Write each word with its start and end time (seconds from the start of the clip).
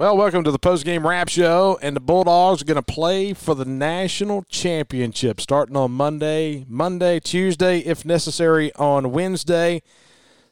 Well, 0.00 0.16
welcome 0.16 0.44
to 0.44 0.50
the 0.50 0.58
post-game 0.58 1.06
wrap 1.06 1.28
show, 1.28 1.78
and 1.82 1.94
the 1.94 2.00
Bulldogs 2.00 2.62
are 2.62 2.64
going 2.64 2.76
to 2.76 2.82
play 2.82 3.34
for 3.34 3.54
the 3.54 3.66
national 3.66 4.44
championship 4.44 5.42
starting 5.42 5.76
on 5.76 5.90
Monday, 5.90 6.64
Monday, 6.66 7.20
Tuesday, 7.20 7.80
if 7.80 8.06
necessary, 8.06 8.72
on 8.76 9.12
Wednesday. 9.12 9.82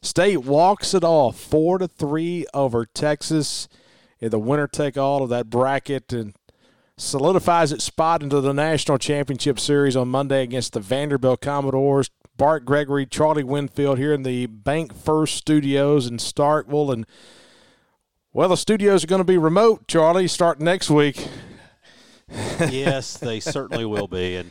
State 0.03 0.43
walks 0.45 0.93
it 0.93 1.03
off 1.03 1.41
four 1.41 1.79
to 1.79 1.89
three 1.89 2.45
over 2.53 2.85
Texas 2.85 3.69
in 4.21 4.29
the 4.29 4.39
winner 4.39 4.69
take 4.69 4.99
all 4.99 5.23
of 5.23 5.31
that 5.31 5.49
bracket 5.49 6.13
and 6.13 6.35
solidifies 6.99 7.73
its 7.73 7.85
spot 7.85 8.23
into 8.23 8.43
the 8.43 8.53
national 8.53 8.99
championship 8.99 9.59
series 9.59 9.97
on 9.97 10.09
Monday 10.09 10.43
against 10.43 10.75
the 10.75 10.81
Vanderbilt 10.81 11.41
Commodores. 11.41 12.11
Bart 12.37 12.67
Gregory, 12.67 13.07
Charlie 13.07 13.45
Winfield 13.45 13.97
here 13.97 14.13
in 14.13 14.25
the 14.25 14.45
Bank 14.45 14.95
First 14.95 15.37
Studios 15.37 16.07
in 16.07 16.19
Starkville, 16.19 16.93
and 16.93 17.07
well, 18.33 18.49
the 18.49 18.57
studios 18.57 19.05
are 19.05 19.07
going 19.07 19.21
to 19.21 19.25
be 19.25 19.39
remote, 19.39 19.89
Charlie, 19.89 20.29
starting 20.29 20.65
next 20.65 20.91
week. 20.91 21.29
yes, 22.29 23.17
they 23.17 23.41
certainly 23.41 23.85
will 23.85 24.09
be. 24.09 24.37
And 24.37 24.51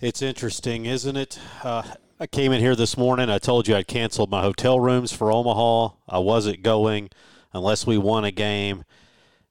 it's 0.00 0.22
interesting, 0.22 0.86
isn't 0.86 1.16
it? 1.16 1.38
Uh, 1.64 1.82
I 2.20 2.26
came 2.26 2.52
in 2.52 2.60
here 2.60 2.76
this 2.76 2.96
morning. 2.96 3.30
I 3.30 3.38
told 3.38 3.66
you 3.66 3.74
I'd 3.74 3.88
canceled 3.88 4.30
my 4.30 4.42
hotel 4.42 4.78
rooms 4.78 5.12
for 5.12 5.32
Omaha. 5.32 5.94
I 6.08 6.18
wasn't 6.18 6.62
going 6.62 7.10
unless 7.52 7.86
we 7.86 7.98
won 7.98 8.24
a 8.24 8.30
game. 8.30 8.84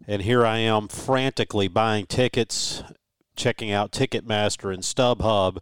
And 0.08 0.22
here 0.22 0.46
I 0.46 0.60
am 0.60 0.88
frantically 0.88 1.68
buying 1.68 2.06
tickets, 2.06 2.82
checking 3.36 3.72
out 3.72 3.92
Ticketmaster 3.92 4.74
and 4.74 4.84
StubHub 4.84 5.58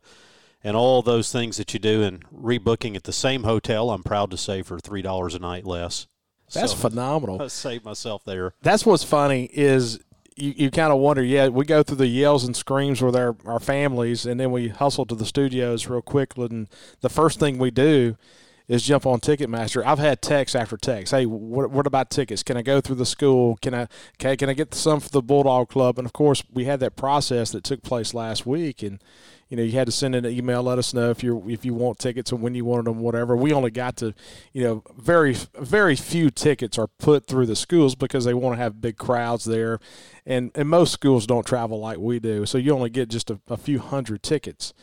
and 0.63 0.75
all 0.75 1.01
those 1.01 1.31
things 1.31 1.57
that 1.57 1.73
you 1.73 1.79
do 1.79 2.03
and 2.03 2.23
rebooking 2.29 2.95
at 2.95 3.03
the 3.03 3.13
same 3.13 3.43
hotel, 3.43 3.91
I'm 3.91 4.03
proud 4.03 4.29
to 4.31 4.37
say, 4.37 4.61
for 4.61 4.77
$3 4.77 5.35
a 5.35 5.39
night 5.39 5.65
less. 5.65 6.07
That's 6.53 6.71
so 6.71 6.77
phenomenal. 6.77 7.41
I 7.41 7.47
saved 7.47 7.85
myself 7.85 8.23
there. 8.25 8.53
That's 8.61 8.85
what's 8.85 9.03
funny 9.03 9.49
is 9.53 9.99
you, 10.35 10.53
you 10.55 10.71
kind 10.71 10.91
of 10.91 10.99
wonder, 10.99 11.23
yeah, 11.23 11.47
we 11.47 11.65
go 11.65 11.83
through 11.83 11.97
the 11.97 12.07
yells 12.07 12.43
and 12.43 12.55
screams 12.55 13.01
with 13.01 13.15
our, 13.15 13.35
our 13.45 13.59
families, 13.59 14.25
and 14.25 14.39
then 14.39 14.51
we 14.51 14.67
hustle 14.67 15.05
to 15.07 15.15
the 15.15 15.25
studios 15.25 15.87
real 15.87 16.01
quick. 16.01 16.37
And 16.37 16.67
the 17.01 17.09
first 17.09 17.39
thing 17.39 17.57
we 17.57 17.71
do 17.71 18.17
is 18.67 18.83
jump 18.83 19.05
on 19.05 19.19
Ticketmaster. 19.19 19.85
I've 19.85 19.99
had 19.99 20.21
text 20.21 20.55
after 20.55 20.75
text. 20.75 21.11
Hey, 21.11 21.25
what, 21.25 21.69
what 21.69 21.85
about 21.87 22.09
tickets? 22.09 22.43
Can 22.43 22.57
I 22.57 22.63
go 22.63 22.81
through 22.81 22.95
the 22.95 23.05
school? 23.05 23.57
Can 23.61 23.73
I 23.75 23.87
can, 24.17 24.35
can 24.37 24.49
I 24.49 24.53
get 24.53 24.73
some 24.73 24.99
for 24.99 25.09
the 25.09 25.21
Bulldog 25.21 25.69
Club? 25.69 25.99
And 25.99 26.05
of 26.05 26.13
course, 26.13 26.43
we 26.51 26.65
had 26.65 26.79
that 26.79 26.95
process 26.95 27.51
that 27.51 27.63
took 27.63 27.83
place 27.83 28.13
last 28.13 28.45
week, 28.45 28.81
and 28.81 28.99
you 29.49 29.57
know, 29.57 29.63
you 29.63 29.73
had 29.73 29.85
to 29.85 29.91
send 29.91 30.15
an 30.15 30.25
email, 30.25 30.63
let 30.63 30.79
us 30.79 30.93
know 30.93 31.11
if 31.11 31.23
you 31.23 31.43
if 31.47 31.63
you 31.63 31.73
want 31.73 31.99
tickets 31.99 32.31
and 32.31 32.41
when 32.41 32.55
you 32.55 32.65
wanted 32.65 32.85
them, 32.85 32.99
whatever. 32.99 33.35
We 33.35 33.53
only 33.53 33.71
got 33.71 33.97
to, 33.97 34.13
you 34.53 34.63
know, 34.63 34.83
very 34.97 35.33
very 35.59 35.95
few 35.95 36.31
tickets 36.31 36.77
are 36.77 36.87
put 36.87 37.27
through 37.27 37.45
the 37.45 37.55
schools 37.55 37.95
because 37.95 38.25
they 38.25 38.33
want 38.33 38.57
to 38.57 38.63
have 38.63 38.81
big 38.81 38.97
crowds 38.97 39.45
there, 39.45 39.79
and 40.25 40.51
and 40.55 40.67
most 40.67 40.93
schools 40.93 41.27
don't 41.27 41.45
travel 41.45 41.79
like 41.79 41.99
we 41.99 42.19
do, 42.19 42.45
so 42.45 42.57
you 42.57 42.73
only 42.73 42.89
get 42.89 43.09
just 43.09 43.29
a, 43.29 43.39
a 43.47 43.57
few 43.57 43.79
hundred 43.79 44.23
tickets. 44.23 44.73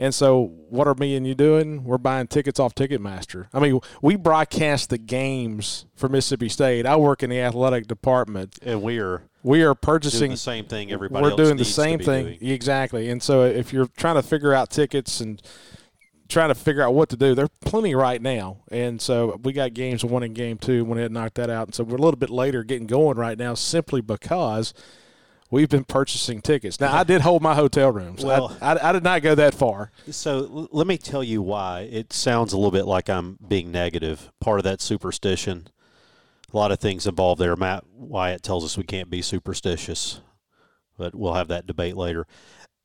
And 0.00 0.14
so, 0.14 0.52
what 0.68 0.86
are 0.86 0.94
me 0.94 1.16
and 1.16 1.26
you 1.26 1.34
doing? 1.34 1.82
We're 1.82 1.98
buying 1.98 2.28
tickets 2.28 2.60
off 2.60 2.74
Ticketmaster. 2.74 3.48
I 3.52 3.58
mean, 3.58 3.80
we 4.00 4.14
broadcast 4.14 4.90
the 4.90 4.98
games 4.98 5.86
for 5.96 6.08
Mississippi 6.08 6.48
State. 6.48 6.86
I 6.86 6.94
work 6.94 7.24
in 7.24 7.30
the 7.30 7.40
athletic 7.40 7.88
department, 7.88 8.60
and 8.62 8.80
we 8.80 8.98
are 9.00 9.24
we 9.42 9.62
are 9.62 9.74
purchasing 9.74 10.30
the 10.30 10.36
same 10.36 10.66
thing. 10.66 10.92
Everybody 10.92 11.22
we're 11.24 11.36
doing 11.36 11.56
the 11.56 11.64
same 11.64 11.98
thing 11.98 12.24
doing. 12.26 12.38
exactly. 12.40 13.10
And 13.10 13.20
so, 13.20 13.42
if 13.42 13.72
you're 13.72 13.88
trying 13.96 14.14
to 14.14 14.22
figure 14.22 14.54
out 14.54 14.70
tickets 14.70 15.20
and 15.20 15.42
trying 16.28 16.50
to 16.50 16.54
figure 16.54 16.82
out 16.82 16.94
what 16.94 17.08
to 17.08 17.16
do, 17.16 17.34
there's 17.34 17.48
plenty 17.62 17.96
right 17.96 18.22
now. 18.22 18.58
And 18.70 19.02
so, 19.02 19.40
we 19.42 19.52
got 19.52 19.74
games 19.74 20.04
one 20.04 20.22
and 20.22 20.34
game 20.34 20.58
two. 20.58 20.84
Went 20.84 21.00
ahead 21.00 21.06
and 21.06 21.14
knocked 21.14 21.34
that 21.36 21.50
out. 21.50 21.66
And 21.66 21.74
so, 21.74 21.82
we're 21.82 21.96
a 21.96 22.02
little 22.02 22.18
bit 22.18 22.30
later 22.30 22.62
getting 22.62 22.86
going 22.86 23.18
right 23.18 23.36
now, 23.36 23.54
simply 23.54 24.00
because 24.00 24.74
we've 25.50 25.68
been 25.68 25.84
purchasing 25.84 26.40
tickets. 26.40 26.80
Now, 26.80 26.94
I 26.94 27.04
did 27.04 27.22
hold 27.22 27.42
my 27.42 27.54
hotel 27.54 27.90
rooms. 27.90 28.24
Well, 28.24 28.56
I, 28.60 28.74
I, 28.74 28.88
I, 28.90 28.92
did 28.92 29.02
not 29.02 29.22
go 29.22 29.34
that 29.34 29.54
far. 29.54 29.90
So 30.10 30.68
let 30.72 30.86
me 30.86 30.98
tell 30.98 31.24
you 31.24 31.42
why. 31.42 31.88
It 31.90 32.12
sounds 32.12 32.52
a 32.52 32.56
little 32.56 32.70
bit 32.70 32.86
like 32.86 33.08
I'm 33.08 33.38
being 33.46 33.70
negative. 33.70 34.30
Part 34.40 34.60
of 34.60 34.64
that 34.64 34.80
superstition. 34.80 35.68
A 36.52 36.56
lot 36.56 36.72
of 36.72 36.80
things 36.80 37.06
involved 37.06 37.40
there. 37.40 37.56
Matt 37.56 37.84
Wyatt 37.92 38.42
tells 38.42 38.64
us 38.64 38.78
we 38.78 38.84
can't 38.84 39.10
be 39.10 39.22
superstitious, 39.22 40.20
but 40.96 41.14
we'll 41.14 41.34
have 41.34 41.48
that 41.48 41.66
debate 41.66 41.96
later. 41.96 42.26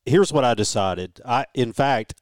Here's 0.05 0.33
what 0.33 0.43
I 0.43 0.53
decided. 0.53 1.21
I, 1.25 1.45
in 1.53 1.71
fact, 1.71 2.15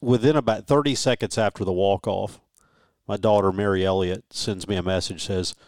within 0.00 0.36
about 0.36 0.68
30 0.68 0.94
seconds 0.94 1.36
after 1.36 1.64
the 1.64 1.72
walk 1.72 2.06
off, 2.06 2.40
my 3.08 3.16
daughter 3.16 3.52
Mary 3.52 3.84
Elliott 3.84 4.24
sends 4.30 4.68
me 4.68 4.76
a 4.76 4.82
message 4.82 5.24
says– 5.24 5.54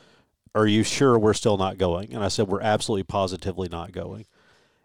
are 0.56 0.66
you 0.66 0.82
sure 0.82 1.18
we're 1.18 1.34
still 1.34 1.58
not 1.58 1.76
going? 1.76 2.14
And 2.14 2.24
I 2.24 2.28
said, 2.28 2.48
We're 2.48 2.62
absolutely 2.62 3.04
positively 3.04 3.68
not 3.68 3.92
going. 3.92 4.24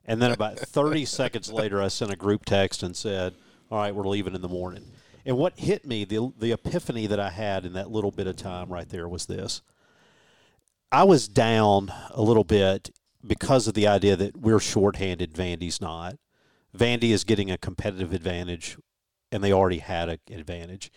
And 0.06 0.22
then 0.22 0.32
about 0.32 0.60
30 0.60 1.06
seconds 1.06 1.52
later, 1.52 1.82
I 1.82 1.88
sent 1.88 2.12
a 2.12 2.18
group 2.18 2.46
text 2.46 2.84
and 2.84 2.96
said, 2.96 3.34
All 3.72 3.80
right, 3.80 3.96
we're 3.96 4.08
leaving 4.08 4.36
in 4.36 4.42
the 4.42 4.50
morning. 4.50 4.84
And 5.26 5.38
what 5.38 5.58
hit 5.58 5.86
me, 5.86 6.04
the, 6.04 6.34
the 6.38 6.52
epiphany 6.52 7.08
that 7.08 7.20
I 7.20 7.30
had 7.30 7.66
in 7.66 7.74
that 7.74 7.90
little 7.90 8.12
bit 8.12 8.28
of 8.28 8.36
time 8.36 8.70
right 8.70 8.90
there 8.90 9.08
was 9.08 9.28
this. 9.28 9.62
I 10.92 11.06
was 11.06 11.30
down 11.30 11.94
a 12.10 12.22
little 12.22 12.44
bit 12.44 12.90
because 13.26 13.68
of 13.68 13.74
the 13.74 13.88
idea 13.88 14.16
that 14.18 14.36
we're 14.36 14.60
shorthanded, 14.60 15.34
Vandy's 15.34 15.80
not. 15.80 16.18
Vandy 16.78 17.12
is 17.12 17.24
getting 17.24 17.50
a 17.50 17.58
competitive 17.58 18.14
advantage, 18.14 18.78
and 19.32 19.44
they 19.44 19.54
already 19.54 19.78
had 19.78 20.10
an 20.10 20.20
advantage. 20.32 20.92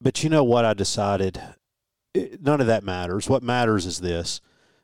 But 0.00 0.22
you 0.22 0.28
know 0.28 0.44
what 0.44 0.64
I 0.64 0.74
decided? 0.74 1.40
None 2.14 2.60
of 2.60 2.66
that 2.66 2.84
matters. 2.84 3.28
What 3.28 3.42
matters 3.42 3.86
is 3.86 4.00
this 4.00 4.40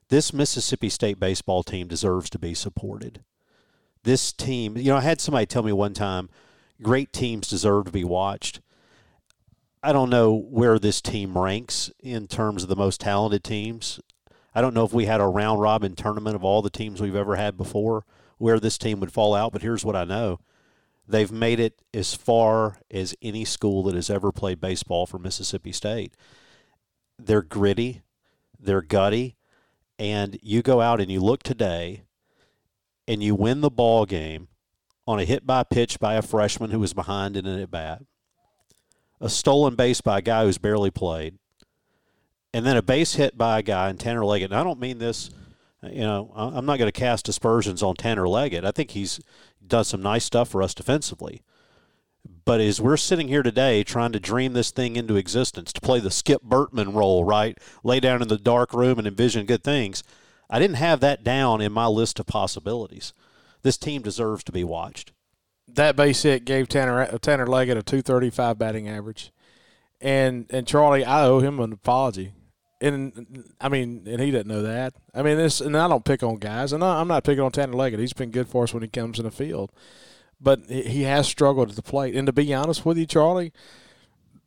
this 0.09 0.33
Mississippi 0.33 0.89
State 0.89 1.19
baseball 1.19 1.63
team 1.63 1.89
deserves 1.89 2.29
to 2.31 2.39
be 2.39 2.55
supported. 2.55 3.25
This 4.03 4.33
team, 4.33 4.77
you 4.77 4.91
know, 4.91 4.99
I 4.99 5.01
had 5.01 5.21
somebody 5.21 5.47
tell 5.47 5.63
me 5.63 5.73
one 5.73 5.95
time 5.95 6.29
great 6.83 7.13
teams 7.13 7.49
deserve 7.49 7.87
to 7.87 7.91
be 7.91 8.05
watched. 8.05 8.61
I 9.83 9.93
don't 9.93 10.11
know 10.11 10.35
where 10.35 10.79
this 10.79 11.01
team 11.01 11.37
ranks 11.37 11.91
in 12.01 12.27
terms 12.27 12.63
of 12.63 12.69
the 12.69 12.77
most 12.77 13.01
talented 13.01 13.45
teams. 13.45 14.01
I 14.55 14.61
don't 14.61 14.75
know 14.75 14.85
if 14.85 14.93
we 14.93 15.07
had 15.07 15.21
a 15.21 15.27
round 15.27 15.61
robin 15.61 15.95
tournament 15.95 16.37
of 16.37 16.45
all 16.45 16.63
the 16.63 16.71
teams 16.71 17.01
we've 17.01 17.17
ever 17.17 17.37
had 17.37 17.57
before 17.57 18.05
where 18.39 18.61
this 18.61 18.79
team 18.79 19.01
would 19.01 19.13
fall 19.13 19.35
out, 19.35 19.53
but 19.53 19.63
here's 19.63 19.85
what 19.85 19.97
I 19.97 20.05
know. 20.05 20.41
They've 21.07 21.33
made 21.33 21.61
it 21.61 21.83
as 21.93 22.15
far 22.15 22.79
as 22.91 23.15
any 23.21 23.45
school 23.45 23.83
that 23.85 23.95
has 23.95 24.11
ever 24.11 24.33
played 24.33 24.61
baseball 24.61 25.07
for 25.07 25.19
Mississippi 25.19 25.73
State 25.73 26.15
they're 27.19 27.43
gritty, 27.43 28.03
they're 28.59 28.83
gutty, 28.83 29.37
and 29.99 30.39
you 30.43 30.63
go 30.63 30.81
out 30.81 31.01
and 31.01 31.11
you 31.11 31.21
look 31.21 31.43
today 31.43 32.03
and 33.07 33.23
you 33.23 33.35
win 33.35 33.61
the 33.61 33.71
ball 33.71 34.07
game 34.07 34.49
on 35.07 35.21
a 35.21 35.25
hit 35.25 35.47
by 35.47 35.63
pitch 35.63 36.01
by 36.01 36.15
a 36.15 36.23
freshman 36.23 36.71
who 36.71 36.79
was 36.79 36.95
behind 36.95 37.37
in 37.37 37.47
an 37.47 37.61
at 37.61 37.71
bat, 37.71 38.03
a 39.21 39.29
stolen 39.29 39.75
base 39.75 40.01
by 40.01 40.19
a 40.19 40.23
guy 40.23 40.45
who's 40.45 40.59
barely 40.59 40.91
played, 40.91 41.39
and 42.53 42.65
then 42.65 42.77
a 42.77 42.83
base 42.83 43.15
hit 43.15 43.37
by 43.37 43.59
a 43.59 43.63
guy 43.63 43.91
in 43.91 43.99
Tanner 43.99 44.25
Leggett. 44.25 44.51
And 44.51 44.59
I 44.59 44.65
don't 44.65 44.81
mean 44.81 44.99
this, 44.99 45.31
you 45.83 46.01
know, 46.01 46.33
I'm 46.35 46.65
not 46.67 46.79
going 46.79 46.91
to 46.91 46.99
cast 46.99 47.29
aspersions 47.29 47.83
on 47.83 47.95
Tanner 47.95 48.27
Leggett. 48.29 48.65
I 48.65 48.71
think 48.71 48.93
he's 48.93 49.21
done 49.67 49.85
some 49.85 50.03
nice 50.03 50.25
stuff 50.25 50.49
for 50.49 50.63
us 50.63 50.75
defensively. 50.75 51.43
But 52.45 52.61
as 52.61 52.81
we're 52.81 52.97
sitting 52.97 53.29
here 53.29 53.43
today 53.43 53.85
trying 53.85 54.13
to 54.13 54.21
dream 54.21 54.53
this 54.53 54.71
thing 54.71 54.97
into 54.97 55.17
existence, 55.17 55.73
to 55.73 55.81
play 55.81 56.01
the 56.01 56.11
Skip 56.11 56.43
Bertman 56.43 56.95
role, 56.95 57.25
right? 57.25 57.59
Lay 57.83 58.01
down 58.01 58.21
in 58.21 58.29
the 58.29 58.37
dark 58.37 58.75
room 58.75 58.99
and 58.99 59.07
envision 59.07 59.47
good 59.47 59.65
things. 59.65 60.03
I 60.51 60.59
didn't 60.59 60.77
have 60.77 61.01
that 61.01 61.25
down 61.25 61.61
in 61.61 61.73
my 61.73 61.87
list 61.87 62.21
of 62.21 62.27
possibilities. 62.27 63.15
This 63.63 63.79
team 63.79 64.03
deserves 64.03 64.45
to 64.45 64.53
be 64.53 64.63
watched. 64.63 65.13
That 65.67 65.97
base 65.97 66.23
hit 66.23 66.45
gave 66.45 66.69
Tanner 66.69 67.07
Tanner 67.19 67.47
Leggett 67.47 67.79
a 67.79 67.83
235 67.83 68.59
batting 68.59 68.89
average. 68.89 69.33
And 70.01 70.47
and 70.51 70.67
Charlie, 70.67 71.05
I 71.05 71.25
owe 71.25 71.41
him 71.41 71.61
an 71.61 71.73
apology. 71.73 72.33
And 72.81 73.45
I 73.59 73.71
mean, 73.71 74.03
and 74.07 74.21
he 74.21 74.31
didn't 74.31 74.49
know 74.49 74.63
that. 74.63 74.93
I 75.15 75.23
mean, 75.23 75.39
this, 75.39 75.63
and 75.63 75.75
I 75.75 75.89
don't 75.89 76.05
pick 76.05 76.23
on 76.23 76.37
guys, 76.37 76.75
and 76.75 76.85
I, 76.85 77.01
I'm 77.01 77.09
not 77.09 77.25
picking 77.25 77.41
on 77.41 77.53
Tanner 77.53 77.73
Leggett. 77.73 78.01
He's 78.01 78.13
been 78.13 78.31
good 78.31 78.49
for 78.49 78.65
us 78.65 78.75
when 78.75 78.83
he 78.83 78.89
comes 78.89 79.19
in 79.19 79.25
the 79.25 79.31
field 79.31 79.73
but 80.41 80.69
he 80.69 81.03
has 81.03 81.27
struggled 81.27 81.71
at 81.71 81.77
the 81.77 81.83
plate. 81.83 82.15
And 82.15 82.27
to 82.27 82.33
be 82.33 82.53
honest 82.53 82.85
with 82.85 82.99
you, 82.99 83.07
Charlie, 83.07 83.53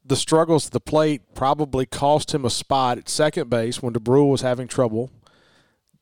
the 0.06 0.16
struggles 0.16 0.68
at 0.68 0.72
the 0.72 0.80
plate 0.80 1.22
probably 1.34 1.86
cost 1.86 2.34
him 2.34 2.46
a 2.46 2.50
spot 2.50 2.98
at 2.98 3.10
second 3.10 3.50
base 3.50 3.82
when 3.82 3.94
Dubrule 3.94 4.30
was 4.30 4.42
having 4.42 4.68
trouble. 4.68 5.12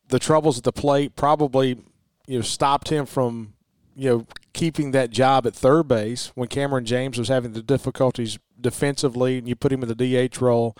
The 0.07 0.19
troubles 0.19 0.57
at 0.57 0.63
the 0.63 0.71
plate 0.71 1.15
probably, 1.15 1.79
you 2.27 2.37
know, 2.37 2.41
stopped 2.41 2.89
him 2.89 3.05
from, 3.05 3.53
you 3.95 4.09
know, 4.09 4.27
keeping 4.53 4.91
that 4.91 5.09
job 5.09 5.47
at 5.47 5.55
third 5.55 5.87
base 5.87 6.31
when 6.35 6.47
Cameron 6.47 6.85
James 6.85 7.17
was 7.17 7.27
having 7.27 7.53
the 7.53 7.63
difficulties 7.63 8.37
defensively 8.59 9.37
and 9.37 9.47
you 9.47 9.55
put 9.55 9.71
him 9.71 9.83
in 9.83 9.89
the 9.89 10.27
DH 10.29 10.39
role. 10.39 10.77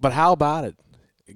But 0.00 0.12
how 0.12 0.32
about 0.32 0.64
it? 0.64 0.76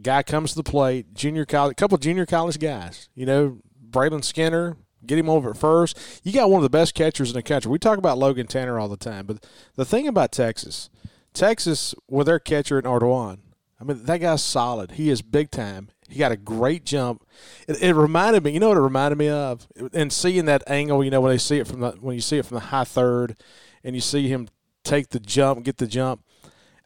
guy 0.01 0.23
comes 0.23 0.51
to 0.51 0.57
the 0.57 0.63
plate, 0.63 1.15
junior 1.15 1.45
college, 1.45 1.73
a 1.73 1.75
couple 1.75 1.99
junior 1.99 2.27
college 2.27 2.59
guys, 2.59 3.09
you 3.15 3.27
know, 3.27 3.59
Brayland 3.91 4.25
Skinner, 4.25 4.77
Get 5.07 5.19
him 5.19 5.29
over 5.29 5.51
at 5.51 5.57
first. 5.57 5.99
You 6.23 6.33
got 6.33 6.51
one 6.51 6.59
of 6.59 6.63
the 6.63 6.71
best 6.71 6.95
catchers 6.95 7.31
in 7.31 7.35
the 7.35 7.43
country. 7.43 7.71
We 7.71 7.79
talk 7.79 7.99
about 7.99 8.19
Logan 8.19 8.47
Tanner 8.47 8.79
all 8.79 8.89
the 8.89 8.97
time, 8.97 9.27
but 9.27 9.45
the 9.77 9.85
thing 9.85 10.07
about 10.07 10.33
Texas, 10.33 10.91
Texas 11.35 11.95
with 12.09 12.27
their 12.27 12.39
catcher 12.39 12.79
at 12.79 12.85
Ardoin, 12.85 13.39
I 13.81 13.85
mean, 13.85 14.05
that 14.05 14.19
guy's 14.19 14.45
solid. 14.45 14.93
He 14.93 15.11
is 15.11 15.23
big 15.23 15.51
time. 15.51 15.89
He 16.09 16.19
got 16.19 16.31
a 16.31 16.37
great 16.37 16.85
jump. 16.85 17.27
It, 17.67 17.83
it, 17.83 17.95
reminded 17.95 18.45
me, 18.45 18.53
you 18.53 18.61
know 18.61 18.69
what 18.69 18.77
it 18.77 18.83
reminded 18.83 19.19
me 19.19 19.29
of? 19.29 19.67
And 19.93 20.13
seeing 20.13 20.45
that 20.45 20.63
angle, 20.69 21.03
you 21.03 21.11
know, 21.11 21.21
when 21.21 21.33
they 21.33 21.39
see 21.39 21.59
it 21.59 21.67
from 21.67 21.81
the 21.81 21.93
when 21.93 22.15
you 22.15 22.21
see 22.21 22.39
it 22.39 22.47
from 22.47 22.57
the 22.57 22.61
high 22.61 22.85
third, 22.85 23.37
and 23.83 23.97
you 23.97 24.01
see 24.01 24.29
him 24.29 24.49
take 24.85 25.09
the 25.09 25.19
jump, 25.19 25.65
get 25.65 25.79
the 25.79 25.87
jump. 25.87 26.23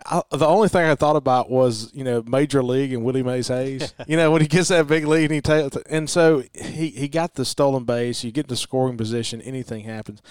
I, 0.08 0.22
the 0.30 0.46
only 0.46 0.68
thing 0.68 0.84
I 0.84 0.94
thought 0.94 1.16
about 1.16 1.50
was 1.50 1.92
you 1.94 2.04
know 2.04 2.22
Major 2.26 2.62
League 2.62 2.92
and 2.92 3.04
Willie 3.04 3.22
Mays 3.22 3.48
Hayes. 3.48 3.94
you 4.06 4.16
know 4.16 4.30
when 4.30 4.42
he 4.42 4.48
gets 4.48 4.68
that 4.68 4.86
big 4.86 5.06
lead 5.06 5.24
and 5.24 5.34
he 5.34 5.40
takes, 5.40 5.76
and 5.88 6.08
so 6.08 6.42
he 6.54 6.90
he 6.90 7.08
got 7.08 7.34
the 7.34 7.44
stolen 7.44 7.84
base. 7.84 8.24
You 8.24 8.32
get 8.32 8.48
the 8.48 8.56
scoring 8.56 8.96
position. 8.96 9.40
Anything 9.42 9.84
happens. 9.84 10.22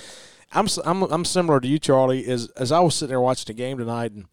I'm 0.53 0.67
I'm 0.85 1.03
I'm 1.03 1.25
similar 1.25 1.59
to 1.59 1.67
you, 1.67 1.79
Charlie. 1.79 2.25
As 2.25 2.49
as 2.51 2.71
I 2.71 2.79
was 2.79 2.95
sitting 2.95 3.09
there 3.09 3.21
watching 3.21 3.47
the 3.47 3.61
game 3.61 3.77
tonight 3.77 4.11
and 4.11 4.25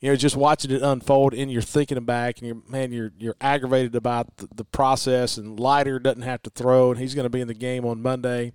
you 0.00 0.10
know, 0.10 0.16
just 0.16 0.36
watching 0.36 0.70
it 0.70 0.82
unfold, 0.82 1.32
and 1.32 1.50
you're 1.50 1.62
thinking 1.62 2.04
back, 2.04 2.38
and 2.38 2.46
you're 2.46 2.62
man, 2.68 2.92
you're 2.92 3.12
you're 3.18 3.36
aggravated 3.40 3.94
about 3.94 4.36
the, 4.36 4.48
the 4.54 4.64
process, 4.64 5.38
and 5.38 5.58
Leiter 5.58 5.98
doesn't 5.98 6.22
have 6.22 6.42
to 6.42 6.50
throw, 6.50 6.90
and 6.90 7.00
he's 7.00 7.14
going 7.14 7.24
to 7.24 7.30
be 7.30 7.40
in 7.40 7.48
the 7.48 7.54
game 7.54 7.84
on 7.84 8.02
Monday. 8.02 8.52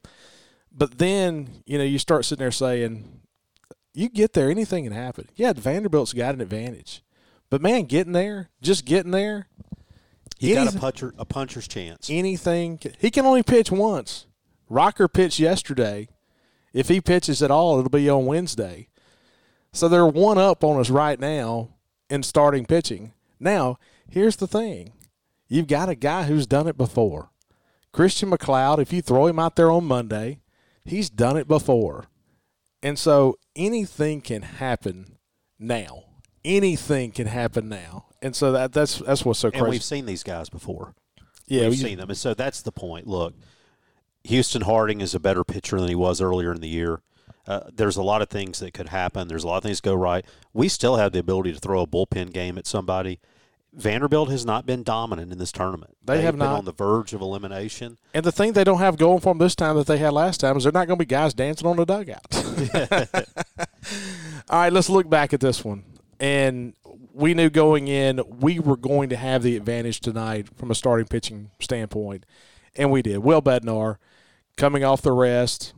But 0.72 1.00
then, 1.00 1.64
you 1.66 1.78
know, 1.78 1.84
you 1.84 2.00
start 2.00 2.26
sitting 2.26 2.42
there 2.42 2.52
saying, 2.52 3.21
you 3.94 4.10
get 4.10 4.34
there, 4.34 4.50
anything 4.50 4.84
can 4.86 4.94
happen. 4.94 5.28
Yeah, 5.36 5.54
Vanderbilt's 5.54 6.14
got 6.14 6.34
an 6.34 6.42
advantage, 6.42 7.04
but 7.50 7.62
man, 7.62 7.84
getting 7.84 8.14
there, 8.14 8.50
just 8.62 8.86
getting 8.86 9.12
there, 9.12 9.48
he 10.40 10.54
got 10.56 10.74
a 10.74 10.80
puncher, 10.80 11.14
a 11.18 11.26
puncher's 11.26 11.68
chance. 11.68 12.10
Anything 12.10 12.80
he 13.00 13.12
can 13.12 13.26
only 13.26 13.44
pitch 13.44 13.72
once. 13.72 14.26
Rocker 14.70 15.08
pitched 15.08 15.40
yesterday. 15.40 16.08
If 16.74 16.88
he 16.88 17.02
pitches 17.02 17.44
at 17.44 17.52
all, 17.52 17.78
it'll 17.78 17.90
be 17.90 18.10
on 18.10 18.26
Wednesday. 18.26 18.88
So 19.74 19.88
they're 19.88 20.08
one 20.08 20.38
up 20.38 20.64
on 20.64 20.80
us 20.80 20.90
right 20.90 21.20
now 21.20 21.70
in 22.10 22.24
starting 22.24 22.66
pitching. 22.66 23.14
Now, 23.40 23.78
here's 24.10 24.38
the 24.38 24.48
thing 24.48 24.94
you've 25.48 25.68
got 25.68 25.90
a 25.90 25.96
guy 25.96 26.24
who's 26.24 26.48
done 26.48 26.68
it 26.68 26.78
before. 26.78 27.30
Christian 27.92 28.30
MacLeod, 28.30 28.80
if 28.80 28.94
you 28.94 29.02
throw 29.02 29.28
him 29.28 29.38
out 29.38 29.58
there 29.58 29.70
on 29.70 29.84
Monday, 29.86 30.40
he's 30.86 31.10
done 31.10 31.38
it 31.38 31.48
before. 31.48 32.06
And 32.84 32.98
so 32.98 33.38
anything 33.56 34.22
can 34.22 34.42
happen 34.42 35.18
now. 35.60 36.04
Anything 36.44 37.12
can 37.12 37.28
happen 37.28 37.70
now. 37.70 38.06
And 38.22 38.36
so 38.36 38.52
that 38.52 38.74
that's 38.74 39.00
that's 39.00 39.24
what's 39.24 39.40
so 39.40 39.52
crazy. 39.52 39.64
And 39.64 39.70
we've 39.70 39.84
seen 39.84 40.06
these 40.06 40.24
guys 40.24 40.50
before. 40.50 40.96
Yeah, 41.48 41.70
we've 41.70 41.78
seen 41.78 41.98
them. 41.98 42.10
And 42.10 42.18
so 42.18 42.34
that's 42.34 42.62
the 42.62 42.72
point. 42.72 43.08
Look, 43.08 43.34
Houston 44.24 44.62
Harding 44.62 45.02
is 45.02 45.14
a 45.14 45.20
better 45.20 45.44
pitcher 45.44 45.80
than 45.80 45.90
he 45.90 45.96
was 45.96 46.22
earlier 46.22 46.54
in 46.54 46.62
the 46.62 46.68
year. 46.68 47.02
Uh, 47.48 47.62
there's 47.74 47.98
a 47.98 48.04
lot 48.04 48.22
of 48.22 48.30
things 48.30 48.60
that 48.60 48.74
could 48.74 48.90
happen. 48.90 49.28
There's 49.28 49.44
a 49.44 49.48
lot 49.48 49.58
of 49.58 49.64
things 49.64 49.82
that 49.82 49.90
go 49.90 49.96
right. 49.96 50.24
We 50.54 50.68
still 50.68 50.98
have 50.98 51.12
the 51.12 51.20
ability 51.20 51.54
to 51.54 51.60
throw 51.60 51.82
a 51.82 51.88
bullpen 51.88 52.32
game 52.32 52.58
at 52.58 52.68
somebody. 52.68 53.20
Vanderbilt 53.74 54.30
has 54.30 54.46
not 54.46 54.66
been 54.66 54.84
dominant 54.84 55.32
in 55.32 55.38
this 55.38 55.52
tournament. 55.52 55.96
They 56.04 56.16
They've 56.16 56.24
have 56.26 56.34
been 56.34 56.40
not. 56.48 56.60
on 56.60 56.66
the 56.66 56.74
verge 56.74 57.14
of 57.14 57.22
elimination. 57.22 57.98
And 58.14 58.26
the 58.26 58.32
thing 58.32 58.54
they 58.54 58.66
don't 58.66 58.80
have 58.80 58.98
going 58.98 59.22
for 59.22 59.30
them 59.30 59.38
this 59.38 59.56
time 59.56 59.78
that 59.78 59.88
they 59.88 59.98
had 59.98 60.14
last 60.14 60.40
time 60.42 60.58
is 60.58 60.64
they're 60.64 60.72
not 60.72 60.88
going 60.88 61.00
to 61.00 61.06
be 61.06 61.08
guys 61.08 61.34
dancing 61.34 61.68
on 61.68 61.78
the 61.78 61.86
dugout. 61.86 62.26
All 64.50 64.60
right, 64.60 64.74
let's 64.74 64.90
look 64.90 65.10
back 65.10 65.34
at 65.34 65.40
this 65.40 65.64
one. 65.64 65.84
And 66.20 66.74
we 67.14 67.34
knew 67.34 67.50
going 67.50 67.88
in 67.88 68.22
we 68.40 68.60
were 68.60 68.78
going 68.78 69.10
to 69.10 69.16
have 69.16 69.44
the 69.44 69.56
advantage 69.56 70.00
tonight 70.00 70.48
from 70.56 70.72
a 70.72 70.76
starting 70.76 71.08
pitching 71.08 71.52
standpoint, 71.60 72.26
and 72.76 72.92
we 72.92 73.02
did. 73.02 73.20
Will 73.20 73.42
Bednar 73.42 73.98
coming 74.58 74.84
off 74.84 75.02
the 75.02 75.12
rest, 75.12 75.74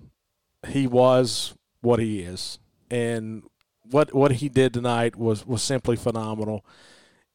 he 0.67 0.87
was 0.87 1.53
what 1.81 1.99
he 1.99 2.21
is, 2.21 2.59
and 2.89 3.43
what 3.89 4.13
what 4.13 4.33
he 4.33 4.49
did 4.49 4.73
tonight 4.73 5.15
was 5.15 5.45
was 5.45 5.63
simply 5.63 5.95
phenomenal. 5.95 6.65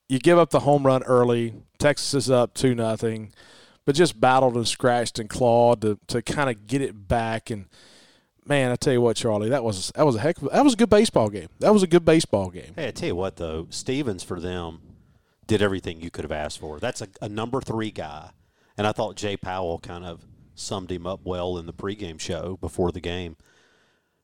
You 0.09 0.19
give 0.19 0.39
up 0.39 0.51
the 0.51 0.61
home 0.61 0.87
run 0.87 1.03
early. 1.03 1.55
Texas 1.79 2.15
is 2.15 2.31
up 2.31 2.55
two 2.55 2.75
nothing, 2.75 3.33
but 3.85 3.95
just 3.95 4.21
battled 4.21 4.57
and 4.57 4.67
scratched 4.67 5.19
and 5.19 5.29
clawed 5.29 5.83
to 5.83 5.99
to 6.09 6.23
kind 6.23 6.51
of 6.51 6.67
get 6.67 6.83
it 6.83 7.09
back. 7.09 7.51
And 7.51 7.67
man, 8.49 8.73
I 8.73 8.77
tell 8.77 8.93
you 8.93 9.01
what, 9.01 9.17
Charlie, 9.17 9.51
that 9.51 9.63
was 9.63 9.93
that 9.95 10.07
was 10.07 10.17
a 10.17 10.21
heck 10.21 10.41
of 10.41 10.51
that 10.51 10.65
was 10.65 10.75
a 10.75 10.77
good 10.77 10.91
baseball 10.91 11.29
game. 11.29 11.49
That 11.61 11.73
was 11.73 11.83
a 11.83 11.87
good 11.87 12.05
baseball 12.05 12.51
game. 12.51 12.73
Hey, 12.75 12.89
I 12.89 12.91
tell 12.91 13.09
you 13.09 13.17
what 13.17 13.37
though, 13.37 13.67
Stevens 13.71 14.23
for 14.23 14.41
them 14.41 14.81
did 15.47 15.63
everything 15.63 16.01
you 16.01 16.11
could 16.11 16.25
have 16.25 16.33
asked 16.33 16.59
for. 16.59 16.79
That's 16.79 17.01
a, 17.01 17.09
a 17.21 17.29
number 17.29 17.61
three 17.61 17.91
guy, 17.91 18.31
and 18.77 18.87
I 18.87 18.93
thought 18.93 19.17
Jay 19.17 19.37
Powell 19.37 19.79
kind 19.79 20.05
of 20.05 20.25
summed 20.55 20.91
him 20.91 21.07
up 21.07 21.21
well 21.25 21.57
in 21.57 21.67
the 21.67 21.73
pregame 21.73 22.19
show 22.19 22.59
before 22.61 22.91
the 22.91 23.01
game. 23.01 23.37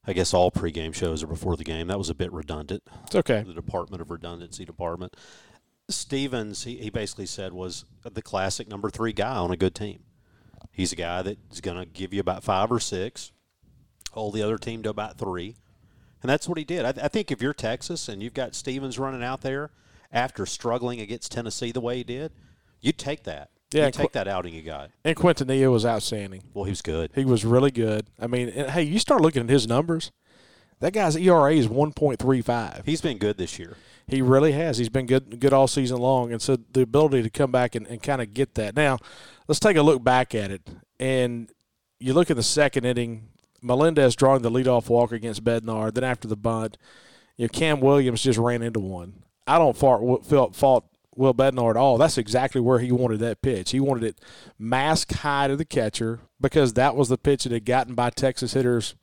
I 0.07 0.13
guess 0.13 0.35
all 0.35 0.51
pregame 0.51 0.95
shows 0.95 1.23
are 1.23 1.29
before 1.29 1.57
the 1.57 1.65
game. 1.65 1.87
That 1.87 1.99
was 1.99 2.11
a 2.11 2.15
bit 2.15 2.33
redundant. 2.33 2.83
It's 3.07 3.15
okay. 3.15 3.43
The 3.43 3.55
Department 3.55 4.03
of 4.03 4.11
Redundancy 4.11 4.65
department. 4.65 5.17
Stevens, 5.89 6.65
he, 6.65 6.77
he 6.77 6.91
basically 6.91 7.27
said, 7.27 7.53
was 7.53 7.85
the 8.03 8.23
classic 8.23 8.69
number 8.69 8.91
three 8.91 9.13
guy 9.13 9.37
on 9.37 9.51
a 9.51 9.57
good 9.57 9.75
team. 9.75 10.01
He's 10.73 10.93
a 10.93 10.97
guy 10.97 11.23
that's 11.23 11.61
going 11.61 11.79
to 11.79 11.87
give 11.87 12.13
you 12.13 12.21
about 12.21 12.43
five 12.43 12.71
or 12.73 12.81
six, 12.81 13.33
hold 14.15 14.35
the 14.35 14.43
other 14.43 14.59
team 14.59 14.83
to 14.83 14.91
about 14.91 15.19
three. 15.19 15.57
And 16.23 16.31
that's 16.31 16.49
what 16.49 16.57
he 16.57 16.65
did. 16.65 16.85
I, 16.85 17.05
I 17.05 17.09
think 17.09 17.31
if 17.31 17.43
you're 17.43 17.53
Texas 17.53 18.09
and 18.09 18.23
you've 18.23 18.35
got 18.35 18.55
Stevens 18.55 18.99
running 18.99 19.23
out 19.23 19.43
there 19.43 19.71
after 20.11 20.47
struggling 20.47 21.01
against 21.01 21.33
Tennessee 21.33 21.71
the 21.71 21.81
way 21.81 21.99
he 21.99 22.05
did, 22.05 22.33
you'd 22.81 22.99
take 22.99 23.25
that. 23.25 23.51
Yeah, 23.73 23.87
you 23.87 23.93
take 23.93 24.13
that 24.13 24.29
outing 24.29 24.55
you 24.55 24.63
got. 24.63 24.91
And 25.05 25.17
Quintanilla 25.17 25.71
was 25.71 25.85
outstanding. 25.85 26.45
Well, 26.55 26.65
he 26.65 26.71
was 26.71 26.81
good. 26.81 27.11
He 27.15 27.25
was 27.25 27.45
really 27.45 27.73
good. 27.73 28.07
I 28.21 28.29
mean, 28.29 28.49
hey, 28.51 28.85
you 28.85 28.99
start 29.01 29.21
looking 29.21 29.43
at 29.43 29.49
his 29.49 29.67
numbers. 29.67 30.13
That 30.81 30.93
guy's 30.93 31.17
ERA 31.17 31.53
is 31.53 31.69
one 31.69 31.93
point 31.93 32.21
three 32.21 32.41
five. 32.41 32.83
He's 32.85 33.01
been 33.01 33.19
good 33.19 33.37
this 33.37 33.59
year. 33.59 33.77
He 34.07 34.23
really 34.23 34.53
has. 34.53 34.79
He's 34.79 34.89
been 34.89 35.07
good 35.07 35.41
good 35.41 35.53
all 35.53 35.67
season 35.67 35.99
long. 35.99 36.33
And 36.33 36.41
so 36.41 36.57
the 36.73 36.83
ability 36.83 37.23
to 37.23 37.31
come 37.31 37.51
back 37.51 37.75
and, 37.75 37.87
and 37.87 38.03
kind 38.03 38.23
of 38.23 38.33
get 38.33 38.55
that. 38.55 38.77
Now, 38.77 38.99
let's 39.49 39.61
take 39.61 39.77
a 39.77 39.83
look 39.83 40.05
back 40.05 40.35
at 40.35 40.51
it. 40.51 40.63
And 41.01 41.51
you 41.99 42.13
look 42.13 42.31
at 42.31 42.37
the 42.37 42.43
second 42.43 42.85
inning, 42.85 43.29
Melendez 43.65 44.15
drawing 44.15 44.43
the 44.43 44.51
leadoff 44.51 44.89
walk 44.89 45.11
against 45.13 45.43
Bednar. 45.43 45.93
Then 45.93 46.05
after 46.05 46.29
the 46.29 46.37
bunt, 46.37 46.77
you 47.37 47.47
know, 47.47 47.49
Cam 47.49 47.81
Williams 47.81 48.23
just 48.23 48.39
ran 48.39 48.63
into 48.63 48.81
one. 48.81 49.25
I 49.47 49.59
don't 49.59 49.77
fault, 49.77 50.55
fault 50.55 50.85
Will 51.17 51.35
Bednar 51.35 51.71
at 51.71 51.77
all. 51.77 51.99
That's 51.99 52.19
exactly 52.19 52.61
where 52.61 52.79
he 52.79 52.93
wanted 52.93 53.21
that 53.21 53.43
pitch. 53.43 53.71
He 53.71 53.81
wanted 53.81 54.05
it 54.05 54.21
mask 54.59 55.13
high 55.13 55.49
to 55.49 55.57
the 55.57 55.65
catcher 55.65 56.21
because 56.41 56.75
that 56.75 56.97
was 56.97 57.09
the 57.09 57.19
pitch 57.19 57.45
that 57.45 57.53
had 57.53 57.65
gotten 57.65 57.95
by 57.95 58.11
Texas 58.11 58.53
hitters 58.53 58.95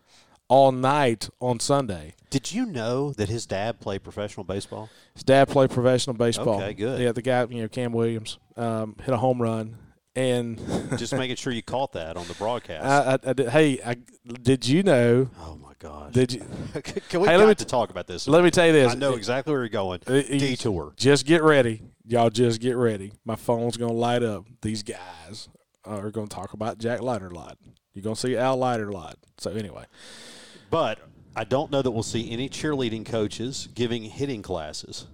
all 0.47 0.71
night 0.71 1.29
on 1.39 1.59
Sunday. 1.59 2.13
Did 2.29 2.51
you 2.53 2.65
know 2.65 3.13
that 3.13 3.29
his 3.29 3.45
dad 3.45 3.79
played 3.79 4.03
professional 4.03 4.43
baseball? 4.43 4.89
His 5.13 5.23
dad 5.23 5.47
played 5.47 5.69
professional 5.69 6.15
baseball. 6.15 6.61
Okay, 6.61 6.73
good. 6.73 6.99
Yeah, 7.01 7.11
the 7.11 7.21
guy, 7.21 7.45
you 7.49 7.61
know, 7.61 7.67
Cam 7.67 7.93
Williams, 7.93 8.37
um, 8.57 8.95
hit 9.01 9.13
a 9.13 9.17
home 9.17 9.41
run, 9.41 9.77
and 10.15 10.59
just 10.97 11.13
making 11.13 11.35
sure 11.35 11.53
you 11.53 11.63
caught 11.63 11.93
that 11.93 12.17
on 12.17 12.27
the 12.27 12.33
broadcast. 12.35 12.85
I, 12.85 13.13
I, 13.13 13.29
I 13.29 13.33
did, 13.33 13.49
hey, 13.49 13.79
I, 13.85 13.95
did 14.41 14.67
you 14.67 14.83
know? 14.83 15.29
Oh 15.39 15.55
my 15.55 15.73
gosh! 15.79 16.13
Did 16.13 16.33
you? 16.33 16.45
Can 17.09 17.21
we 17.21 17.27
hey, 17.27 17.37
let 17.37 17.47
me 17.47 17.55
to 17.55 17.65
talk 17.65 17.89
about 17.89 18.07
this? 18.07 18.27
Let 18.27 18.43
me 18.43 18.51
tell 18.51 18.67
you 18.67 18.73
this. 18.73 18.91
I 18.91 18.95
know 18.95 19.13
exactly 19.13 19.51
where 19.51 19.61
you're 19.61 19.69
going. 19.69 20.01
Uh, 20.07 20.21
Detour. 20.21 20.93
Just 20.97 21.25
get 21.25 21.43
ready, 21.43 21.81
y'all. 22.05 22.29
Just 22.29 22.61
get 22.61 22.75
ready. 22.75 23.13
My 23.25 23.35
phone's 23.35 23.77
gonna 23.77 23.93
light 23.93 24.23
up. 24.23 24.45
These 24.61 24.83
guys 24.83 25.49
are 25.85 26.11
gonna 26.11 26.27
talk 26.27 26.53
about 26.53 26.77
Jack 26.77 27.01
Leiter 27.01 27.27
a 27.27 27.33
lot. 27.33 27.57
You're 27.93 28.03
gonna 28.03 28.15
see 28.15 28.37
Al 28.37 28.57
Leiter 28.57 28.89
a 28.89 28.93
lot. 28.93 29.17
So 29.37 29.51
anyway, 29.51 29.85
but 30.69 30.99
I 31.35 31.43
don't 31.45 31.71
know 31.71 31.81
that 31.81 31.91
we'll 31.91 32.03
see 32.03 32.29
any 32.31 32.49
cheerleading 32.49 33.05
coaches 33.05 33.67
giving 33.73 34.03
hitting 34.03 34.41
classes. 34.41 35.07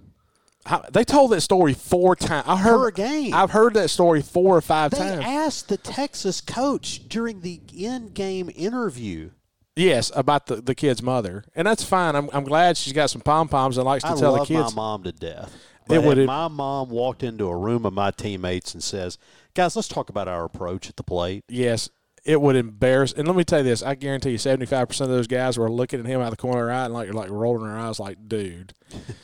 They 0.90 1.04
told 1.04 1.32
that 1.32 1.40
story 1.40 1.72
four 1.72 2.14
times. 2.14 2.44
I 2.46 2.56
heard 2.56 2.78
per 2.78 2.90
game. 2.90 3.32
I've 3.32 3.50
heard 3.50 3.74
that 3.74 3.88
story 3.88 4.22
four 4.22 4.56
or 4.56 4.60
five 4.60 4.90
they 4.90 4.98
times. 4.98 5.18
They 5.18 5.24
asked 5.24 5.68
the 5.68 5.76
Texas 5.78 6.40
coach 6.40 7.08
during 7.08 7.40
the 7.40 7.60
in-game 7.74 8.50
interview. 8.54 9.30
Yes, 9.76 10.10
about 10.14 10.46
the, 10.46 10.56
the 10.56 10.74
kid's 10.74 11.02
mother, 11.02 11.44
and 11.54 11.66
that's 11.66 11.84
fine. 11.84 12.16
I'm, 12.16 12.28
I'm 12.32 12.44
glad 12.44 12.76
she's 12.76 12.92
got 12.92 13.10
some 13.10 13.20
pom 13.20 13.48
poms 13.48 13.78
and 13.78 13.86
likes 13.86 14.02
to 14.02 14.10
I 14.10 14.16
tell 14.16 14.34
the 14.34 14.44
kids. 14.44 14.50
I 14.50 14.62
love 14.62 14.74
my 14.74 14.82
mom 14.82 15.02
to 15.04 15.12
death. 15.12 15.56
But 15.86 15.98
it 15.98 16.02
would 16.02 16.26
my 16.26 16.48
mom 16.48 16.90
walked 16.90 17.22
into 17.22 17.46
a 17.46 17.56
room 17.56 17.86
of 17.86 17.92
my 17.94 18.10
teammates 18.10 18.74
and 18.74 18.82
says, 18.82 19.18
"Guys, 19.54 19.74
let's 19.74 19.88
talk 19.88 20.10
about 20.10 20.28
our 20.28 20.44
approach 20.44 20.88
at 20.88 20.96
the 20.96 21.02
plate." 21.02 21.44
Yes, 21.48 21.88
it 22.24 22.40
would 22.40 22.56
embarrass. 22.56 23.12
And 23.12 23.26
let 23.26 23.36
me 23.36 23.44
tell 23.44 23.60
you 23.60 23.64
this: 23.64 23.82
I 23.82 23.94
guarantee 23.94 24.32
you, 24.32 24.38
seventy 24.38 24.66
five 24.66 24.88
percent 24.88 25.10
of 25.10 25.16
those 25.16 25.28
guys 25.28 25.56
were 25.56 25.70
looking 25.70 26.00
at 26.00 26.06
him 26.06 26.20
out 26.20 26.24
of 26.24 26.30
the 26.32 26.36
corner 26.36 26.62
of 26.62 26.66
their 26.66 26.74
eye 26.74 26.84
and 26.84 26.92
like 26.92 27.14
like 27.14 27.30
rolling 27.30 27.66
their 27.66 27.78
eyes, 27.78 27.98
like, 27.98 28.18
"Dude, 28.28 28.74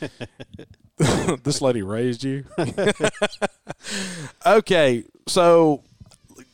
this 1.43 1.61
lady 1.61 1.81
raised 1.81 2.23
you." 2.23 2.45
okay, 4.45 5.03
so 5.27 5.83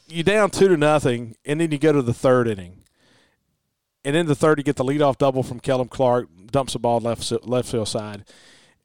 you 0.07 0.23
down 0.23 0.49
two 0.49 0.67
to 0.67 0.77
nothing, 0.77 1.35
and 1.45 1.61
then 1.61 1.71
you 1.71 1.77
go 1.77 1.91
to 1.91 2.01
the 2.01 2.13
third 2.13 2.47
inning, 2.47 2.83
and 4.03 4.15
in 4.15 4.25
the 4.25 4.35
third 4.35 4.57
you 4.57 4.63
get 4.63 4.75
the 4.75 4.83
leadoff 4.83 5.17
double 5.17 5.43
from 5.43 5.59
Kellum 5.59 5.87
Clark, 5.87 6.27
dumps 6.51 6.73
the 6.73 6.79
ball 6.79 6.99
left 6.99 7.31
left 7.45 7.69
field 7.69 7.87
side. 7.87 8.25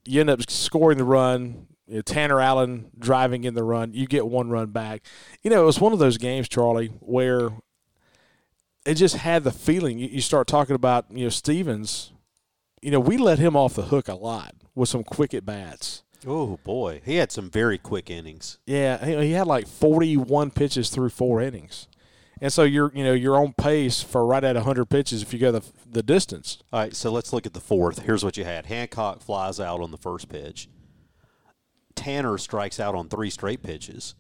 You 0.04 0.20
end 0.20 0.30
up 0.30 0.48
scoring 0.50 0.98
the 0.98 1.04
run. 1.04 1.66
You 1.86 1.96
know, 1.96 2.02
Tanner 2.02 2.40
Allen 2.40 2.90
driving 2.98 3.44
in 3.44 3.54
the 3.54 3.62
run, 3.62 3.92
you 3.94 4.08
get 4.08 4.26
one 4.26 4.50
run 4.50 4.70
back. 4.72 5.02
You 5.42 5.50
know, 5.50 5.62
it 5.62 5.66
was 5.66 5.80
one 5.80 5.92
of 5.92 6.00
those 6.00 6.18
games, 6.18 6.48
Charlie, 6.48 6.88
where 6.98 7.50
it 8.84 8.94
just 8.94 9.16
had 9.18 9.44
the 9.44 9.52
feeling. 9.52 10.00
You, 10.00 10.08
you 10.08 10.20
start 10.20 10.48
talking 10.48 10.74
about, 10.74 11.06
you 11.10 11.24
know, 11.24 11.28
Stevens. 11.28 12.12
You 12.82 12.90
know, 12.90 12.98
we 12.98 13.16
let 13.16 13.38
him 13.38 13.54
off 13.54 13.74
the 13.74 13.82
hook 13.82 14.08
a 14.08 14.14
lot 14.14 14.54
with 14.76 14.88
some 14.88 15.02
quick 15.02 15.34
at 15.34 15.44
bats. 15.44 16.04
Oh 16.24 16.58
boy, 16.62 17.00
he 17.04 17.16
had 17.16 17.32
some 17.32 17.50
very 17.50 17.78
quick 17.78 18.08
innings. 18.08 18.58
Yeah, 18.66 19.04
he, 19.04 19.16
he 19.26 19.32
had 19.32 19.48
like 19.48 19.66
41 19.66 20.52
pitches 20.52 20.90
through 20.90 21.10
four 21.10 21.40
innings. 21.40 21.88
And 22.40 22.52
so 22.52 22.64
you're 22.64 22.92
you 22.94 23.02
know 23.02 23.14
you're 23.14 23.38
on 23.38 23.54
pace 23.54 24.02
for 24.02 24.26
right 24.26 24.44
at 24.44 24.56
100 24.56 24.84
pitches 24.86 25.22
if 25.22 25.32
you 25.32 25.38
go 25.38 25.50
the 25.50 25.62
the 25.90 26.02
distance. 26.02 26.62
All 26.72 26.80
right, 26.80 26.94
so 26.94 27.10
let's 27.10 27.32
look 27.32 27.46
at 27.46 27.54
the 27.54 27.60
fourth. 27.60 28.00
Here's 28.00 28.24
what 28.24 28.36
you 28.36 28.44
had: 28.44 28.66
Hancock 28.66 29.22
flies 29.22 29.58
out 29.58 29.80
on 29.80 29.90
the 29.90 29.96
first 29.96 30.28
pitch. 30.28 30.68
Tanner 31.94 32.36
strikes 32.36 32.78
out 32.78 32.94
on 32.94 33.08
three 33.08 33.30
straight 33.30 33.62
pitches, 33.62 34.14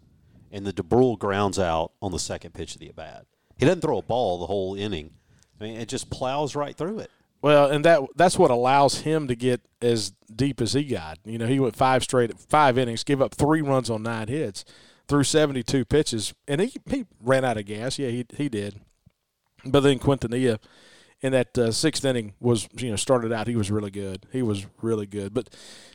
and 0.50 0.66
the 0.66 0.72
Dubrule 0.72 1.18
grounds 1.18 1.58
out 1.58 1.92
on 2.00 2.10
the 2.10 2.18
second 2.18 2.54
pitch 2.54 2.74
of 2.74 2.80
the 2.80 2.88
at 2.88 2.96
bat. 2.96 3.26
He 3.58 3.66
doesn't 3.66 3.82
throw 3.82 3.98
a 3.98 4.02
ball 4.02 4.38
the 4.38 4.46
whole 4.46 4.74
inning. 4.74 5.10
I 5.60 5.64
mean, 5.64 5.76
it 5.78 5.88
just 5.88 6.10
plows 6.10 6.54
right 6.54 6.76
through 6.76 7.00
it. 7.00 7.10
Well, 7.42 7.70
and 7.70 7.84
that 7.84 8.00
that's 8.16 8.38
what 8.38 8.50
allows 8.50 9.00
him 9.00 9.28
to 9.28 9.36
get 9.36 9.60
as 9.80 10.12
deep 10.34 10.60
as 10.60 10.72
he 10.72 10.84
got. 10.84 11.18
You 11.24 11.38
know, 11.38 11.46
he 11.46 11.60
went 11.60 11.76
five 11.76 12.02
straight, 12.02 12.38
five 12.38 12.78
innings, 12.78 13.04
give 13.04 13.22
up 13.22 13.34
three 13.34 13.62
runs 13.62 13.90
on 13.90 14.02
nine 14.02 14.28
hits, 14.28 14.64
threw 15.06 15.22
seventy 15.22 15.62
two 15.62 15.84
pitches, 15.84 16.34
and 16.48 16.60
he 16.60 16.72
he 16.88 17.06
ran 17.20 17.44
out 17.44 17.58
of 17.58 17.66
gas. 17.66 17.98
Yeah, 17.98 18.08
he 18.08 18.26
he 18.36 18.48
did. 18.48 18.80
But 19.64 19.80
then 19.80 19.98
Quintanilla 19.98 20.58
in 21.20 21.32
that 21.32 21.56
uh, 21.56 21.72
sixth 21.72 22.04
inning 22.04 22.34
was 22.40 22.68
you 22.76 22.90
know 22.90 22.96
started 22.96 23.32
out. 23.32 23.46
He 23.46 23.56
was 23.56 23.70
really 23.70 23.90
good. 23.90 24.26
He 24.32 24.42
was 24.42 24.66
really 24.82 25.06
good. 25.06 25.34
But 25.34 25.50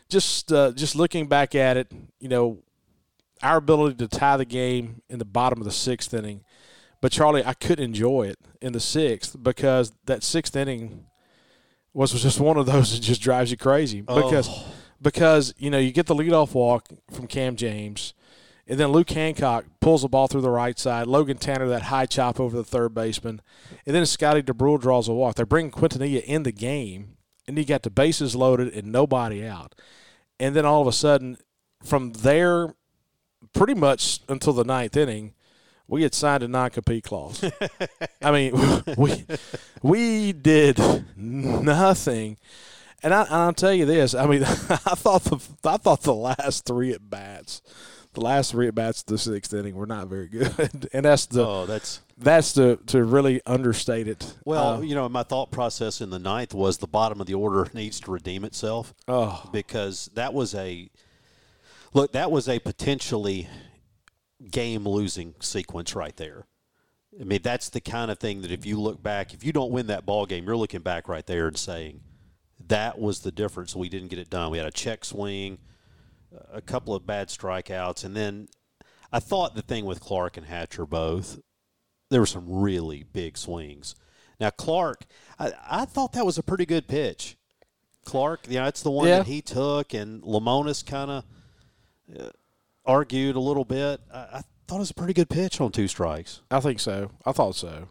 just 0.09 0.51
uh, 0.51 0.71
just 0.71 0.95
looking 0.95 1.27
back 1.27 1.55
at 1.55 1.77
it, 1.77 1.91
you 2.19 2.29
know, 2.29 2.59
our 3.41 3.57
ability 3.57 3.95
to 3.95 4.07
tie 4.07 4.37
the 4.37 4.45
game 4.45 5.01
in 5.09 5.19
the 5.19 5.25
bottom 5.25 5.59
of 5.59 5.65
the 5.65 5.71
sixth 5.71 6.13
inning. 6.13 6.43
But 7.01 7.11
Charlie, 7.11 7.45
I 7.45 7.55
couldn't 7.55 7.83
enjoy 7.83 8.27
it 8.27 8.37
in 8.61 8.73
the 8.73 8.79
sixth 8.79 9.35
because 9.41 9.91
that 10.05 10.23
sixth 10.23 10.55
inning 10.55 11.05
was 11.93 12.11
just 12.21 12.39
one 12.39 12.57
of 12.57 12.65
those 12.65 12.93
that 12.93 13.01
just 13.01 13.21
drives 13.21 13.51
you 13.51 13.57
crazy 13.57 14.01
because 14.01 14.47
Oh. 14.49 14.65
because 15.01 15.53
you 15.57 15.69
know 15.69 15.77
you 15.77 15.91
get 15.91 16.05
the 16.07 16.15
leadoff 16.15 16.53
walk 16.53 16.87
from 17.11 17.27
Cam 17.27 17.55
James, 17.55 18.13
and 18.67 18.79
then 18.79 18.89
Luke 18.91 19.09
Hancock 19.09 19.65
pulls 19.79 20.01
the 20.03 20.07
ball 20.07 20.27
through 20.27 20.41
the 20.41 20.49
right 20.49 20.77
side. 20.79 21.07
Logan 21.07 21.37
Tanner 21.37 21.67
that 21.67 21.83
high 21.83 22.05
chop 22.05 22.39
over 22.39 22.55
the 22.55 22.63
third 22.63 22.93
baseman, 22.93 23.41
and 23.85 23.95
then 23.95 24.05
Scotty 24.05 24.41
Dubrule 24.41 24.79
draws 24.79 25.07
a 25.07 25.13
walk. 25.13 25.35
They 25.35 25.43
bring 25.43 25.71
Quintanilla 25.71 26.23
in 26.23 26.43
the 26.43 26.51
game, 26.51 27.17
and 27.47 27.57
you 27.57 27.65
got 27.65 27.83
the 27.83 27.89
bases 27.89 28.35
loaded 28.35 28.73
and 28.73 28.91
nobody 28.91 29.45
out, 29.45 29.75
and 30.39 30.55
then 30.55 30.65
all 30.65 30.81
of 30.81 30.87
a 30.87 30.93
sudden, 30.93 31.37
from 31.83 32.13
there, 32.13 32.73
pretty 33.53 33.73
much 33.73 34.21
until 34.29 34.53
the 34.53 34.63
ninth 34.63 34.95
inning. 34.95 35.33
We 35.91 36.03
had 36.03 36.15
signed 36.15 36.41
a 36.41 36.47
non-compete 36.47 37.03
clause. 37.03 37.43
I 38.21 38.31
mean, 38.31 38.53
we 38.97 39.25
we 39.83 40.31
did 40.31 40.79
nothing. 41.17 42.37
And 43.03 43.13
I, 43.13 43.25
I'll 43.29 43.51
tell 43.51 43.73
you 43.73 43.85
this. 43.85 44.15
I 44.15 44.25
mean, 44.25 44.43
I 44.45 44.47
thought 44.95 45.25
the 45.25 45.39
I 45.65 45.75
thought 45.75 46.01
the 46.03 46.15
last 46.15 46.63
three 46.65 46.93
at 46.93 47.09
bats, 47.09 47.61
the 48.13 48.21
last 48.21 48.51
three 48.51 48.69
at 48.69 48.75
bats 48.75 49.01
of 49.01 49.07
the 49.07 49.17
sixth 49.17 49.53
inning 49.53 49.75
were 49.75 49.85
not 49.85 50.07
very 50.07 50.29
good, 50.29 50.87
and 50.93 51.03
that's 51.03 51.25
the 51.25 51.45
Oh, 51.45 51.65
that's 51.65 51.99
that's 52.17 52.53
to 52.53 52.77
to 52.85 53.03
really 53.03 53.41
understate 53.45 54.07
it. 54.07 54.33
well, 54.45 54.75
Uh, 54.75 54.81
you 54.81 54.95
know, 54.95 55.09
my 55.09 55.23
thought 55.23 55.51
process 55.51 55.99
in 55.99 56.09
the 56.09 56.19
ninth 56.19 56.53
was 56.53 56.77
the 56.77 56.87
bottom 56.87 57.19
of 57.19 57.27
the 57.27 57.33
order 57.33 57.69
needs 57.73 57.99
to 58.01 58.11
redeem 58.11 58.45
itself 58.45 58.93
oh, 59.09 59.49
because 59.51 60.09
that 60.13 60.33
was 60.33 60.55
a 60.55 60.89
look. 61.93 62.13
That 62.13 62.31
was 62.31 62.47
a 62.47 62.59
potentially 62.59 63.49
game 64.49 64.87
losing 64.87 65.35
sequence 65.39 65.95
right 65.95 66.15
there. 66.17 66.45
I 67.19 67.25
mean, 67.25 67.41
that's 67.43 67.69
the 67.69 67.81
kind 67.81 68.09
of 68.09 68.19
thing 68.19 68.41
that 68.41 68.51
if 68.51 68.65
you 68.65 68.79
look 68.79 69.03
back, 69.03 69.33
if 69.33 69.43
you 69.43 69.51
don't 69.51 69.71
win 69.71 69.87
that 69.87 70.05
ball 70.05 70.25
game, 70.25 70.45
you're 70.45 70.55
looking 70.57 70.79
back 70.81 71.09
right 71.09 71.25
there 71.25 71.47
and 71.47 71.57
saying 71.57 72.01
that 72.67 72.99
was 72.99 73.19
the 73.19 73.31
difference. 73.31 73.75
We 73.75 73.89
didn't 73.89 74.07
get 74.07 74.19
it 74.19 74.29
done. 74.29 74.51
We 74.51 74.57
had 74.57 74.67
a 74.67 74.71
check 74.71 75.03
swing, 75.03 75.57
a 76.53 76.61
couple 76.61 76.95
of 76.95 77.05
bad 77.05 77.27
strikeouts, 77.27 78.05
and 78.05 78.15
then 78.15 78.47
I 79.11 79.19
thought 79.19 79.55
the 79.55 79.61
thing 79.61 79.83
with 79.85 79.99
Clark 79.99 80.37
and 80.37 80.45
Hatcher 80.45 80.85
both, 80.85 81.39
there 82.09 82.21
were 82.21 82.25
some 82.25 82.45
really 82.61 83.03
big 83.03 83.37
swings. 83.37 83.95
Now 84.39 84.49
Clark, 84.49 85.03
I, 85.37 85.51
I 85.69 85.85
thought 85.85 86.13
that 86.13 86.25
was 86.25 86.37
a 86.37 86.43
pretty 86.43 86.65
good 86.65 86.87
pitch. 86.87 87.35
Clark, 88.05 88.47
you 88.47 88.55
know, 88.55 88.65
that's 88.65 88.81
the 88.83 88.89
one 88.91 89.07
Yeah. 89.09 89.17
that 89.17 89.27
he 89.27 89.41
took, 89.41 89.93
and 89.93 90.23
Lamonis 90.23 90.85
kind 90.85 91.11
of 91.11 91.23
uh, 92.17 92.29
argued 92.85 93.35
a 93.35 93.39
little 93.39 93.65
bit. 93.65 94.01
I, 94.13 94.17
I 94.17 94.41
thought 94.67 94.77
it 94.77 94.79
was 94.79 94.91
a 94.91 94.95
pretty 94.95 95.13
good 95.13 95.29
pitch 95.29 95.59
on 95.61 95.71
two 95.71 95.87
strikes. 95.87 96.41
I 96.49 96.59
think 96.59 96.79
so. 96.79 97.11
I 97.25 97.31
thought 97.31 97.55
so. 97.55 97.89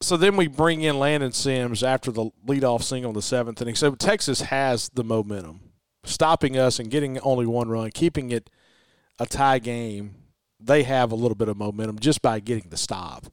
So 0.00 0.16
then 0.16 0.36
we 0.36 0.46
bring 0.46 0.82
in 0.82 0.98
Landon 0.98 1.32
Sims 1.32 1.82
after 1.82 2.10
the 2.10 2.30
leadoff 2.46 2.82
single 2.82 3.10
in 3.10 3.14
the 3.14 3.22
seventh 3.22 3.62
inning. 3.62 3.74
So 3.74 3.94
Texas 3.94 4.42
has 4.42 4.90
the 4.90 5.02
momentum, 5.02 5.60
stopping 6.04 6.58
us 6.58 6.78
and 6.78 6.90
getting 6.90 7.18
only 7.20 7.46
one 7.46 7.68
run, 7.68 7.90
keeping 7.90 8.30
it 8.30 8.50
a 9.18 9.26
tie 9.26 9.58
game. 9.58 10.16
They 10.60 10.82
have 10.82 11.12
a 11.12 11.14
little 11.14 11.34
bit 11.34 11.48
of 11.48 11.56
momentum 11.56 11.98
just 11.98 12.20
by 12.22 12.40
getting 12.40 12.68
the 12.68 12.76
stop. 12.76 13.26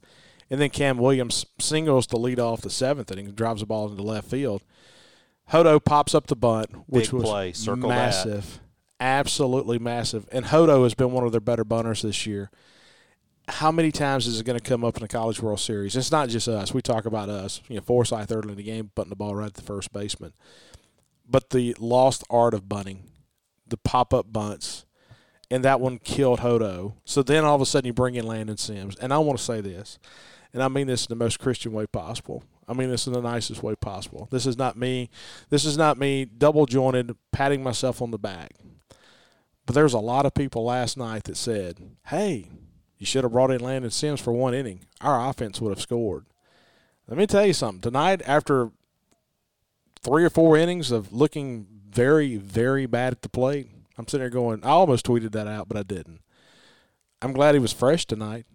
And 0.49 0.61
then 0.61 0.69
Cam 0.69 0.97
Williams 0.97 1.45
singles 1.59 2.07
to 2.07 2.17
lead 2.17 2.39
off 2.39 2.61
the 2.61 2.69
seventh 2.69 3.11
inning, 3.11 3.31
drives 3.31 3.61
the 3.61 3.65
ball 3.65 3.89
into 3.89 4.03
left 4.03 4.29
field. 4.29 4.63
Hodo 5.51 5.83
pops 5.83 6.15
up 6.15 6.27
the 6.27 6.35
bunt, 6.35 6.69
which 6.87 7.11
Big 7.11 7.13
was 7.13 7.23
play. 7.23 7.53
Massive, 7.75 8.59
absolutely 8.99 9.79
massive. 9.79 10.27
And 10.31 10.45
Hodo 10.45 10.83
has 10.83 10.93
been 10.93 11.11
one 11.11 11.25
of 11.25 11.31
their 11.31 11.41
better 11.41 11.63
bunters 11.63 12.01
this 12.01 12.25
year 12.25 12.49
how 13.47 13.71
many 13.71 13.91
times 13.91 14.25
is 14.25 14.39
it 14.39 14.45
going 14.45 14.59
to 14.59 14.63
come 14.63 14.83
up 14.83 14.95
in 14.97 15.01
the 15.01 15.07
College 15.07 15.41
World 15.41 15.59
Series? 15.59 15.95
It's 15.95 16.11
not 16.11 16.29
just 16.29 16.47
us. 16.47 16.73
We 16.73 16.81
talk 16.81 17.05
about 17.05 17.29
us. 17.29 17.61
You 17.67 17.75
know, 17.75 17.81
Forsyth 17.81 18.31
early 18.31 18.51
in 18.51 18.57
the 18.57 18.63
game, 18.63 18.91
butting 18.95 19.09
the 19.09 19.15
ball 19.15 19.35
right 19.35 19.47
at 19.47 19.55
the 19.55 19.61
first 19.61 19.91
baseman. 19.91 20.33
But 21.27 21.49
the 21.49 21.75
lost 21.79 22.23
art 22.29 22.53
of 22.53 22.69
bunting, 22.69 23.03
the 23.67 23.77
pop 23.77 24.13
up 24.13 24.31
bunts, 24.31 24.85
and 25.51 25.63
that 25.63 25.81
one 25.81 25.97
killed 25.99 26.39
Hodo. 26.39 26.95
So 27.05 27.21
then 27.21 27.43
all 27.43 27.55
of 27.55 27.61
a 27.61 27.65
sudden 27.65 27.87
you 27.87 27.93
bring 27.93 28.15
in 28.15 28.25
Landon 28.25 28.57
Sims. 28.57 28.95
And 28.97 29.13
I 29.13 29.17
want 29.17 29.37
to 29.37 29.43
say 29.43 29.59
this, 29.59 29.99
and 30.53 30.63
I 30.63 30.69
mean 30.69 30.87
this 30.87 31.05
in 31.05 31.17
the 31.17 31.23
most 31.23 31.39
Christian 31.39 31.73
way 31.73 31.85
possible. 31.85 32.43
I 32.67 32.73
mean 32.73 32.89
this 32.89 33.07
in 33.07 33.13
the 33.13 33.21
nicest 33.21 33.61
way 33.61 33.75
possible. 33.75 34.29
This 34.31 34.45
is 34.45 34.57
not 34.57 34.77
me. 34.77 35.09
This 35.49 35.65
is 35.65 35.77
not 35.77 35.97
me 35.97 36.23
double 36.25 36.65
jointed, 36.65 37.13
patting 37.33 37.61
myself 37.61 38.01
on 38.01 38.11
the 38.11 38.17
back. 38.17 38.53
But 39.65 39.75
there's 39.75 39.93
a 39.93 39.99
lot 39.99 40.25
of 40.25 40.33
people 40.33 40.65
last 40.65 40.97
night 40.97 41.23
that 41.25 41.37
said, 41.37 41.77
hey, 42.07 42.49
you 42.97 43.05
should 43.05 43.23
have 43.23 43.31
brought 43.31 43.51
in 43.51 43.61
Landon 43.61 43.91
Sims 43.91 44.19
for 44.19 44.33
one 44.33 44.53
inning. 44.53 44.81
Our 45.01 45.29
offense 45.29 45.61
would 45.61 45.69
have 45.69 45.81
scored. 45.81 46.25
Let 47.07 47.17
me 47.17 47.27
tell 47.27 47.45
you 47.45 47.53
something. 47.53 47.81
Tonight, 47.81 48.21
after 48.25 48.71
three 50.01 50.23
or 50.23 50.29
four 50.29 50.57
innings 50.57 50.91
of 50.91 51.13
looking 51.13 51.67
very, 51.89 52.37
very 52.37 52.85
bad 52.85 53.13
at 53.13 53.21
the 53.21 53.29
plate, 53.29 53.69
I'm 53.97 54.07
sitting 54.07 54.21
there 54.21 54.29
going, 54.29 54.63
I 54.63 54.69
almost 54.69 55.05
tweeted 55.05 55.31
that 55.33 55.47
out, 55.47 55.67
but 55.67 55.77
I 55.77 55.83
didn't. 55.83 56.21
I'm 57.21 57.33
glad 57.33 57.55
he 57.55 57.59
was 57.59 57.71
fresh 57.71 58.05
tonight. 58.05 58.45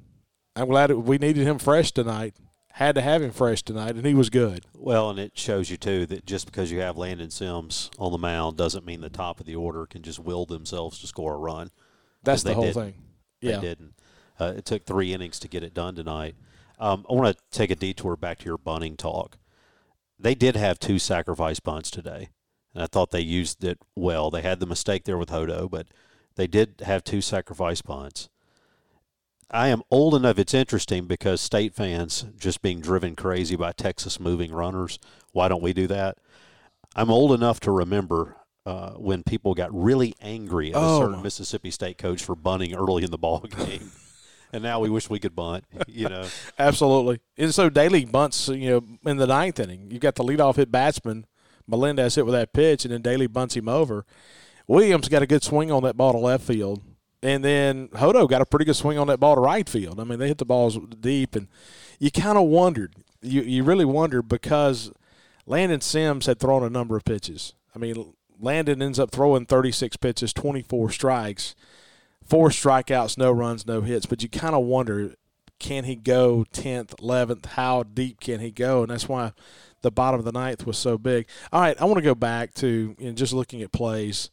I'm 0.56 0.68
glad 0.68 0.90
we 0.90 1.18
needed 1.18 1.46
him 1.46 1.58
fresh 1.58 1.92
tonight. 1.92 2.34
Had 2.78 2.94
to 2.94 3.00
have 3.00 3.23
him 3.23 3.32
fresh 3.32 3.62
tonight, 3.62 3.97
and 3.97 4.06
he 4.06 4.14
was 4.14 4.30
good. 4.30 4.64
Well, 4.73 5.11
and 5.11 5.18
it 5.18 5.37
shows 5.37 5.68
you 5.68 5.76
too 5.76 6.06
that 6.06 6.25
just 6.25 6.47
because 6.47 6.70
you 6.70 6.78
have 6.78 6.97
Landon 6.97 7.30
Sims 7.30 7.90
on 7.99 8.12
the 8.12 8.18
mound 8.18 8.56
doesn't 8.56 8.87
mean 8.87 9.00
the 9.00 9.11
top 9.11 9.40
of 9.40 9.47
the 9.47 9.56
order 9.56 9.85
can 9.85 10.02
just 10.02 10.20
will 10.20 10.47
themselves 10.47 11.00
to 11.00 11.08
score 11.08 11.35
a 11.35 11.38
run. 11.38 11.73
That's 12.23 12.44
the 12.44 12.54
whole 12.54 12.62
didn't. 12.62 12.85
thing. 12.85 12.94
Yeah. 13.40 13.56
They 13.56 13.62
didn't. 13.62 13.94
Uh, 14.38 14.54
it 14.58 14.64
took 14.64 14.87
three 14.87 15.12
innings 15.12 15.40
to 15.40 15.49
get 15.49 15.64
it 15.64 15.75
done 15.75 15.97
tonight. 15.97 16.37
Um, 16.78 17.04
I 17.11 17.14
want 17.14 17.37
to 17.37 17.42
take 17.50 17.73
a 17.73 17.75
detour 17.75 18.16
back 18.16 18.38
to 18.38 18.44
your 18.44 18.58
bunting 18.58 18.97
talk. 18.97 19.38
They 20.16 20.37
did 20.37 20.54
have 20.54 20.78
two 20.78 21.00
sacrifice 21.00 21.58
bunts 21.58 21.90
today, 21.90 22.28
and 22.75 22.85
I 22.85 22.87
thought 22.87 23.11
they 23.11 23.18
used 23.18 23.64
it 23.64 23.80
well. 23.97 24.30
They 24.30 24.42
had 24.42 24.61
the 24.61 24.66
mistake 24.66 25.02
there 25.02 25.18
with 25.18 25.30
Hodo, 25.30 25.68
but 25.68 25.88
they 26.37 26.47
did 26.47 26.82
have 26.85 27.02
two 27.02 27.23
sacrifice 27.23 27.82
bunts. 27.82 28.28
I 29.50 29.68
am 29.68 29.82
old 29.90 30.14
enough. 30.14 30.38
It's 30.38 30.52
interesting 30.54 31.06
because 31.06 31.40
state 31.40 31.74
fans 31.74 32.26
just 32.38 32.60
being 32.60 32.80
driven 32.80 33.16
crazy 33.16 33.56
by 33.56 33.72
Texas 33.72 34.20
moving 34.20 34.52
runners. 34.52 34.98
Why 35.32 35.48
don't 35.48 35.62
we 35.62 35.72
do 35.72 35.86
that? 35.86 36.18
I'm 36.94 37.10
old 37.10 37.32
enough 37.32 37.58
to 37.60 37.70
remember 37.70 38.36
uh, 38.66 38.90
when 38.92 39.22
people 39.22 39.54
got 39.54 39.72
really 39.72 40.14
angry 40.20 40.74
at 40.74 40.76
a 40.76 40.84
Oh, 40.84 41.00
certain 41.00 41.22
Mississippi 41.22 41.70
State 41.70 41.96
coach 41.96 42.22
for 42.22 42.34
bunting 42.34 42.74
early 42.74 43.04
in 43.04 43.10
the 43.10 43.16
ball 43.18 43.40
game, 43.66 43.90
and 44.52 44.62
now 44.62 44.80
we 44.80 44.90
wish 44.90 45.08
we 45.08 45.18
could 45.18 45.34
bunt. 45.34 45.64
You 45.86 46.08
know, 46.10 46.26
Absolutely. 46.58 47.20
And 47.38 47.54
so 47.54 47.70
Daly 47.70 48.04
bunts, 48.04 48.48
you 48.48 48.68
know, 48.70 49.10
in 49.10 49.16
the 49.16 49.26
ninth 49.26 49.58
inning. 49.60 49.90
You've 49.90 50.02
got 50.02 50.16
the 50.16 50.24
leadoff 50.24 50.56
hit 50.56 50.70
batsman. 50.70 51.24
Melendez 51.66 52.16
hit 52.16 52.26
with 52.26 52.34
that 52.34 52.52
pitch, 52.52 52.84
and 52.84 52.92
then 52.92 53.00
Daly 53.02 53.26
bunts 53.26 53.56
him 53.56 53.68
over. 53.68 54.04
Williams 54.66 55.08
got 55.08 55.22
a 55.22 55.26
good 55.26 55.42
swing 55.42 55.70
on 55.72 55.82
that 55.84 55.96
ball 55.96 56.12
to 56.12 56.18
left 56.18 56.44
field. 56.44 56.82
And 57.22 57.44
then 57.44 57.88
Hodo 57.94 58.28
got 58.28 58.42
a 58.42 58.46
pretty 58.46 58.64
good 58.64 58.76
swing 58.76 58.98
on 58.98 59.08
that 59.08 59.18
ball 59.18 59.34
to 59.34 59.40
right 59.40 59.68
field. 59.68 59.98
I 59.98 60.04
mean, 60.04 60.18
they 60.18 60.28
hit 60.28 60.38
the 60.38 60.44
balls 60.44 60.78
deep, 61.00 61.34
and 61.34 61.48
you 61.98 62.10
kind 62.10 62.38
of 62.38 62.44
wondered. 62.44 62.94
You 63.20 63.42
you 63.42 63.64
really 63.64 63.84
wondered 63.84 64.28
because 64.28 64.92
Landon 65.46 65.80
Sims 65.80 66.26
had 66.26 66.38
thrown 66.38 66.62
a 66.62 66.70
number 66.70 66.96
of 66.96 67.04
pitches. 67.04 67.54
I 67.75 67.78
mean, 67.78 68.14
Landon 68.38 68.80
ends 68.80 68.98
up 68.98 69.10
throwing 69.10 69.46
36 69.46 69.96
pitches, 69.96 70.32
24 70.32 70.90
strikes, 70.90 71.56
four 72.25 72.50
strikeouts, 72.50 73.18
no 73.18 73.32
runs, 73.32 73.66
no 73.66 73.80
hits. 73.80 74.06
But 74.06 74.22
you 74.22 74.28
kind 74.28 74.54
of 74.54 74.64
wonder 74.64 75.14
can 75.58 75.84
he 75.84 75.96
go 75.96 76.44
10th, 76.52 76.94
11th? 77.00 77.46
How 77.46 77.82
deep 77.82 78.20
can 78.20 78.40
he 78.40 78.50
go? 78.50 78.82
And 78.82 78.90
that's 78.90 79.08
why 79.08 79.32
the 79.82 79.90
bottom 79.90 80.20
of 80.20 80.25
the 80.25 80.32
ninth 80.32 80.66
was 80.66 80.78
so 80.78 80.98
big. 80.98 81.26
All 81.52 81.60
right, 81.60 81.80
I 81.80 81.84
want 81.84 81.96
to 81.96 82.02
go 82.02 82.14
back 82.14 82.54
to 82.54 82.94
you 82.98 83.06
know, 83.06 83.12
just 83.12 83.32
looking 83.32 83.62
at 83.62 83.72
plays. 83.72 84.30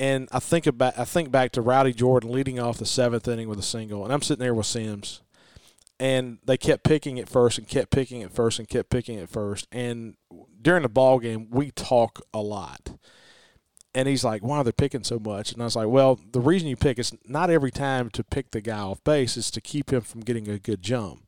And 0.00 0.30
I 0.32 0.38
think 0.38 0.66
about 0.66 0.98
I 0.98 1.04
think 1.04 1.30
back 1.30 1.52
to 1.52 1.60
Rowdy 1.60 1.92
Jordan 1.92 2.32
leading 2.32 2.58
off 2.58 2.78
the 2.78 2.86
seventh 2.86 3.28
inning 3.28 3.50
with 3.50 3.58
a 3.58 3.62
single, 3.62 4.02
and 4.02 4.14
I'm 4.14 4.22
sitting 4.22 4.42
there 4.42 4.54
with 4.54 4.64
Sims, 4.64 5.20
and 6.00 6.38
they 6.42 6.56
kept 6.56 6.84
picking 6.84 7.18
it 7.18 7.28
first 7.28 7.58
and 7.58 7.68
kept 7.68 7.90
picking 7.90 8.22
it 8.22 8.32
first 8.32 8.58
and 8.58 8.66
kept 8.66 8.88
picking 8.88 9.18
it 9.18 9.28
first. 9.28 9.68
And 9.70 10.14
during 10.62 10.84
the 10.84 10.88
ball 10.88 11.18
game, 11.18 11.50
we 11.50 11.70
talk 11.72 12.22
a 12.32 12.40
lot. 12.40 12.92
And 13.94 14.08
he's 14.08 14.24
like, 14.24 14.42
"Why 14.42 14.56
are 14.58 14.64
they 14.64 14.72
picking 14.72 15.04
so 15.04 15.18
much?" 15.18 15.52
And 15.52 15.60
I 15.60 15.66
was 15.66 15.76
like, 15.76 15.88
"Well, 15.88 16.18
the 16.32 16.40
reason 16.40 16.68
you 16.68 16.76
pick 16.76 16.98
is 16.98 17.12
not 17.26 17.50
every 17.50 17.70
time 17.70 18.08
to 18.10 18.24
pick 18.24 18.52
the 18.52 18.62
guy 18.62 18.78
off 18.78 19.04
base 19.04 19.36
is 19.36 19.50
to 19.50 19.60
keep 19.60 19.92
him 19.92 20.00
from 20.00 20.22
getting 20.22 20.48
a 20.48 20.58
good 20.58 20.80
jump." 20.80 21.24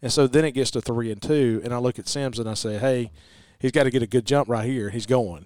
And 0.00 0.10
so 0.10 0.26
then 0.26 0.46
it 0.46 0.52
gets 0.52 0.70
to 0.70 0.80
three 0.80 1.12
and 1.12 1.20
two, 1.20 1.60
and 1.62 1.74
I 1.74 1.78
look 1.78 1.98
at 1.98 2.08
Sims 2.08 2.38
and 2.38 2.48
I 2.48 2.54
say, 2.54 2.78
"Hey, 2.78 3.10
he's 3.58 3.72
got 3.72 3.82
to 3.82 3.90
get 3.90 4.02
a 4.02 4.06
good 4.06 4.24
jump 4.24 4.48
right 4.48 4.64
here. 4.64 4.88
He's 4.88 5.04
going." 5.04 5.44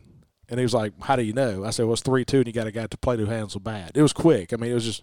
And 0.49 0.59
he 0.59 0.65
was 0.65 0.75
like, 0.75 0.93
"How 1.03 1.17
do 1.17 1.23
you 1.23 1.33
know?" 1.33 1.65
I 1.65 1.71
said, 1.71 1.85
"Well, 1.85 1.95
it's 1.95 2.03
three 2.03 2.25
two, 2.25 2.39
and 2.39 2.47
you 2.47 2.53
got 2.53 2.67
a 2.67 2.73
guy 2.73 2.87
to 2.87 2.99
play 2.99 3.17
who 3.17 3.27
handles 3.27 3.55
the 3.55 3.61
bat." 3.61 3.93
It 3.95 4.03
was 4.03 4.13
quick. 4.13 4.53
I 4.53 4.57
mean, 4.57 4.71
it 4.71 4.75
was 4.75 4.85
just. 4.85 5.03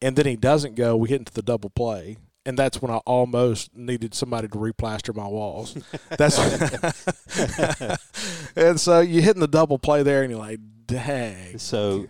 And 0.00 0.14
then 0.14 0.26
he 0.26 0.36
doesn't 0.36 0.76
go. 0.76 0.96
We 0.96 1.08
hit 1.08 1.20
into 1.20 1.32
the 1.32 1.42
double 1.42 1.70
play, 1.70 2.18
and 2.46 2.56
that's 2.56 2.80
when 2.80 2.90
I 2.90 2.98
almost 2.98 3.76
needed 3.76 4.14
somebody 4.14 4.48
to 4.48 4.56
replaster 4.56 5.14
my 5.14 5.26
walls. 5.26 5.76
That's. 6.16 6.38
and 8.56 8.80
so 8.80 9.00
you 9.00 9.20
hitting 9.20 9.40
the 9.40 9.48
double 9.48 9.78
play 9.78 10.02
there, 10.02 10.22
and 10.22 10.30
you're 10.30 10.38
like, 10.38 10.60
"Dang!" 10.86 11.58
So, 11.58 12.06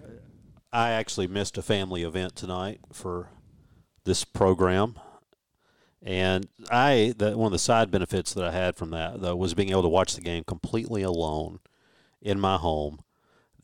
I 0.73 0.91
actually 0.91 1.27
missed 1.27 1.59
a 1.59 1.63
family 1.63 2.03
event 2.03 2.37
tonight 2.37 2.81
for 2.93 3.31
this 4.05 4.25
program. 4.25 4.99
And 6.03 6.47
I, 6.71 7.15
the, 7.17 7.37
one 7.37 7.47
of 7.47 7.53
the 7.53 7.59
side 7.59 7.91
benefits 7.91 8.33
that 8.35 8.45
I 8.45 8.53
had 8.53 8.77
from 8.77 8.91
that, 8.91 9.21
though, 9.21 9.35
was 9.35 9.55
being 9.55 9.71
able 9.71 9.83
to 9.83 9.89
watch 9.89 10.15
the 10.15 10.21
game 10.21 10.45
completely 10.45 11.03
alone 11.03 11.59
in 12.21 12.41
my 12.41 12.57
home. 12.57 13.01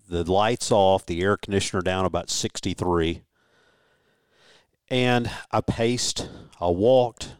The 0.09 0.31
lights 0.31 0.71
off, 0.71 1.07
the 1.07 1.23
air 1.23 1.37
conditioner 1.37 1.83
down 1.83 2.05
about 2.05 2.31
63. 2.31 3.23
And 4.89 5.31
I 5.51 5.61
paced, 5.61 6.29
I 6.61 6.69
walked, 6.69 7.35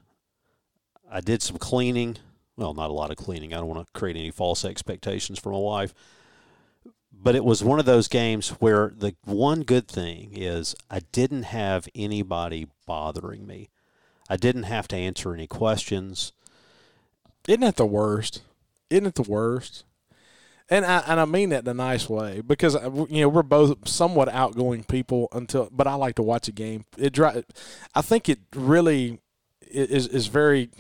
I 1.11 1.21
did 1.21 1.43
some 1.43 1.59
cleaning. 1.59 2.17
Well, 2.57 2.75
not 2.75 2.91
a 2.91 2.95
lot 2.95 3.11
of 3.11 3.17
cleaning. 3.17 3.53
I 3.53 3.59
don't 3.59 3.69
want 3.69 3.87
to 3.87 3.99
create 3.99 4.17
any 4.17 4.31
false 4.31 4.65
expectations 4.65 5.39
for 5.39 5.53
my 5.53 5.59
wife. 5.59 5.95
But 7.13 7.37
it 7.37 7.45
was 7.45 7.63
one 7.63 7.79
of 7.79 7.87
those 7.87 8.09
games 8.09 8.51
where 8.51 8.93
the 8.97 9.15
one 9.25 9.63
good 9.63 9.89
thing 9.89 10.31
is 10.33 10.75
I 10.91 11.01
didn't 11.13 11.45
have 11.45 11.89
anybody 11.95 12.67
bothering 12.87 13.47
me. 13.47 13.71
I 14.29 14.37
didn't 14.37 14.65
have 14.65 14.89
to 14.89 14.97
answer 14.97 15.35
any 15.35 15.47
questions. 15.47 16.33
Isn't 17.47 17.61
that 17.61 17.77
the 17.77 17.87
worst? 17.87 18.43
Isn't 18.91 19.07
it 19.07 19.15
the 19.15 19.23
worst? 19.23 19.85
And 20.71 20.87
I 20.87 20.99
and 21.07 21.21
I 21.21 21.27
mean 21.27 21.51
that 21.51 21.65
in 21.65 21.69
a 21.69 21.75
nice 21.75 22.09
way 22.09 22.41
because 22.41 22.75
uh, 22.75 22.91
you 23.11 23.21
know 23.21 23.29
we're 23.29 23.43
both 23.43 23.87
somewhat 23.87 24.29
outgoing 24.29 24.85
people 24.85 25.29
until, 25.33 25.69
but 25.71 25.87
I 25.87 25.95
like 25.95 26.15
to 26.17 26.23
watch 26.23 26.49
a 26.49 26.53
game. 26.53 26.87
It 26.97 27.13
dri- 27.13 27.45
I 27.95 28.01
think 28.01 28.29
it 28.29 28.39
really 28.55 29.21
is 29.61 30.07
is 30.07 30.29
very 30.29 30.71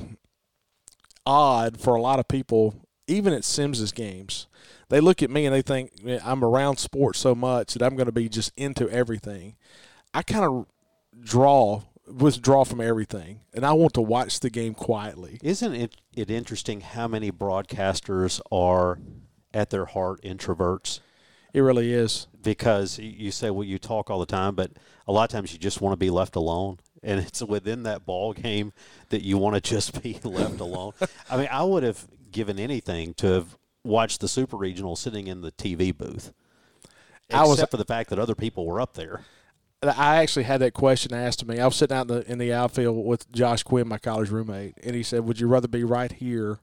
odd 1.26 1.78
for 1.80 1.94
a 1.94 2.00
lot 2.00 2.18
of 2.18 2.28
people, 2.28 2.86
even 3.06 3.34
at 3.34 3.44
Sims's 3.44 3.92
games. 3.92 4.46
They 4.88 5.00
look 5.00 5.22
at 5.22 5.30
me 5.30 5.44
and 5.44 5.54
they 5.54 5.62
think 5.62 5.92
I'm 6.24 6.44
around 6.44 6.78
sports 6.78 7.18
so 7.18 7.34
much 7.34 7.74
that 7.74 7.82
I'm 7.82 7.96
going 7.96 8.06
to 8.06 8.12
be 8.12 8.28
just 8.28 8.52
into 8.56 8.88
everything. 8.88 9.56
I 10.14 10.22
kind 10.22 10.44
of 10.44 10.66
draw 11.20 11.82
withdraw 12.06 12.64
from 12.64 12.80
everything, 12.80 13.40
and 13.52 13.64
I 13.64 13.72
want 13.72 13.94
to 13.94 14.02
watch 14.02 14.40
the 14.40 14.50
game 14.50 14.74
quietly. 14.74 15.38
Isn't 15.42 15.74
it, 15.74 15.96
it 16.14 16.30
interesting 16.30 16.80
how 16.80 17.08
many 17.08 17.30
broadcasters 17.30 18.40
are 18.52 18.98
at 19.54 19.70
their 19.70 19.87
heart 19.87 20.20
introverts? 20.23 21.00
It 21.54 21.61
really 21.61 21.92
is. 21.92 22.26
Because 22.42 22.99
you 22.99 23.30
say, 23.30 23.49
well, 23.50 23.64
you 23.64 23.78
talk 23.78 24.11
all 24.11 24.18
the 24.18 24.26
time, 24.26 24.54
but 24.54 24.73
a 25.06 25.12
lot 25.12 25.25
of 25.25 25.30
times 25.30 25.52
you 25.52 25.58
just 25.58 25.80
want 25.80 25.92
to 25.92 25.96
be 25.96 26.11
left 26.11 26.37
alone. 26.37 26.78
And 27.02 27.20
it's 27.20 27.42
within 27.42 27.85
that 27.85 28.05
ball 28.05 28.33
game 28.33 28.72
that 29.11 29.22
you 29.22 29.38
want 29.38 29.55
to 29.55 29.61
just 29.61 30.02
be 30.02 30.18
left 30.24 30.61
alone. 30.61 30.92
I 31.31 31.37
mean, 31.37 31.48
I 31.50 31.62
would 31.62 31.83
have 31.83 32.07
given 32.31 32.59
anything 32.59 33.14
to 33.14 33.28
have 33.28 33.57
watched 33.85 34.20
the 34.20 34.28
Super 34.28 34.57
Regional 34.57 34.96
sitting 34.96 35.26
in 35.26 35.42
the 35.42 35.52
TV 35.52 35.96
booth, 35.96 36.33
except 37.28 37.48
was, 37.48 37.64
for 37.70 37.76
the 37.76 37.85
fact 37.85 38.11
that 38.11 38.18
other 38.18 38.35
people 38.35 38.66
were 38.66 38.81
up 38.81 38.94
there. 38.94 39.20
I 39.83 40.16
actually 40.16 40.44
had 40.44 40.62
that 40.62 40.72
question 40.72 41.12
asked 41.12 41.40
to 41.40 41.46
me. 41.46 41.61
I 41.61 41.66
was 41.66 41.76
sitting 41.76 41.96
out 41.96 42.11
in 42.11 42.16
the 42.16 42.33
in 42.33 42.38
the 42.38 42.52
outfield 42.55 43.05
with 43.05 43.31
Josh 43.31 43.62
Quinn, 43.62 43.87
my 43.87 43.98
college 43.98 44.31
roommate, 44.31 44.74
and 44.83 44.96
he 44.96 45.02
said, 45.02 45.20
"Would 45.20 45.40
you 45.40 45.46
rather 45.46 45.68
be 45.68 45.85
right 45.85 46.11
here 46.11 46.61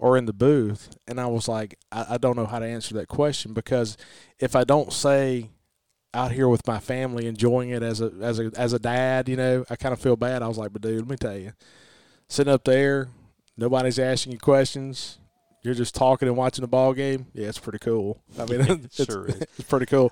or 0.00 0.16
in 0.16 0.24
the 0.24 0.32
booth?" 0.32 0.96
And 1.06 1.20
I 1.20 1.26
was 1.26 1.46
like, 1.46 1.78
I, 1.92 2.06
I 2.10 2.18
don't 2.18 2.36
know 2.36 2.46
how 2.46 2.58
to 2.58 2.66
answer 2.66 2.94
that 2.94 3.06
question 3.06 3.52
because 3.52 3.96
if 4.40 4.56
I 4.56 4.64
don't 4.64 4.92
say 4.92 5.50
out 6.12 6.32
here 6.32 6.48
with 6.48 6.66
my 6.66 6.80
family, 6.80 7.26
enjoying 7.26 7.70
it 7.70 7.82
as 7.82 8.00
a 8.00 8.12
as 8.20 8.40
a 8.40 8.50
as 8.56 8.72
a 8.72 8.78
dad, 8.78 9.28
you 9.28 9.36
know, 9.36 9.64
I 9.70 9.76
kind 9.76 9.92
of 9.92 10.00
feel 10.00 10.16
bad. 10.16 10.42
I 10.42 10.48
was 10.48 10.58
like, 10.58 10.72
but 10.72 10.82
dude, 10.82 11.00
let 11.00 11.08
me 11.08 11.16
tell 11.16 11.36
you, 11.36 11.52
sitting 12.28 12.52
up 12.52 12.64
there, 12.64 13.08
nobody's 13.56 13.98
asking 13.98 14.32
you 14.32 14.38
questions. 14.38 15.18
You're 15.62 15.74
just 15.74 15.94
talking 15.94 16.26
and 16.26 16.36
watching 16.36 16.62
the 16.62 16.68
ball 16.68 16.94
game. 16.94 17.26
Yeah, 17.34 17.48
it's 17.48 17.58
pretty 17.58 17.78
cool. 17.78 18.22
I 18.38 18.46
mean, 18.46 18.60
it's, 18.60 19.04
sure 19.04 19.26
it's 19.28 19.62
pretty 19.68 19.86
cool. 19.86 20.10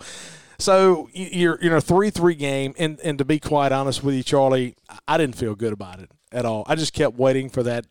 So 0.59 1.09
you're 1.13 1.59
you 1.63 1.71
know 1.71 1.81
three 1.81 2.11
three 2.11 2.35
game, 2.35 2.75
and 2.79 3.01
and 3.01 3.19
to 3.19 3.25
be 3.25 3.39
quite 3.39 3.73
honest 3.73 4.05
with 4.05 4.15
you, 4.15 4.23
Charlie, 4.23 4.77
I 5.07 5.17
didn't 5.17 5.37
feel 5.37 5.55
good 5.55 5.73
about 5.73 6.01
it 6.01 6.11
at 6.31 6.45
all. 6.45 6.65
I 6.67 6.75
just 6.75 6.93
kept 6.93 7.17
waiting 7.17 7.49
for 7.49 7.63
that 7.63 7.87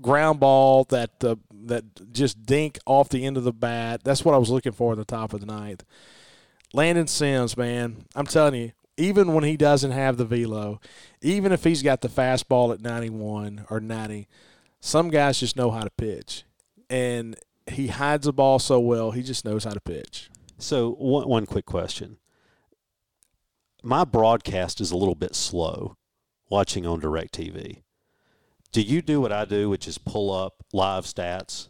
ground 0.00 0.40
ball 0.40 0.84
that 0.84 1.22
uh, 1.22 1.36
that 1.64 2.12
just 2.12 2.44
dink 2.44 2.78
off 2.86 3.08
the 3.08 3.24
end 3.24 3.36
of 3.36 3.44
the 3.44 3.52
bat. 3.52 4.02
That's 4.04 4.24
what 4.24 4.34
I 4.34 4.38
was 4.38 4.50
looking 4.50 4.72
for 4.72 4.92
at 4.92 4.98
the 4.98 5.04
top 5.04 5.32
of 5.32 5.40
the 5.40 5.46
ninth. 5.46 5.84
Landon 6.72 7.06
Sims, 7.06 7.56
man, 7.56 8.06
I'm 8.14 8.26
telling 8.26 8.54
you, 8.54 8.72
even 8.96 9.34
when 9.34 9.44
he 9.44 9.56
doesn't 9.56 9.90
have 9.90 10.16
the 10.16 10.24
velo, 10.24 10.80
even 11.20 11.52
if 11.52 11.64
he's 11.64 11.82
got 11.82 12.00
the 12.00 12.08
fastball 12.08 12.72
at 12.72 12.80
91 12.80 13.66
or 13.70 13.80
90, 13.80 14.28
some 14.78 15.10
guys 15.10 15.40
just 15.40 15.56
know 15.56 15.70
how 15.70 15.82
to 15.82 15.90
pitch, 15.90 16.44
and 16.88 17.36
he 17.66 17.88
hides 17.88 18.26
the 18.26 18.32
ball 18.32 18.58
so 18.58 18.78
well. 18.78 19.10
He 19.10 19.22
just 19.22 19.44
knows 19.44 19.64
how 19.64 19.72
to 19.72 19.80
pitch. 19.80 20.30
So 20.58 20.92
one 20.92 21.28
one 21.28 21.46
quick 21.46 21.66
question. 21.66 22.18
My 23.82 24.04
broadcast 24.04 24.80
is 24.80 24.90
a 24.90 24.96
little 24.96 25.14
bit 25.14 25.34
slow 25.34 25.96
watching 26.50 26.84
on 26.86 27.00
DirecTV. 27.00 27.82
Do 28.72 28.82
you 28.82 29.02
do 29.02 29.20
what 29.20 29.32
I 29.32 29.44
do, 29.44 29.68
which 29.68 29.88
is 29.88 29.98
pull 29.98 30.32
up 30.32 30.64
live 30.72 31.04
stats 31.04 31.68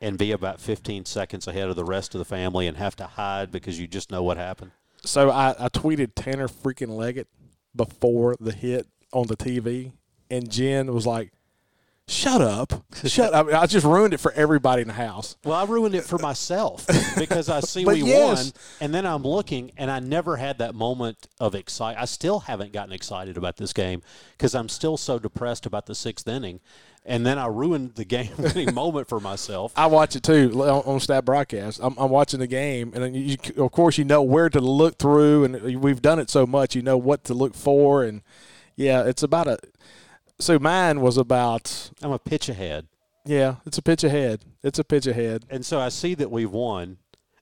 and 0.00 0.16
be 0.16 0.30
about 0.30 0.60
15 0.60 1.04
seconds 1.04 1.48
ahead 1.48 1.68
of 1.68 1.76
the 1.76 1.84
rest 1.84 2.14
of 2.14 2.20
the 2.20 2.24
family 2.24 2.66
and 2.66 2.76
have 2.76 2.94
to 2.96 3.06
hide 3.06 3.50
because 3.50 3.80
you 3.80 3.86
just 3.86 4.10
know 4.10 4.22
what 4.22 4.36
happened? 4.36 4.70
So 5.02 5.30
I, 5.30 5.54
I 5.58 5.68
tweeted 5.68 6.12
Tanner 6.14 6.48
freaking 6.48 6.90
Leggett 6.90 7.28
before 7.74 8.36
the 8.38 8.52
hit 8.52 8.86
on 9.12 9.26
the 9.26 9.36
TV, 9.36 9.92
and 10.30 10.50
Jen 10.50 10.92
was 10.92 11.06
like, 11.06 11.32
Shut 12.08 12.40
up. 12.40 12.84
Shut 13.04 13.34
up. 13.34 13.48
I 13.52 13.66
just 13.66 13.84
ruined 13.84 14.14
it 14.14 14.20
for 14.20 14.30
everybody 14.32 14.82
in 14.82 14.88
the 14.88 14.94
house. 14.94 15.36
Well, 15.44 15.56
I 15.56 15.64
ruined 15.64 15.96
it 15.96 16.04
for 16.04 16.18
myself 16.18 16.86
because 17.18 17.48
I 17.48 17.58
see 17.58 17.84
we 17.84 18.02
yes. 18.02 18.44
won, 18.44 18.52
and 18.80 18.94
then 18.94 19.04
I'm 19.04 19.24
looking, 19.24 19.72
and 19.76 19.90
I 19.90 19.98
never 19.98 20.36
had 20.36 20.58
that 20.58 20.76
moment 20.76 21.26
of 21.40 21.56
excitement. 21.56 22.00
I 22.00 22.04
still 22.04 22.40
haven't 22.40 22.72
gotten 22.72 22.92
excited 22.92 23.36
about 23.36 23.56
this 23.56 23.72
game 23.72 24.02
because 24.38 24.54
I'm 24.54 24.68
still 24.68 24.96
so 24.96 25.18
depressed 25.18 25.66
about 25.66 25.86
the 25.86 25.96
sixth 25.96 26.28
inning. 26.28 26.60
And 27.04 27.26
then 27.26 27.38
I 27.38 27.46
ruined 27.46 27.96
the 27.96 28.04
game 28.04 28.30
winning 28.38 28.72
moment 28.72 29.08
for 29.08 29.18
myself. 29.18 29.72
I 29.74 29.86
watch 29.86 30.14
it 30.14 30.22
too 30.22 30.52
on, 30.62 30.94
on 30.94 31.00
Stat 31.00 31.24
Broadcast. 31.24 31.80
I'm, 31.82 31.96
I'm, 31.98 32.10
watching 32.10 32.38
the 32.38 32.46
game, 32.46 32.92
and 32.94 33.16
you, 33.16 33.36
of 33.56 33.72
course, 33.72 33.98
you 33.98 34.04
know 34.04 34.22
where 34.22 34.48
to 34.48 34.60
look 34.60 34.98
through, 34.98 35.44
and 35.44 35.56
uh, 35.56 35.78
we've 35.78 36.02
done 36.02 36.20
it 36.20 36.30
so 36.30 36.46
much, 36.46 36.76
you 36.76 36.82
know 36.82 36.96
what 36.96 37.24
to 37.24 37.34
look 37.34 37.54
for. 37.54 38.04
And 38.04 38.22
yeah, 38.76 39.04
it's 39.04 39.22
about 39.22 39.48
a 39.48 39.58
so 40.38 40.58
mine 40.58 41.00
was 41.00 41.16
about. 41.16 41.90
I'm 42.02 42.12
a 42.12 42.18
pitch 42.18 42.48
ahead. 42.48 42.86
Yeah, 43.24 43.56
it's 43.66 43.78
a 43.78 43.82
pitch 43.82 44.04
ahead. 44.04 44.44
It's 44.62 44.78
a 44.78 44.84
pitch 44.84 45.06
ahead. 45.06 45.44
And 45.50 45.66
so 45.66 45.80
I 45.80 45.88
see 45.88 46.14
that 46.14 46.30
we've 46.30 46.50
won, 46.50 46.98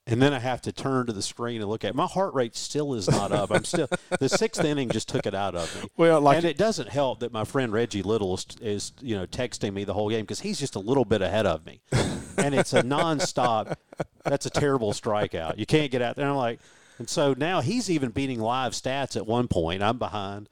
and 0.06 0.20
then 0.20 0.32
I 0.32 0.38
have 0.38 0.62
to 0.62 0.72
turn 0.72 1.06
to 1.06 1.12
the 1.12 1.22
screen 1.22 1.60
and 1.60 1.70
look 1.70 1.84
at 1.84 1.90
it. 1.90 1.94
my 1.94 2.06
heart 2.06 2.32
rate. 2.34 2.56
Still 2.56 2.94
is 2.94 3.08
not 3.10 3.32
up. 3.32 3.50
I'm 3.50 3.64
still 3.64 3.88
the 4.20 4.28
sixth 4.28 4.64
inning 4.64 4.88
just 4.88 5.08
took 5.08 5.26
it 5.26 5.34
out 5.34 5.54
of 5.54 5.82
me. 5.82 5.88
Well, 5.96 6.20
like, 6.20 6.38
and 6.38 6.46
it 6.46 6.56
doesn't 6.56 6.88
help 6.88 7.20
that 7.20 7.32
my 7.32 7.44
friend 7.44 7.72
Reggie 7.72 8.02
Little 8.02 8.34
is, 8.34 8.46
is 8.60 8.92
you 9.00 9.16
know 9.16 9.26
texting 9.26 9.74
me 9.74 9.84
the 9.84 9.94
whole 9.94 10.08
game 10.08 10.22
because 10.22 10.40
he's 10.40 10.58
just 10.58 10.74
a 10.74 10.80
little 10.80 11.04
bit 11.04 11.20
ahead 11.20 11.46
of 11.46 11.66
me, 11.66 11.80
and 12.38 12.54
it's 12.54 12.72
a 12.72 12.82
nonstop. 12.82 13.76
That's 14.24 14.46
a 14.46 14.50
terrible 14.50 14.92
strikeout. 14.92 15.58
You 15.58 15.66
can't 15.66 15.90
get 15.90 16.00
out 16.00 16.16
there. 16.16 16.28
I'm 16.28 16.36
like, 16.36 16.60
and 16.98 17.08
so 17.08 17.34
now 17.36 17.60
he's 17.60 17.90
even 17.90 18.10
beating 18.10 18.40
live 18.40 18.72
stats 18.72 19.16
at 19.16 19.26
one 19.26 19.48
point. 19.48 19.82
I'm 19.82 19.98
behind. 19.98 20.48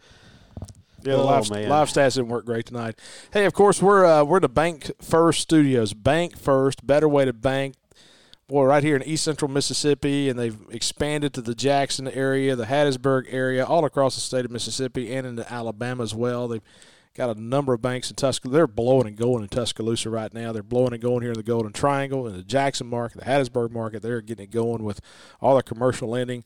Yeah, 1.04 1.16
the 1.16 1.22
oh, 1.22 1.26
live, 1.26 1.50
live 1.50 1.88
stats 1.88 2.14
didn't 2.14 2.28
work 2.28 2.44
great 2.44 2.66
tonight. 2.66 2.98
Hey, 3.32 3.44
of 3.44 3.52
course 3.52 3.82
we're 3.82 4.04
uh, 4.04 4.24
we're 4.24 4.40
the 4.40 4.48
Bank 4.48 4.90
First 5.00 5.40
Studios. 5.40 5.94
Bank 5.94 6.38
First, 6.38 6.86
better 6.86 7.08
way 7.08 7.24
to 7.24 7.32
bank. 7.32 7.74
Boy, 8.48 8.64
right 8.64 8.82
here 8.82 8.96
in 8.96 9.02
East 9.02 9.24
Central 9.24 9.50
Mississippi, 9.50 10.28
and 10.28 10.38
they've 10.38 10.58
expanded 10.70 11.32
to 11.34 11.40
the 11.40 11.54
Jackson 11.54 12.06
area, 12.08 12.54
the 12.54 12.66
Hattiesburg 12.66 13.24
area, 13.30 13.64
all 13.64 13.84
across 13.84 14.14
the 14.14 14.20
state 14.20 14.44
of 14.44 14.50
Mississippi, 14.50 15.14
and 15.14 15.26
into 15.26 15.50
Alabama 15.50 16.02
as 16.02 16.14
well. 16.14 16.48
They've 16.48 16.62
Got 17.14 17.36
a 17.36 17.40
number 17.40 17.74
of 17.74 17.82
banks 17.82 18.08
in 18.08 18.16
Tuscaloosa. 18.16 18.56
They're 18.56 18.66
blowing 18.66 19.06
and 19.06 19.16
going 19.16 19.42
in 19.42 19.48
Tuscaloosa 19.50 20.08
right 20.08 20.32
now. 20.32 20.50
They're 20.50 20.62
blowing 20.62 20.94
and 20.94 21.02
going 21.02 21.20
here 21.20 21.32
in 21.32 21.36
the 21.36 21.42
Golden 21.42 21.70
Triangle, 21.70 22.26
in 22.26 22.34
the 22.34 22.42
Jackson 22.42 22.86
market, 22.86 23.18
the 23.18 23.26
Hattiesburg 23.26 23.70
market. 23.70 24.00
They're 24.00 24.22
getting 24.22 24.44
it 24.44 24.50
going 24.50 24.82
with 24.82 25.02
all 25.38 25.54
their 25.54 25.62
commercial 25.62 26.08
lending. 26.08 26.42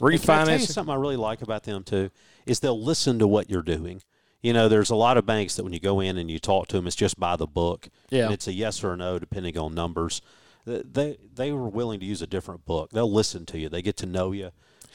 Refinance. 0.00 0.22
Can 0.22 0.30
I 0.30 0.44
tell 0.44 0.60
you 0.60 0.66
something 0.66 0.92
I 0.92 0.96
really 0.96 1.16
like 1.16 1.42
about 1.42 1.64
them 1.64 1.84
too 1.84 2.10
is 2.46 2.60
they'll 2.60 2.82
listen 2.82 3.18
to 3.20 3.26
what 3.26 3.48
you're 3.48 3.62
doing. 3.62 4.02
You 4.42 4.52
know, 4.52 4.68
there's 4.68 4.90
a 4.90 4.96
lot 4.96 5.16
of 5.16 5.24
banks 5.24 5.56
that 5.56 5.64
when 5.64 5.72
you 5.72 5.80
go 5.80 6.00
in 6.00 6.18
and 6.18 6.30
you 6.30 6.38
talk 6.38 6.68
to 6.68 6.76
them, 6.76 6.86
it's 6.86 6.96
just 6.96 7.18
by 7.18 7.36
the 7.36 7.46
book. 7.46 7.88
Yeah. 8.10 8.30
it's 8.30 8.46
a 8.46 8.52
yes 8.52 8.84
or 8.84 8.92
a 8.92 8.96
no 8.96 9.18
depending 9.18 9.56
on 9.56 9.74
numbers. 9.74 10.20
They 10.66 11.18
they 11.34 11.52
were 11.52 11.68
willing 11.68 12.00
to 12.00 12.06
use 12.06 12.22
a 12.22 12.26
different 12.26 12.64
book. 12.64 12.90
They'll 12.90 13.12
listen 13.12 13.46
to 13.46 13.58
you. 13.58 13.68
They 13.68 13.82
get 13.82 13.96
to 13.98 14.06
know 14.06 14.32
you, 14.32 14.50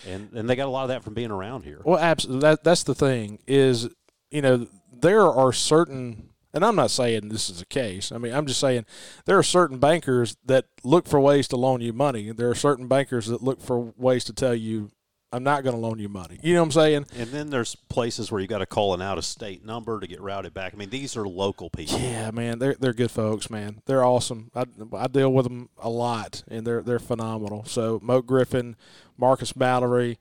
and 0.07 0.31
and 0.33 0.49
they 0.49 0.55
got 0.55 0.67
a 0.67 0.71
lot 0.71 0.83
of 0.83 0.89
that 0.89 1.03
from 1.03 1.13
being 1.13 1.31
around 1.31 1.63
here. 1.63 1.81
Well, 1.83 1.99
absolutely. 1.99 2.41
That 2.41 2.63
that's 2.63 2.83
the 2.83 2.95
thing 2.95 3.39
is, 3.47 3.87
you 4.31 4.41
know, 4.41 4.67
there 4.91 5.27
are 5.27 5.53
certain 5.53 6.28
and 6.53 6.65
I'm 6.65 6.75
not 6.75 6.91
saying 6.91 7.29
this 7.29 7.49
is 7.49 7.59
the 7.59 7.65
case. 7.65 8.11
I 8.11 8.17
mean, 8.17 8.33
I'm 8.33 8.45
just 8.45 8.59
saying 8.59 8.85
there 9.25 9.37
are 9.37 9.43
certain 9.43 9.77
bankers 9.77 10.37
that 10.45 10.65
look 10.83 11.07
for 11.07 11.19
ways 11.19 11.47
to 11.49 11.57
loan 11.57 11.81
you 11.81 11.93
money. 11.93 12.31
There 12.31 12.49
are 12.49 12.55
certain 12.55 12.87
bankers 12.87 13.27
that 13.27 13.43
look 13.43 13.61
for 13.61 13.93
ways 13.97 14.23
to 14.25 14.33
tell 14.33 14.55
you, 14.55 14.91
I'm 15.31 15.43
not 15.43 15.63
going 15.63 15.75
to 15.75 15.79
loan 15.79 15.99
you 15.99 16.09
money. 16.09 16.39
You 16.41 16.55
know 16.55 16.61
what 16.61 16.67
I'm 16.67 16.71
saying? 16.71 17.05
And 17.15 17.29
then 17.29 17.51
there's 17.51 17.75
places 17.75 18.31
where 18.31 18.41
you 18.41 18.47
got 18.47 18.59
to 18.59 18.65
call 18.65 18.95
an 18.95 19.01
out 19.01 19.19
of 19.19 19.25
state 19.25 19.63
number 19.63 19.99
to 19.99 20.07
get 20.07 20.21
routed 20.21 20.55
back. 20.55 20.73
I 20.73 20.77
mean, 20.77 20.89
these 20.89 21.15
are 21.15 21.27
local 21.27 21.69
people. 21.69 21.99
Yeah, 21.99 22.31
man, 22.31 22.57
they're 22.57 22.75
they're 22.79 22.93
good 22.93 23.11
folks, 23.11 23.49
man. 23.51 23.83
They're 23.85 24.03
awesome. 24.03 24.49
I, 24.55 24.65
I 24.93 25.05
deal 25.05 25.31
with 25.31 25.43
them 25.43 25.69
a 25.77 25.89
lot, 25.89 26.43
and 26.47 26.65
they're 26.65 26.81
they're 26.81 26.97
phenomenal. 26.97 27.63
So 27.65 27.99
Moat 28.01 28.25
Griffin, 28.25 28.75
Marcus 29.19 29.55
Mallory 29.55 30.17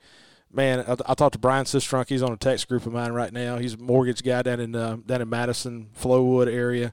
man, 0.52 0.84
I, 0.86 0.96
I, 1.06 1.14
talked 1.14 1.34
to 1.34 1.38
Brian 1.38 1.64
Sistrunk. 1.64 2.08
He's 2.08 2.22
on 2.22 2.32
a 2.32 2.36
text 2.36 2.68
group 2.68 2.86
of 2.86 2.92
mine 2.92 3.12
right 3.12 3.32
now. 3.32 3.58
He's 3.58 3.74
a 3.74 3.78
mortgage 3.78 4.22
guy 4.22 4.42
down 4.42 4.60
in 4.60 4.74
uh, 4.74 4.96
down 5.04 5.22
in 5.22 5.28
Madison, 5.28 5.88
Flowood 5.98 6.52
area. 6.52 6.92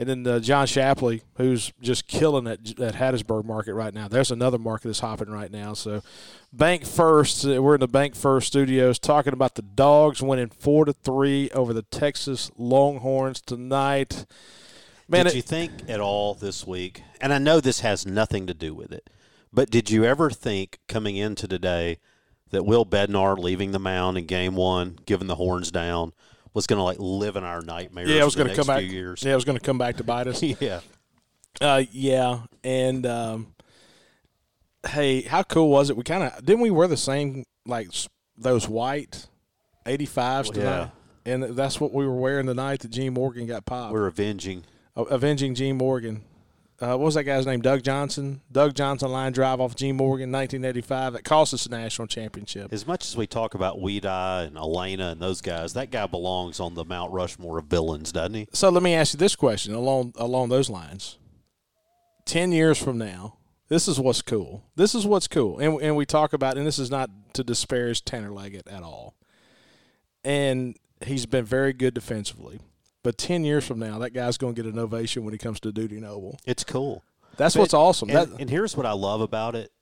And 0.00 0.08
then 0.08 0.26
uh, 0.28 0.38
John 0.38 0.68
Shapley, 0.68 1.22
who's 1.38 1.72
just 1.80 2.06
killing 2.06 2.44
that 2.44 2.64
that 2.76 2.94
Hattiesburg 2.94 3.44
market 3.44 3.74
right 3.74 3.92
now. 3.92 4.06
There's 4.06 4.30
another 4.30 4.58
market 4.58 4.88
that's 4.88 5.00
hopping 5.00 5.28
right 5.28 5.50
now. 5.50 5.74
So, 5.74 6.02
Bank 6.52 6.86
First, 6.86 7.44
uh, 7.44 7.60
we're 7.60 7.74
in 7.74 7.80
the 7.80 7.88
Bank 7.88 8.14
First 8.14 8.46
studios 8.46 9.00
talking 9.00 9.32
about 9.32 9.56
the 9.56 9.62
Dogs 9.62 10.22
winning 10.22 10.50
four 10.50 10.84
to 10.84 10.92
three 10.92 11.50
over 11.50 11.72
the 11.72 11.82
Texas 11.82 12.52
Longhorns 12.56 13.40
tonight. 13.40 14.24
Man, 15.08 15.24
did 15.24 15.32
it, 15.32 15.36
you 15.36 15.42
think 15.42 15.72
at 15.88 16.00
all 16.00 16.34
this 16.34 16.64
week? 16.64 17.02
And 17.20 17.32
I 17.32 17.38
know 17.38 17.60
this 17.60 17.80
has 17.80 18.06
nothing 18.06 18.46
to 18.46 18.54
do 18.54 18.74
with 18.74 18.92
it, 18.92 19.10
but 19.52 19.68
did 19.68 19.90
you 19.90 20.04
ever 20.04 20.30
think 20.30 20.78
coming 20.86 21.16
into 21.16 21.48
today 21.48 21.98
that 22.50 22.64
Will 22.64 22.86
Bednar 22.86 23.38
leaving 23.38 23.72
the 23.72 23.78
mound 23.78 24.18
in 24.18 24.26
Game 24.26 24.54
One, 24.54 24.98
giving 25.06 25.26
the 25.26 25.34
horns 25.34 25.70
down, 25.70 26.12
was 26.54 26.66
going 26.66 26.78
to 26.78 26.82
like 26.82 26.98
live 26.98 27.36
in 27.36 27.44
our 27.44 27.60
nightmares. 27.62 28.08
Yeah, 28.08 28.22
it 28.22 28.24
was 28.24 28.34
going 28.34 28.48
to 28.48 28.54
come 28.54 28.66
back. 28.66 28.82
Years. 28.82 29.22
Yeah, 29.22 29.32
it 29.32 29.36
was 29.36 29.44
going 29.44 29.58
to 29.58 29.64
come 29.64 29.78
back 29.78 29.96
to 29.96 30.04
bite 30.04 30.26
us. 30.26 30.42
yeah, 30.60 30.80
uh, 31.60 31.82
yeah, 31.90 32.40
and 32.64 33.06
um, 33.06 33.54
hey, 34.86 35.22
how 35.22 35.42
cool 35.42 35.70
was 35.70 35.90
it? 35.90 35.96
We 35.96 36.02
kind 36.02 36.24
of 36.24 36.44
didn't 36.44 36.60
we 36.60 36.70
wear 36.70 36.88
the 36.88 36.96
same 36.96 37.44
like 37.66 37.88
those 38.36 38.68
white 38.68 39.26
eighty 39.86 40.06
fives 40.06 40.50
tonight, 40.50 40.90
yeah. 41.24 41.32
and 41.32 41.42
that's 41.56 41.80
what 41.80 41.92
we 41.92 42.06
were 42.06 42.16
wearing 42.16 42.46
the 42.46 42.54
night 42.54 42.80
that 42.80 42.90
Gene 42.90 43.14
Morgan 43.14 43.46
got 43.46 43.66
popped. 43.66 43.92
We're 43.92 44.06
avenging, 44.06 44.64
uh, 44.96 45.04
avenging 45.04 45.54
Gene 45.54 45.76
Morgan 45.76 46.24
uh, 46.80 46.90
what 46.90 47.00
was 47.00 47.14
that 47.14 47.24
guy's 47.24 47.44
name? 47.44 47.60
Doug 47.60 47.82
Johnson. 47.82 48.40
Doug 48.52 48.74
Johnson 48.74 49.10
line 49.10 49.32
drive 49.32 49.60
off 49.60 49.74
Gene 49.74 49.96
Morgan, 49.96 50.30
1985, 50.30 51.14
that 51.14 51.24
cost 51.24 51.52
us 51.52 51.66
a 51.66 51.70
national 51.70 52.06
championship. 52.06 52.72
As 52.72 52.86
much 52.86 53.04
as 53.06 53.16
we 53.16 53.26
talk 53.26 53.54
about 53.54 53.78
Weedi 53.78 54.46
and 54.46 54.56
Elena 54.56 55.08
and 55.08 55.20
those 55.20 55.40
guys, 55.40 55.72
that 55.74 55.90
guy 55.90 56.06
belongs 56.06 56.60
on 56.60 56.74
the 56.74 56.84
Mount 56.84 57.12
Rushmore 57.12 57.58
of 57.58 57.64
villains, 57.64 58.12
doesn't 58.12 58.34
he? 58.34 58.46
So 58.52 58.68
let 58.68 58.82
me 58.82 58.94
ask 58.94 59.14
you 59.14 59.18
this 59.18 59.34
question 59.34 59.74
along 59.74 60.14
along 60.16 60.50
those 60.50 60.70
lines. 60.70 61.18
Ten 62.24 62.52
years 62.52 62.78
from 62.78 62.96
now, 62.96 63.38
this 63.68 63.88
is 63.88 63.98
what's 63.98 64.22
cool. 64.22 64.62
This 64.76 64.94
is 64.94 65.04
what's 65.04 65.26
cool, 65.26 65.58
and 65.58 65.82
and 65.82 65.96
we 65.96 66.06
talk 66.06 66.32
about, 66.32 66.56
and 66.56 66.66
this 66.66 66.78
is 66.78 66.90
not 66.92 67.10
to 67.32 67.42
disparage 67.42 68.04
Tanner 68.04 68.30
Leggett 68.30 68.68
at 68.68 68.84
all. 68.84 69.16
And 70.22 70.76
he's 71.04 71.26
been 71.26 71.44
very 71.44 71.72
good 71.72 71.94
defensively. 71.94 72.60
But 73.08 73.16
10 73.16 73.42
years 73.42 73.66
from 73.66 73.78
now, 73.78 73.98
that 74.00 74.12
guy's 74.12 74.36
going 74.36 74.54
to 74.54 74.62
get 74.62 74.70
an 74.70 74.78
ovation 74.78 75.24
when 75.24 75.32
he 75.32 75.38
comes 75.38 75.60
to 75.60 75.72
Dudy 75.72 75.98
Noble. 75.98 76.38
It's 76.44 76.62
cool. 76.62 77.02
That's 77.38 77.54
but, 77.54 77.60
what's 77.60 77.72
awesome. 77.72 78.10
And, 78.10 78.18
that, 78.18 78.38
and 78.38 78.50
here's 78.50 78.76
what 78.76 78.84
I 78.84 78.92
love 78.92 79.22
about 79.22 79.54
it. 79.54 79.72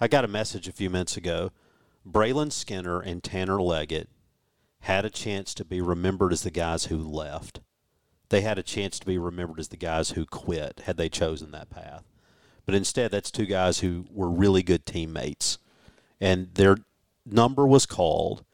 I 0.00 0.06
got 0.06 0.24
a 0.24 0.28
message 0.28 0.68
a 0.68 0.72
few 0.72 0.88
minutes 0.88 1.16
ago. 1.16 1.50
Brayland 2.08 2.52
Skinner 2.52 3.00
and 3.00 3.20
Tanner 3.20 3.60
Leggett 3.60 4.08
had 4.82 5.04
a 5.04 5.10
chance 5.10 5.54
to 5.54 5.64
be 5.64 5.80
remembered 5.80 6.32
as 6.32 6.42
the 6.42 6.52
guys 6.52 6.84
who 6.84 6.98
left. 6.98 7.58
They 8.28 8.42
had 8.42 8.60
a 8.60 8.62
chance 8.62 9.00
to 9.00 9.06
be 9.06 9.18
remembered 9.18 9.58
as 9.58 9.70
the 9.70 9.76
guys 9.76 10.10
who 10.10 10.24
quit 10.24 10.82
had 10.84 10.96
they 10.98 11.08
chosen 11.08 11.50
that 11.50 11.70
path. 11.70 12.04
But 12.64 12.76
instead, 12.76 13.10
that's 13.10 13.32
two 13.32 13.46
guys 13.46 13.80
who 13.80 14.06
were 14.08 14.30
really 14.30 14.62
good 14.62 14.86
teammates. 14.86 15.58
And 16.20 16.54
their 16.54 16.76
number 17.26 17.66
was 17.66 17.86
called 17.86 18.44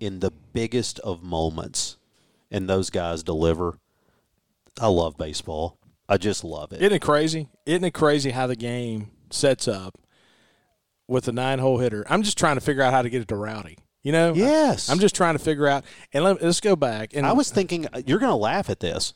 in 0.00 0.18
the 0.18 0.32
biggest 0.32 0.98
of 0.98 1.22
moments 1.22 1.98
and 2.50 2.68
those 2.68 2.90
guys 2.90 3.22
deliver. 3.22 3.78
I 4.80 4.88
love 4.88 5.16
baseball. 5.16 5.78
I 6.08 6.16
just 6.16 6.44
love 6.44 6.72
it. 6.72 6.80
Isn't 6.80 6.92
it 6.92 7.02
crazy? 7.02 7.48
Isn't 7.64 7.84
it 7.84 7.94
crazy 7.94 8.30
how 8.30 8.46
the 8.46 8.56
game 8.56 9.10
sets 9.30 9.66
up 9.66 9.98
with 11.06 11.28
a 11.28 11.32
nine 11.32 11.58
hole 11.58 11.78
hitter? 11.78 12.04
I'm 12.08 12.22
just 12.22 12.36
trying 12.36 12.56
to 12.56 12.60
figure 12.60 12.82
out 12.82 12.92
how 12.92 13.02
to 13.02 13.08
get 13.08 13.22
it 13.22 13.28
to 13.28 13.36
Rowdy. 13.36 13.78
You 14.02 14.12
know? 14.12 14.34
Yes. 14.34 14.90
I, 14.90 14.92
am 14.92 14.98
just 14.98 15.14
trying 15.14 15.34
to 15.34 15.42
figure 15.42 15.66
out. 15.66 15.84
And 16.12 16.24
let, 16.24 16.42
us 16.42 16.60
go 16.60 16.76
back. 16.76 17.14
And 17.14 17.26
I 17.26 17.32
was 17.32 17.50
thinking 17.50 17.86
uh, 17.86 18.02
you're 18.06 18.18
going 18.18 18.30
to 18.30 18.36
laugh 18.36 18.68
at 18.68 18.80
this. 18.80 19.14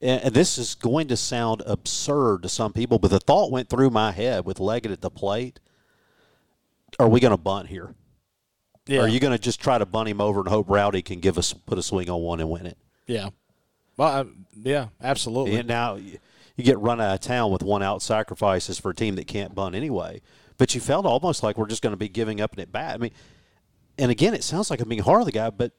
And 0.00 0.34
this 0.34 0.58
is 0.58 0.74
going 0.74 1.08
to 1.08 1.16
sound 1.16 1.62
absurd 1.66 2.42
to 2.42 2.48
some 2.48 2.72
people, 2.72 2.98
but 2.98 3.10
the 3.10 3.20
thought 3.20 3.50
went 3.50 3.70
through 3.70 3.90
my 3.90 4.12
head 4.12 4.44
with 4.44 4.60
Leggett 4.60 4.92
at 4.92 5.00
the 5.00 5.10
plate. 5.10 5.60
Are 6.98 7.08
we 7.08 7.20
going 7.20 7.30
to 7.30 7.38
bunt 7.38 7.68
here? 7.68 7.94
Yeah. 8.86 9.00
Or 9.00 9.02
are 9.02 9.08
you 9.08 9.20
going 9.20 9.32
to 9.32 9.42
just 9.42 9.60
try 9.60 9.78
to 9.78 9.86
bunt 9.86 10.08
him 10.08 10.20
over 10.20 10.40
and 10.40 10.48
hope 10.48 10.68
Rowdy 10.68 11.02
can 11.02 11.20
give 11.20 11.38
us 11.38 11.52
put 11.52 11.78
a 11.78 11.82
swing 11.82 12.10
on 12.10 12.20
one 12.20 12.40
and 12.40 12.50
win 12.50 12.66
it? 12.66 12.76
Yeah. 13.06 13.30
Well, 13.96 14.08
I, 14.08 14.24
yeah, 14.62 14.88
absolutely. 15.02 15.56
And 15.56 15.68
now 15.68 15.94
you 15.94 16.64
get 16.64 16.78
run 16.78 17.00
out 17.00 17.14
of 17.14 17.20
town 17.20 17.50
with 17.50 17.62
one 17.62 17.82
out 17.82 18.02
sacrifices 18.02 18.78
for 18.78 18.90
a 18.90 18.94
team 18.94 19.14
that 19.16 19.26
can't 19.26 19.54
bunt 19.54 19.74
anyway. 19.74 20.20
But 20.56 20.74
you 20.74 20.80
felt 20.80 21.06
almost 21.06 21.42
like 21.42 21.56
we're 21.56 21.66
just 21.66 21.82
going 21.82 21.92
to 21.92 21.98
be 21.98 22.08
giving 22.08 22.40
up 22.40 22.52
an 22.52 22.60
at 22.60 22.72
bat. 22.72 22.94
I 22.94 22.98
mean, 22.98 23.10
and 23.98 24.10
again, 24.10 24.34
it 24.34 24.44
sounds 24.44 24.70
like 24.70 24.80
I'm 24.80 24.88
being 24.88 25.02
hard 25.02 25.20
on 25.20 25.26
the 25.26 25.32
guy, 25.32 25.50
but 25.50 25.72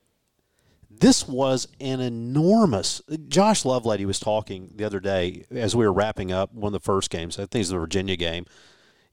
this 0.89 1.27
was 1.27 1.67
an 1.79 1.99
enormous. 1.99 3.01
Josh 3.27 3.63
Lovelady 3.63 4.05
was 4.05 4.19
talking 4.19 4.71
the 4.75 4.85
other 4.85 4.99
day 4.99 5.45
as 5.51 5.75
we 5.75 5.85
were 5.85 5.93
wrapping 5.93 6.31
up 6.31 6.53
one 6.53 6.73
of 6.73 6.81
the 6.81 6.85
first 6.85 7.09
games. 7.09 7.37
I 7.37 7.45
think 7.45 7.61
it's 7.61 7.69
the 7.69 7.77
Virginia 7.77 8.15
game 8.15 8.45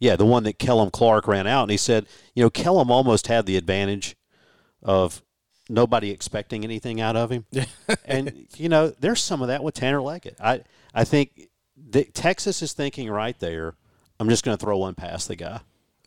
yeah, 0.02 0.16
the 0.16 0.26
one 0.26 0.42
that 0.42 0.58
Kellum 0.58 0.90
Clark 0.90 1.28
ran 1.28 1.46
out, 1.46 1.62
and 1.62 1.70
he 1.70 1.76
said, 1.76 2.06
you 2.34 2.42
know, 2.42 2.50
Kellum 2.50 2.90
almost 2.90 3.28
had 3.28 3.46
the 3.46 3.56
advantage 3.56 4.16
of 4.82 5.22
nobody 5.68 6.10
expecting 6.10 6.64
anything 6.64 7.00
out 7.00 7.14
of 7.14 7.30
him. 7.30 7.46
and 8.04 8.48
you 8.56 8.68
know, 8.68 8.88
there's 8.88 9.20
some 9.20 9.42
of 9.42 9.46
that 9.46 9.62
with 9.62 9.74
Tanner 9.74 10.02
Leggett. 10.02 10.36
I 10.40 10.62
I 10.92 11.04
think 11.04 11.42
that 11.90 12.14
Texas 12.14 12.62
is 12.62 12.72
thinking 12.72 13.10
right 13.10 13.38
there. 13.38 13.76
I'm 14.18 14.28
just 14.28 14.44
going 14.44 14.56
to 14.56 14.60
throw 14.60 14.76
one 14.76 14.96
past 14.96 15.28
the 15.28 15.36
guy. 15.36 15.60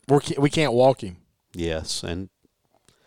We're, 0.08 0.20
we 0.36 0.50
can't 0.50 0.74
walk 0.74 1.02
him. 1.02 1.16
Yes, 1.54 2.02
and 2.02 2.28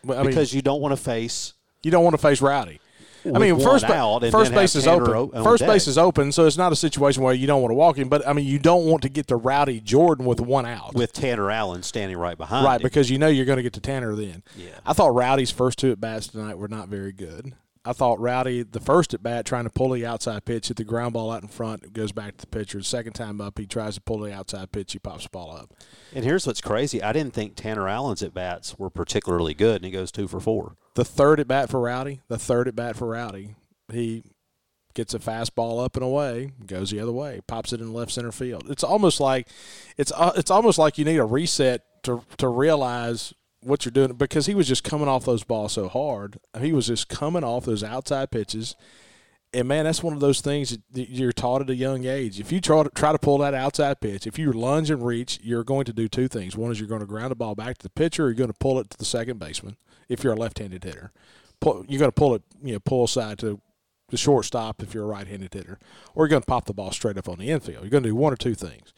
well, 0.03 0.25
because 0.25 0.51
mean, 0.53 0.57
you 0.57 0.61
don't 0.63 0.81
want 0.81 0.93
to 0.93 1.01
face 1.01 1.53
you 1.83 1.91
don't 1.91 2.03
want 2.03 2.15
to 2.15 2.21
face 2.21 2.41
Rowdy. 2.41 2.81
I 3.25 3.39
mean, 3.39 3.59
first 3.59 3.85
first 3.87 4.53
base 4.53 4.75
is 4.75 4.87
open. 4.87 5.43
First 5.43 5.65
base 5.65 5.87
is 5.87 5.97
open, 5.97 6.31
so 6.31 6.45
it's 6.45 6.57
not 6.57 6.71
a 6.71 6.75
situation 6.75 7.23
where 7.23 7.33
you 7.33 7.47
don't 7.47 7.61
want 7.61 7.71
to 7.71 7.75
walk 7.75 7.97
in. 7.97 8.09
But 8.09 8.27
I 8.27 8.33
mean, 8.33 8.45
you 8.45 8.59
don't 8.59 8.85
want 8.85 9.03
to 9.03 9.09
get 9.09 9.27
to 9.27 9.35
Rowdy 9.35 9.79
Jordan 9.79 10.25
with 10.25 10.39
one 10.39 10.65
out, 10.65 10.93
with 10.93 11.13
Tanner 11.13 11.51
Allen 11.51 11.83
standing 11.83 12.17
right 12.17 12.37
behind. 12.37 12.65
Right, 12.65 12.79
him. 12.79 12.83
because 12.83 13.09
you 13.09 13.17
know 13.17 13.27
you're 13.27 13.45
going 13.45 13.57
to 13.57 13.63
get 13.63 13.73
to 13.73 13.81
Tanner 13.81 14.15
then. 14.15 14.43
Yeah, 14.55 14.79
I 14.85 14.93
thought 14.93 15.13
Rowdy's 15.13 15.51
first 15.51 15.79
two 15.79 15.91
at 15.91 15.99
bats 15.99 16.27
tonight 16.27 16.57
were 16.57 16.67
not 16.67 16.87
very 16.87 17.11
good. 17.11 17.53
I 17.85 17.93
thought 17.93 18.19
Rowdy, 18.19 18.63
the 18.63 18.81
first 18.81 19.13
at 19.13 19.23
bat, 19.23 19.45
trying 19.45 19.63
to 19.63 19.69
pull 19.69 19.89
the 19.89 20.05
outside 20.05 20.43
pitch, 20.43 20.67
hit 20.67 20.77
the 20.77 20.83
ground 20.83 21.13
ball 21.13 21.31
out 21.31 21.41
in 21.41 21.47
front, 21.47 21.83
it 21.83 21.93
goes 21.93 22.11
back 22.11 22.35
to 22.35 22.41
the 22.41 22.47
pitcher. 22.47 22.77
The 22.77 22.83
second 22.83 23.13
time 23.13 23.39
up, 23.39 23.57
he 23.57 23.65
tries 23.65 23.95
to 23.95 24.01
pull 24.01 24.19
the 24.19 24.33
outside 24.33 24.71
pitch, 24.71 24.91
he 24.93 24.99
pops 24.99 25.23
the 25.23 25.29
ball 25.29 25.55
up. 25.55 25.73
And 26.13 26.25
here's 26.25 26.45
what's 26.45 26.61
crazy: 26.61 27.01
I 27.01 27.13
didn't 27.13 27.33
think 27.33 27.55
Tanner 27.55 27.87
Allen's 27.87 28.21
at 28.21 28.33
bats 28.33 28.77
were 28.77 28.89
particularly 28.89 29.53
good, 29.53 29.77
and 29.77 29.85
he 29.85 29.91
goes 29.91 30.11
two 30.11 30.27
for 30.27 30.39
four. 30.39 30.75
The 30.99 31.05
third 31.05 31.39
at 31.39 31.47
bat 31.47 31.69
for 31.69 31.79
Rowdy, 31.79 32.19
the 32.27 32.37
third 32.37 32.67
at 32.67 32.75
bat 32.75 32.97
for 32.97 33.07
Rowdy, 33.07 33.55
he 33.89 34.21
gets 34.93 35.13
a 35.13 35.19
fastball 35.19 35.81
up 35.81 35.95
and 35.95 36.03
away, 36.03 36.51
goes 36.65 36.91
the 36.91 36.99
other 36.99 37.13
way, 37.13 37.39
pops 37.47 37.71
it 37.71 37.79
in 37.79 37.93
left 37.93 38.11
center 38.11 38.33
field. 38.33 38.69
It's 38.69 38.83
almost 38.83 39.21
like 39.21 39.47
it's 39.97 40.11
uh, 40.11 40.33
it's 40.35 40.51
almost 40.51 40.77
like 40.77 40.97
you 40.97 41.05
need 41.05 41.15
a 41.15 41.23
reset 41.23 41.83
to 42.03 42.21
to 42.35 42.49
realize 42.49 43.33
what 43.61 43.85
you're 43.85 43.93
doing 43.93 44.11
because 44.11 44.47
he 44.47 44.53
was 44.53 44.67
just 44.67 44.83
coming 44.83 45.07
off 45.07 45.23
those 45.23 45.45
balls 45.45 45.71
so 45.71 45.87
hard. 45.87 46.37
He 46.59 46.73
was 46.73 46.87
just 46.87 47.07
coming 47.07 47.45
off 47.45 47.63
those 47.63 47.81
outside 47.81 48.29
pitches. 48.29 48.75
And 49.53 49.69
man, 49.69 49.85
that's 49.85 50.03
one 50.03 50.13
of 50.13 50.19
those 50.19 50.41
things 50.41 50.77
that 50.91 51.09
you're 51.09 51.31
taught 51.31 51.61
at 51.61 51.69
a 51.69 51.75
young 51.75 52.05
age. 52.05 52.41
If 52.41 52.51
you 52.51 52.59
try 52.59 52.83
to, 52.83 52.89
try 52.89 53.13
to 53.13 53.17
pull 53.17 53.37
that 53.37 53.53
outside 53.53 54.01
pitch, 54.01 54.27
if 54.27 54.37
you 54.37 54.51
lunge 54.51 54.91
and 54.91 55.03
reach, 55.03 55.39
you're 55.41 55.63
going 55.63 55.85
to 55.85 55.93
do 55.93 56.09
two 56.09 56.27
things. 56.27 56.57
One 56.57 56.71
is 56.71 56.79
you're 56.79 56.89
going 56.89 56.99
to 56.99 57.07
ground 57.07 57.31
the 57.31 57.35
ball 57.35 57.55
back 57.55 57.77
to 57.77 57.83
the 57.83 57.89
pitcher, 57.89 58.25
or 58.25 58.27
you're 58.27 58.35
going 58.35 58.51
to 58.51 58.59
pull 58.59 58.79
it 58.79 58.89
to 58.89 58.97
the 58.97 59.05
second 59.05 59.39
baseman 59.39 59.77
if 60.09 60.23
you're 60.23 60.33
a 60.33 60.37
left-handed 60.37 60.83
hitter. 60.83 61.11
Pull, 61.61 61.85
you're 61.87 61.99
going 61.99 62.11
to 62.11 62.15
pull 62.15 62.35
it, 62.35 62.41
you 62.61 62.73
know, 62.73 62.79
pull 62.79 63.05
aside 63.05 63.37
to 63.39 63.61
the 64.09 64.17
shortstop 64.17 64.81
if 64.81 64.93
you're 64.93 65.03
a 65.03 65.07
right-handed 65.07 65.53
hitter, 65.53 65.77
or 66.15 66.25
you're 66.25 66.29
going 66.29 66.41
to 66.41 66.47
pop 66.47 66.65
the 66.65 66.73
ball 66.73 66.91
straight 66.91 67.17
up 67.17 67.29
on 67.29 67.37
the 67.37 67.49
infield. 67.49 67.83
You're 67.83 67.91
going 67.91 68.03
to 68.03 68.09
do 68.09 68.15
one 68.15 68.33
or 68.33 68.37
two 68.37 68.55
things, 68.55 68.93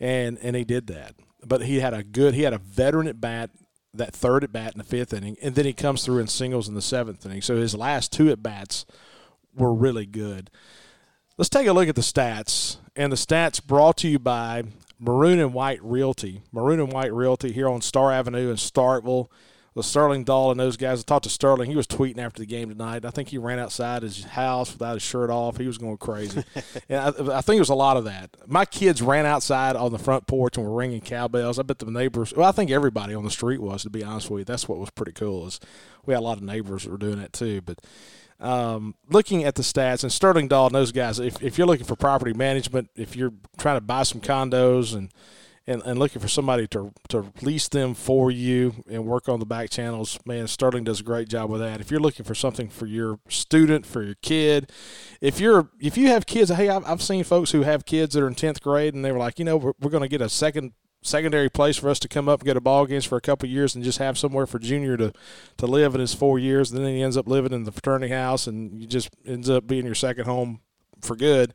and 0.00 0.38
and 0.42 0.56
he 0.56 0.64
did 0.64 0.88
that. 0.88 1.14
But 1.46 1.62
he 1.62 1.80
had 1.80 1.94
a 1.94 2.02
good, 2.02 2.34
he 2.34 2.42
had 2.42 2.52
a 2.52 2.58
veteran 2.58 3.06
at 3.06 3.20
bat, 3.20 3.50
that 3.94 4.12
third 4.12 4.42
at 4.42 4.52
bat 4.52 4.72
in 4.72 4.78
the 4.78 4.84
fifth 4.84 5.12
inning, 5.12 5.36
and 5.40 5.54
then 5.54 5.64
he 5.64 5.72
comes 5.72 6.04
through 6.04 6.18
in 6.18 6.26
singles 6.26 6.68
in 6.68 6.74
the 6.74 6.82
seventh 6.82 7.24
inning. 7.24 7.42
So 7.42 7.56
his 7.56 7.74
last 7.76 8.12
two 8.12 8.30
at 8.30 8.42
bats 8.42 8.84
were 9.54 9.72
really 9.72 10.06
good. 10.06 10.50
Let's 11.36 11.48
take 11.48 11.68
a 11.68 11.72
look 11.72 11.88
at 11.88 11.94
the 11.94 12.00
stats, 12.00 12.78
and 12.96 13.12
the 13.12 13.16
stats 13.16 13.64
brought 13.64 13.96
to 13.98 14.08
you 14.08 14.18
by 14.18 14.64
Maroon 14.98 15.38
and 15.38 15.54
White 15.54 15.82
Realty. 15.84 16.42
Maroon 16.50 16.80
and 16.80 16.92
White 16.92 17.12
Realty 17.12 17.52
here 17.52 17.68
on 17.68 17.80
Star 17.80 18.10
Avenue 18.10 18.50
in 18.50 18.56
Starkville 18.56 19.28
with 19.78 19.86
Sterling 19.86 20.24
Dahl 20.24 20.50
and 20.50 20.60
those 20.60 20.76
guys. 20.76 21.00
I 21.00 21.02
talked 21.04 21.24
to 21.24 21.30
Sterling. 21.30 21.70
He 21.70 21.76
was 21.76 21.86
tweeting 21.86 22.18
after 22.18 22.40
the 22.40 22.46
game 22.46 22.68
tonight. 22.68 23.06
I 23.06 23.10
think 23.10 23.28
he 23.28 23.38
ran 23.38 23.58
outside 23.58 24.02
his 24.02 24.24
house 24.24 24.72
without 24.72 24.94
his 24.94 25.02
shirt 25.02 25.30
off. 25.30 25.56
He 25.56 25.66
was 25.66 25.78
going 25.78 25.96
crazy. 25.96 26.44
and 26.88 27.00
I, 27.00 27.38
I, 27.38 27.40
think 27.40 27.56
it 27.56 27.60
was 27.60 27.70
a 27.70 27.74
lot 27.74 27.96
of 27.96 28.04
that. 28.04 28.36
My 28.46 28.66
kids 28.66 29.00
ran 29.00 29.24
outside 29.24 29.76
on 29.76 29.92
the 29.92 29.98
front 29.98 30.26
porch 30.26 30.58
and 30.58 30.66
were 30.66 30.74
ringing 30.74 31.00
cowbells. 31.00 31.58
I 31.58 31.62
bet 31.62 31.78
the 31.78 31.90
neighbors. 31.90 32.34
Well, 32.34 32.48
I 32.48 32.52
think 32.52 32.70
everybody 32.70 33.14
on 33.14 33.24
the 33.24 33.30
street 33.30 33.62
was. 33.62 33.84
To 33.84 33.90
be 33.90 34.04
honest 34.04 34.28
with 34.28 34.40
you, 34.40 34.44
that's 34.44 34.68
what 34.68 34.78
was 34.78 34.90
pretty 34.90 35.12
cool. 35.12 35.46
Is 35.46 35.60
we 36.04 36.12
had 36.12 36.20
a 36.20 36.24
lot 36.24 36.36
of 36.36 36.42
neighbors 36.42 36.84
that 36.84 36.90
were 36.90 36.98
doing 36.98 37.20
that 37.20 37.32
too. 37.32 37.62
But 37.62 37.80
um, 38.40 38.96
looking 39.08 39.44
at 39.44 39.54
the 39.54 39.62
stats, 39.62 40.02
and 40.02 40.12
Sterling 40.12 40.48
Dahl 40.48 40.66
and 40.66 40.74
those 40.74 40.92
guys, 40.92 41.18
if, 41.20 41.42
if 41.42 41.56
you're 41.56 41.66
looking 41.66 41.86
for 41.86 41.96
property 41.96 42.32
management, 42.32 42.90
if 42.96 43.16
you're 43.16 43.32
trying 43.56 43.76
to 43.76 43.80
buy 43.80 44.02
some 44.02 44.20
condos 44.20 44.94
and 44.94 45.10
and, 45.68 45.82
and 45.84 45.98
looking 45.98 46.22
for 46.22 46.28
somebody 46.28 46.66
to 46.68 46.92
to 47.10 47.30
lease 47.42 47.68
them 47.68 47.94
for 47.94 48.30
you 48.30 48.82
and 48.90 49.04
work 49.04 49.28
on 49.28 49.38
the 49.38 49.46
back 49.46 49.68
channels, 49.68 50.18
man, 50.24 50.48
Sterling 50.48 50.84
does 50.84 51.00
a 51.00 51.04
great 51.04 51.28
job 51.28 51.50
with 51.50 51.60
that. 51.60 51.80
If 51.80 51.90
you're 51.90 52.00
looking 52.00 52.24
for 52.24 52.34
something 52.34 52.70
for 52.70 52.86
your 52.86 53.20
student, 53.28 53.84
for 53.84 54.02
your 54.02 54.14
kid, 54.22 54.72
if 55.20 55.38
you're 55.38 55.68
if 55.78 55.98
you 55.98 56.08
have 56.08 56.24
kids, 56.24 56.50
hey, 56.50 56.70
I've, 56.70 56.86
I've 56.86 57.02
seen 57.02 57.22
folks 57.22 57.50
who 57.50 57.62
have 57.62 57.84
kids 57.84 58.14
that 58.14 58.22
are 58.22 58.26
in 58.26 58.34
tenth 58.34 58.62
grade 58.62 58.94
and 58.94 59.04
they 59.04 59.12
were 59.12 59.18
like, 59.18 59.38
you 59.38 59.44
know, 59.44 59.58
we're, 59.58 59.72
we're 59.78 59.90
going 59.90 60.02
to 60.02 60.08
get 60.08 60.22
a 60.22 60.30
second 60.30 60.72
secondary 61.02 61.50
place 61.50 61.76
for 61.76 61.90
us 61.90 61.98
to 62.00 62.08
come 62.08 62.28
up 62.28 62.40
and 62.40 62.46
get 62.46 62.56
a 62.56 62.60
ball 62.60 62.86
games 62.86 63.04
for 63.04 63.16
a 63.16 63.20
couple 63.20 63.48
years 63.48 63.74
and 63.74 63.84
just 63.84 63.98
have 63.98 64.18
somewhere 64.18 64.46
for 64.46 64.58
junior 64.58 64.96
to 64.96 65.12
to 65.58 65.66
live 65.66 65.94
in 65.94 66.00
his 66.00 66.14
four 66.14 66.38
years. 66.38 66.72
And 66.72 66.82
then 66.82 66.94
he 66.94 67.02
ends 67.02 67.18
up 67.18 67.28
living 67.28 67.52
in 67.52 67.64
the 67.64 67.72
fraternity 67.72 68.12
house 68.12 68.46
and 68.46 68.80
you 68.80 68.86
just 68.86 69.10
ends 69.26 69.50
up 69.50 69.66
being 69.66 69.84
your 69.84 69.94
second 69.94 70.24
home 70.24 70.60
for 71.02 71.14
good. 71.14 71.52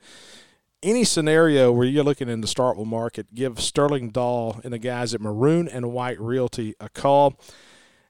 Any 0.84 1.04
scenario 1.04 1.72
where 1.72 1.88
you're 1.88 2.04
looking 2.04 2.30
in 2.30 2.42
the 2.42 2.48
Starkville 2.48 2.86
market, 2.86 3.34
give 3.34 3.60
Sterling 3.60 4.12
Dahl 4.12 4.60
and 4.64 4.74
the 4.74 4.78
guys 4.78 5.14
at 5.14 5.22
Maroon 5.22 5.68
and 5.68 5.92
White 5.92 6.20
Realty 6.20 6.76
a 6.80 6.90
call. 6.90 7.40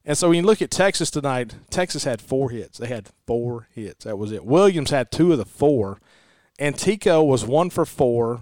And 0.04 0.18
so 0.18 0.30
when 0.30 0.38
you 0.38 0.44
look 0.44 0.62
at 0.62 0.72
Texas 0.72 1.10
tonight, 1.10 1.56
Texas 1.70 2.04
had 2.04 2.22
four 2.22 2.50
hits. 2.50 2.80
They 2.80 2.88
had 2.88 3.10
four 3.26 3.68
hits. 3.74 4.04
That 4.04 4.18
was 4.18 4.32
it. 4.32 4.44
Williams 4.44 4.90
had 4.90 5.12
two 5.12 5.32
of 5.32 5.38
the 5.38 5.46
four. 5.46 6.02
Antico 6.60 7.24
was 7.24 7.46
one 7.46 7.70
for 7.70 7.86
four 7.86 8.42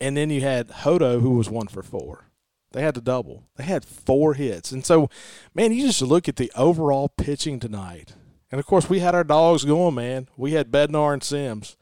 and 0.00 0.16
then 0.16 0.30
you 0.30 0.40
had 0.40 0.70
Hodo, 0.70 1.20
who 1.20 1.30
was 1.30 1.48
one 1.48 1.68
for 1.68 1.82
four. 1.82 2.24
They 2.72 2.82
had 2.82 2.94
to 2.96 3.00
double. 3.00 3.44
They 3.56 3.64
had 3.64 3.84
four 3.84 4.34
hits. 4.34 4.72
And 4.72 4.84
so, 4.84 5.08
man, 5.54 5.72
you 5.72 5.86
just 5.86 6.02
look 6.02 6.28
at 6.28 6.36
the 6.36 6.52
overall 6.54 7.08
pitching 7.08 7.58
tonight. 7.58 8.14
And 8.50 8.58
of 8.58 8.66
course, 8.66 8.90
we 8.90 8.98
had 8.98 9.14
our 9.14 9.24
dogs 9.24 9.64
going, 9.64 9.94
man. 9.94 10.28
We 10.36 10.52
had 10.52 10.70
Bednar 10.70 11.12
and 11.12 11.22
Sims. 11.22 11.76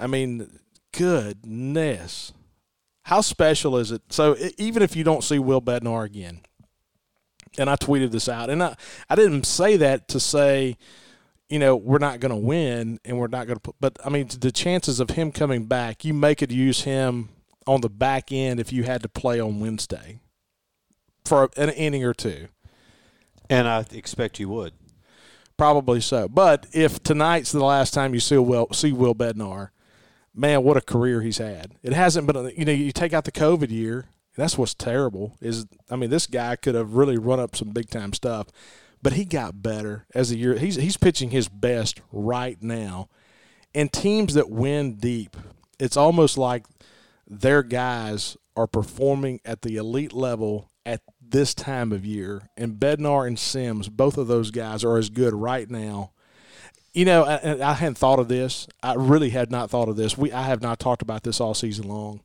I 0.00 0.06
mean, 0.06 0.60
goodness. 0.92 2.32
How 3.04 3.20
special 3.20 3.76
is 3.76 3.92
it? 3.92 4.02
So, 4.10 4.36
even 4.58 4.82
if 4.82 4.96
you 4.96 5.04
don't 5.04 5.24
see 5.24 5.38
Will 5.38 5.60
Bednar 5.60 6.04
again, 6.04 6.40
and 7.58 7.68
I 7.68 7.76
tweeted 7.76 8.10
this 8.10 8.28
out, 8.28 8.50
and 8.50 8.62
I, 8.62 8.76
I 9.08 9.14
didn't 9.14 9.44
say 9.44 9.76
that 9.76 10.08
to 10.08 10.20
say, 10.20 10.76
you 11.48 11.58
know, 11.58 11.76
we're 11.76 11.98
not 11.98 12.20
going 12.20 12.30
to 12.30 12.36
win 12.36 13.00
and 13.04 13.18
we're 13.18 13.26
not 13.26 13.46
going 13.46 13.58
to, 13.58 13.74
but 13.80 13.98
I 14.04 14.08
mean, 14.08 14.28
the 14.38 14.52
chances 14.52 15.00
of 15.00 15.10
him 15.10 15.32
coming 15.32 15.66
back, 15.66 16.04
you 16.04 16.14
may 16.14 16.34
could 16.36 16.52
use 16.52 16.82
him 16.82 17.30
on 17.66 17.80
the 17.80 17.90
back 17.90 18.30
end 18.30 18.60
if 18.60 18.72
you 18.72 18.84
had 18.84 19.02
to 19.02 19.08
play 19.08 19.40
on 19.40 19.60
Wednesday 19.60 20.20
for 21.24 21.50
an 21.56 21.70
inning 21.70 22.04
or 22.04 22.14
two. 22.14 22.48
And 23.48 23.66
I 23.66 23.84
expect 23.90 24.38
you 24.38 24.48
would. 24.48 24.74
Probably 25.56 26.00
so. 26.00 26.28
But 26.28 26.66
if 26.72 27.02
tonight's 27.02 27.52
the 27.52 27.64
last 27.64 27.92
time 27.92 28.14
you 28.14 28.20
see 28.20 28.38
Will, 28.38 28.68
see 28.72 28.92
Will 28.92 29.14
Bednar, 29.14 29.70
man, 30.34 30.62
what 30.62 30.76
a 30.76 30.80
career 30.80 31.22
he's 31.22 31.38
had. 31.38 31.74
It 31.82 31.92
hasn't 31.92 32.26
been, 32.26 32.52
you 32.56 32.64
know, 32.64 32.72
you 32.72 32.92
take 32.92 33.12
out 33.12 33.24
the 33.24 33.32
COVID 33.32 33.70
year, 33.70 34.06
that's 34.36 34.56
what's 34.56 34.74
terrible. 34.74 35.36
Is 35.40 35.66
I 35.90 35.96
mean, 35.96 36.10
this 36.10 36.26
guy 36.26 36.56
could 36.56 36.74
have 36.74 36.94
really 36.94 37.18
run 37.18 37.40
up 37.40 37.56
some 37.56 37.70
big 37.70 37.90
time 37.90 38.12
stuff, 38.12 38.48
but 39.02 39.14
he 39.14 39.24
got 39.24 39.62
better 39.62 40.06
as 40.14 40.30
the 40.30 40.38
year. 40.38 40.56
He's 40.56 40.76
he's 40.76 40.96
pitching 40.96 41.30
his 41.30 41.48
best 41.48 42.00
right 42.12 42.60
now, 42.62 43.08
and 43.74 43.92
teams 43.92 44.34
that 44.34 44.50
win 44.50 44.94
deep, 44.94 45.36
it's 45.78 45.96
almost 45.96 46.38
like 46.38 46.64
their 47.26 47.62
guys 47.62 48.36
are 48.56 48.66
performing 48.66 49.40
at 49.44 49.62
the 49.62 49.76
elite 49.76 50.12
level 50.12 50.70
at 50.86 51.02
this 51.20 51.54
time 51.54 51.92
of 51.92 52.04
year. 52.04 52.48
And 52.56 52.74
Bednar 52.74 53.26
and 53.26 53.38
Sims, 53.38 53.88
both 53.88 54.16
of 54.16 54.26
those 54.26 54.50
guys 54.50 54.84
are 54.84 54.96
as 54.96 55.10
good 55.10 55.34
right 55.34 55.70
now. 55.70 56.12
You 56.92 57.04
know, 57.04 57.24
I, 57.24 57.70
I 57.70 57.74
hadn't 57.74 57.98
thought 57.98 58.18
of 58.18 58.28
this. 58.28 58.66
I 58.82 58.94
really 58.94 59.30
had 59.30 59.50
not 59.50 59.70
thought 59.70 59.88
of 59.88 59.96
this. 59.96 60.18
We 60.18 60.32
I 60.32 60.42
have 60.42 60.62
not 60.62 60.80
talked 60.80 61.02
about 61.02 61.22
this 61.22 61.40
all 61.40 61.54
season 61.54 61.86
long. 61.88 62.20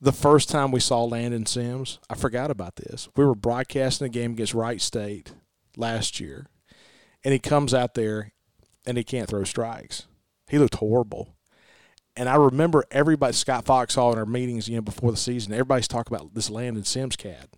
The 0.00 0.12
first 0.12 0.48
time 0.48 0.72
we 0.72 0.80
saw 0.80 1.04
Landon 1.04 1.46
Sims, 1.46 2.00
I 2.10 2.16
forgot 2.16 2.50
about 2.50 2.74
this. 2.76 3.08
We 3.16 3.24
were 3.24 3.36
broadcasting 3.36 4.06
a 4.06 4.10
game 4.10 4.32
against 4.32 4.54
Wright 4.54 4.80
State 4.80 5.32
last 5.76 6.18
year, 6.18 6.46
and 7.24 7.32
he 7.32 7.38
comes 7.38 7.72
out 7.72 7.94
there 7.94 8.32
and 8.84 8.96
he 8.96 9.04
can't 9.04 9.28
throw 9.28 9.44
strikes. 9.44 10.06
He 10.48 10.58
looked 10.58 10.76
horrible. 10.76 11.36
And 12.16 12.28
I 12.28 12.34
remember 12.36 12.84
everybody, 12.90 13.32
Scott 13.32 13.64
Fox, 13.64 13.94
Foxhall 13.94 14.12
in 14.12 14.18
our 14.18 14.26
meetings, 14.26 14.68
you 14.68 14.76
know, 14.76 14.82
before 14.82 15.10
the 15.10 15.16
season, 15.16 15.52
everybody's 15.52 15.88
talking 15.88 16.14
about 16.14 16.34
this 16.34 16.50
Landon 16.50 16.84
Sims 16.84 17.16
cat. 17.16 17.48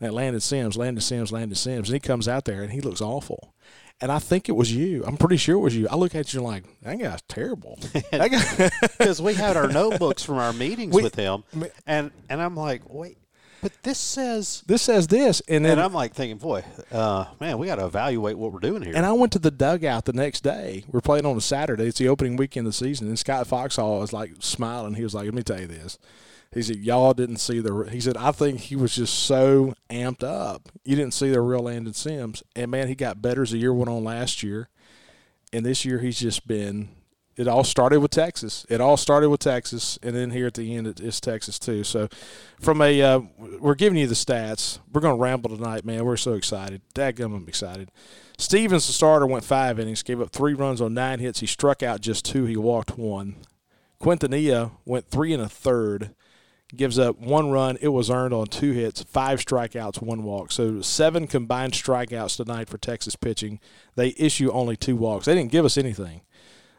And 0.00 0.12
Landon 0.12 0.40
Sims, 0.40 0.76
Landon 0.76 1.00
Sims, 1.00 1.32
Landon 1.32 1.54
Sims. 1.54 1.88
And 1.88 1.94
he 1.94 2.00
comes 2.00 2.28
out 2.28 2.44
there 2.44 2.62
and 2.62 2.72
he 2.72 2.80
looks 2.80 3.00
awful. 3.00 3.54
And 4.02 4.10
I 4.10 4.18
think 4.18 4.48
it 4.48 4.52
was 4.52 4.74
you. 4.74 5.04
I'm 5.06 5.16
pretty 5.16 5.36
sure 5.36 5.54
it 5.54 5.60
was 5.60 5.76
you. 5.76 5.86
I 5.88 5.94
look 5.94 6.16
at 6.16 6.34
you 6.34 6.42
like, 6.42 6.64
that 6.82 6.98
guy's 6.98 7.22
terrible. 7.22 7.78
Because 8.12 9.22
we 9.22 9.34
had 9.34 9.56
our 9.56 9.68
notebooks 9.68 10.24
from 10.24 10.38
our 10.38 10.52
meetings 10.52 10.92
we, 10.92 11.02
with 11.02 11.14
him. 11.14 11.44
And, 11.86 12.10
and 12.28 12.42
I'm 12.42 12.56
like, 12.56 12.82
wait, 12.92 13.16
but 13.62 13.72
this 13.84 13.98
says 13.98 14.64
this 14.66 14.82
says 14.82 15.06
this, 15.06 15.40
and 15.48 15.64
then 15.64 15.72
and 15.72 15.80
I'm 15.80 15.92
like 15.92 16.14
thinking, 16.14 16.38
boy, 16.38 16.64
uh, 16.90 17.26
man, 17.40 17.58
we 17.58 17.68
got 17.68 17.76
to 17.76 17.86
evaluate 17.86 18.36
what 18.36 18.52
we're 18.52 18.58
doing 18.58 18.82
here. 18.82 18.92
And 18.96 19.06
I 19.06 19.12
went 19.12 19.32
to 19.32 19.38
the 19.38 19.52
dugout 19.52 20.04
the 20.04 20.12
next 20.12 20.40
day. 20.40 20.84
We're 20.88 21.00
playing 21.00 21.26
on 21.26 21.36
a 21.36 21.40
Saturday. 21.40 21.84
It's 21.84 21.98
the 21.98 22.08
opening 22.08 22.36
weekend 22.36 22.66
of 22.66 22.72
the 22.72 22.76
season, 22.76 23.06
and 23.06 23.16
Scott 23.16 23.46
Foxhall 23.46 24.00
was 24.00 24.12
like 24.12 24.32
smiling. 24.40 24.94
He 24.94 25.04
was 25.04 25.14
like, 25.14 25.26
"Let 25.26 25.34
me 25.34 25.44
tell 25.44 25.60
you 25.60 25.68
this." 25.68 25.96
He 26.52 26.62
said, 26.62 26.76
"Y'all 26.76 27.14
didn't 27.14 27.38
see 27.38 27.60
the." 27.60 27.88
He 27.90 28.00
said, 28.00 28.16
"I 28.16 28.32
think 28.32 28.60
he 28.60 28.76
was 28.76 28.94
just 28.94 29.14
so 29.14 29.74
amped 29.90 30.22
up. 30.22 30.68
You 30.84 30.96
didn't 30.96 31.14
see 31.14 31.30
the 31.30 31.40
real 31.40 31.60
Landon 31.60 31.94
Sims, 31.94 32.42
and 32.54 32.70
man, 32.70 32.88
he 32.88 32.94
got 32.94 33.22
better 33.22 33.42
as 33.42 33.52
the 33.52 33.58
year 33.58 33.72
went 33.72 33.90
on 33.90 34.04
last 34.04 34.42
year, 34.42 34.68
and 35.52 35.64
this 35.64 35.84
year 35.84 35.98
he's 35.98 36.18
just 36.18 36.46
been 36.46 36.88
it 37.36 37.48
all 37.48 37.64
started 37.64 38.00
with 38.00 38.10
Texas. 38.10 38.66
It 38.68 38.80
all 38.80 38.96
started 38.96 39.30
with 39.30 39.40
Texas, 39.40 39.98
and 40.02 40.14
then 40.14 40.30
here 40.30 40.46
at 40.46 40.54
the 40.54 40.74
end, 40.74 40.86
it's 41.00 41.20
Texas 41.20 41.58
too. 41.58 41.82
So, 41.82 42.08
from 42.60 42.82
a, 42.82 43.00
uh, 43.00 43.20
we're 43.58 43.74
giving 43.74 43.98
you 43.98 44.06
the 44.06 44.14
stats. 44.14 44.78
We're 44.92 45.00
going 45.00 45.16
to 45.16 45.22
ramble 45.22 45.56
tonight, 45.56 45.84
man. 45.84 46.04
We're 46.04 46.16
so 46.16 46.34
excited. 46.34 46.82
Dadgum, 46.94 47.34
I'm 47.34 47.48
excited. 47.48 47.90
Stevens, 48.36 48.86
the 48.86 48.92
starter, 48.92 49.26
went 49.26 49.44
five 49.44 49.78
innings, 49.80 50.02
gave 50.02 50.20
up 50.20 50.30
three 50.30 50.54
runs 50.54 50.80
on 50.80 50.94
nine 50.94 51.20
hits. 51.20 51.40
He 51.40 51.46
struck 51.46 51.82
out 51.82 52.00
just 52.00 52.24
two. 52.24 52.44
He 52.44 52.56
walked 52.56 52.98
one. 52.98 53.36
Quintanilla 54.00 54.72
went 54.84 55.08
three 55.08 55.32
and 55.32 55.42
a 55.42 55.48
third, 55.48 56.14
gives 56.74 56.98
up 56.98 57.18
one 57.18 57.50
run. 57.50 57.78
It 57.80 57.88
was 57.88 58.10
earned 58.10 58.32
on 58.32 58.46
two 58.46 58.72
hits, 58.72 59.02
five 59.02 59.40
strikeouts, 59.40 60.00
one 60.00 60.22
walk. 60.22 60.52
So 60.52 60.80
seven 60.80 61.26
combined 61.26 61.72
strikeouts 61.72 62.36
tonight 62.36 62.68
for 62.68 62.78
Texas 62.78 63.16
pitching. 63.16 63.60
They 63.94 64.14
issue 64.16 64.50
only 64.50 64.76
two 64.76 64.96
walks. 64.96 65.26
They 65.26 65.34
didn't 65.34 65.52
give 65.52 65.64
us 65.64 65.76
anything 65.76 66.22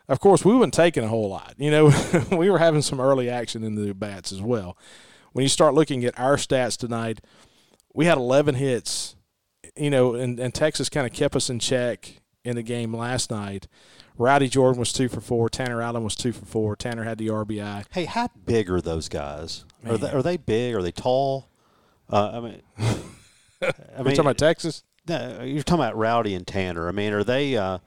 of 0.07 0.19
course, 0.19 0.43
we 0.43 0.55
weren't 0.55 0.73
taking 0.73 1.03
a 1.03 1.07
whole 1.07 1.29
lot. 1.29 1.55
You 1.57 1.71
know, 1.71 2.25
we 2.31 2.49
were 2.49 2.59
having 2.59 2.81
some 2.81 2.99
early 2.99 3.29
action 3.29 3.63
in 3.63 3.75
the 3.75 3.93
bats 3.93 4.31
as 4.31 4.41
well. 4.41 4.77
When 5.31 5.43
you 5.43 5.49
start 5.49 5.73
looking 5.73 6.03
at 6.05 6.17
our 6.19 6.35
stats 6.35 6.77
tonight, 6.77 7.21
we 7.93 8.05
had 8.05 8.17
11 8.17 8.55
hits, 8.55 9.15
you 9.75 9.89
know, 9.89 10.15
and, 10.15 10.39
and 10.39 10.53
Texas 10.53 10.89
kind 10.89 11.07
of 11.07 11.13
kept 11.13 11.35
us 11.35 11.49
in 11.49 11.59
check 11.59 12.21
in 12.43 12.55
the 12.55 12.63
game 12.63 12.95
last 12.95 13.31
night. 13.31 13.67
Rowdy 14.17 14.47
Jordan 14.47 14.79
was 14.79 14.93
two 14.93 15.09
for 15.09 15.21
four. 15.21 15.49
Tanner 15.49 15.81
Allen 15.81 16.03
was 16.03 16.15
two 16.15 16.33
for 16.33 16.45
four. 16.45 16.75
Tanner 16.75 17.03
had 17.03 17.17
the 17.17 17.27
RBI. 17.27 17.85
Hey, 17.91 18.05
how 18.05 18.29
big 18.45 18.69
are 18.69 18.81
those 18.81 19.09
guys? 19.09 19.65
Are 19.87 19.97
they, 19.97 20.11
are 20.11 20.23
they 20.23 20.37
big? 20.37 20.75
Are 20.75 20.81
they 20.81 20.91
tall? 20.91 21.49
Uh, 22.09 22.31
I 22.33 22.39
mean, 22.39 22.61
I 22.77 23.97
mean, 23.97 24.15
talking 24.15 24.19
about 24.19 24.37
Texas? 24.37 24.83
No, 25.07 25.41
you're 25.43 25.63
talking 25.63 25.83
about 25.83 25.97
Rowdy 25.97 26.33
and 26.35 26.45
Tanner. 26.45 26.87
I 26.87 26.91
mean, 26.91 27.11
are 27.13 27.23
they? 27.23 27.57
Uh, 27.57 27.79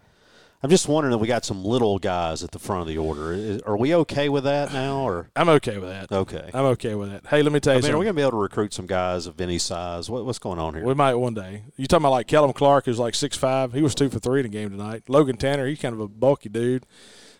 I'm 0.62 0.70
just 0.70 0.88
wondering 0.88 1.14
if 1.14 1.20
we 1.20 1.28
got 1.28 1.44
some 1.44 1.64
little 1.64 1.98
guys 1.98 2.42
at 2.42 2.50
the 2.50 2.58
front 2.58 2.80
of 2.82 2.88
the 2.88 2.98
order. 2.98 3.32
Is, 3.32 3.62
are 3.62 3.76
we 3.76 3.94
okay 3.94 4.28
with 4.28 4.44
that 4.44 4.72
now, 4.72 5.00
or 5.06 5.30
I'm 5.36 5.48
okay 5.50 5.78
with 5.78 5.88
that. 5.90 6.10
okay? 6.10 6.50
I'm 6.52 6.64
okay 6.64 6.94
with 6.94 7.10
that. 7.10 7.26
Hey, 7.26 7.42
let 7.42 7.52
me 7.52 7.60
tell 7.60 7.74
you 7.74 7.78
I 7.78 7.82
mean, 7.82 7.92
are 7.92 7.98
we 7.98 8.04
gonna 8.04 8.14
be 8.14 8.22
able 8.22 8.32
to 8.32 8.36
recruit 8.38 8.72
some 8.72 8.86
guys 8.86 9.26
of 9.26 9.40
any 9.40 9.58
size? 9.58 10.10
What, 10.10 10.24
what's 10.24 10.38
going 10.38 10.58
on 10.58 10.74
here? 10.74 10.84
We 10.84 10.94
might 10.94 11.14
one 11.14 11.34
day. 11.34 11.62
You 11.76 11.86
talking 11.86 12.02
about 12.02 12.12
like 12.12 12.26
Kellum 12.26 12.52
Clark, 12.52 12.86
who's 12.86 12.98
like 12.98 13.14
six 13.14 13.36
five. 13.36 13.72
He 13.74 13.82
was 13.82 13.94
two 13.94 14.08
for 14.08 14.18
three 14.18 14.40
in 14.40 14.44
the 14.44 14.50
game 14.50 14.70
tonight. 14.70 15.04
Logan 15.08 15.36
Tanner, 15.36 15.66
he's 15.66 15.78
kind 15.78 15.94
of 15.94 16.00
a 16.00 16.08
bulky 16.08 16.48
dude. 16.48 16.84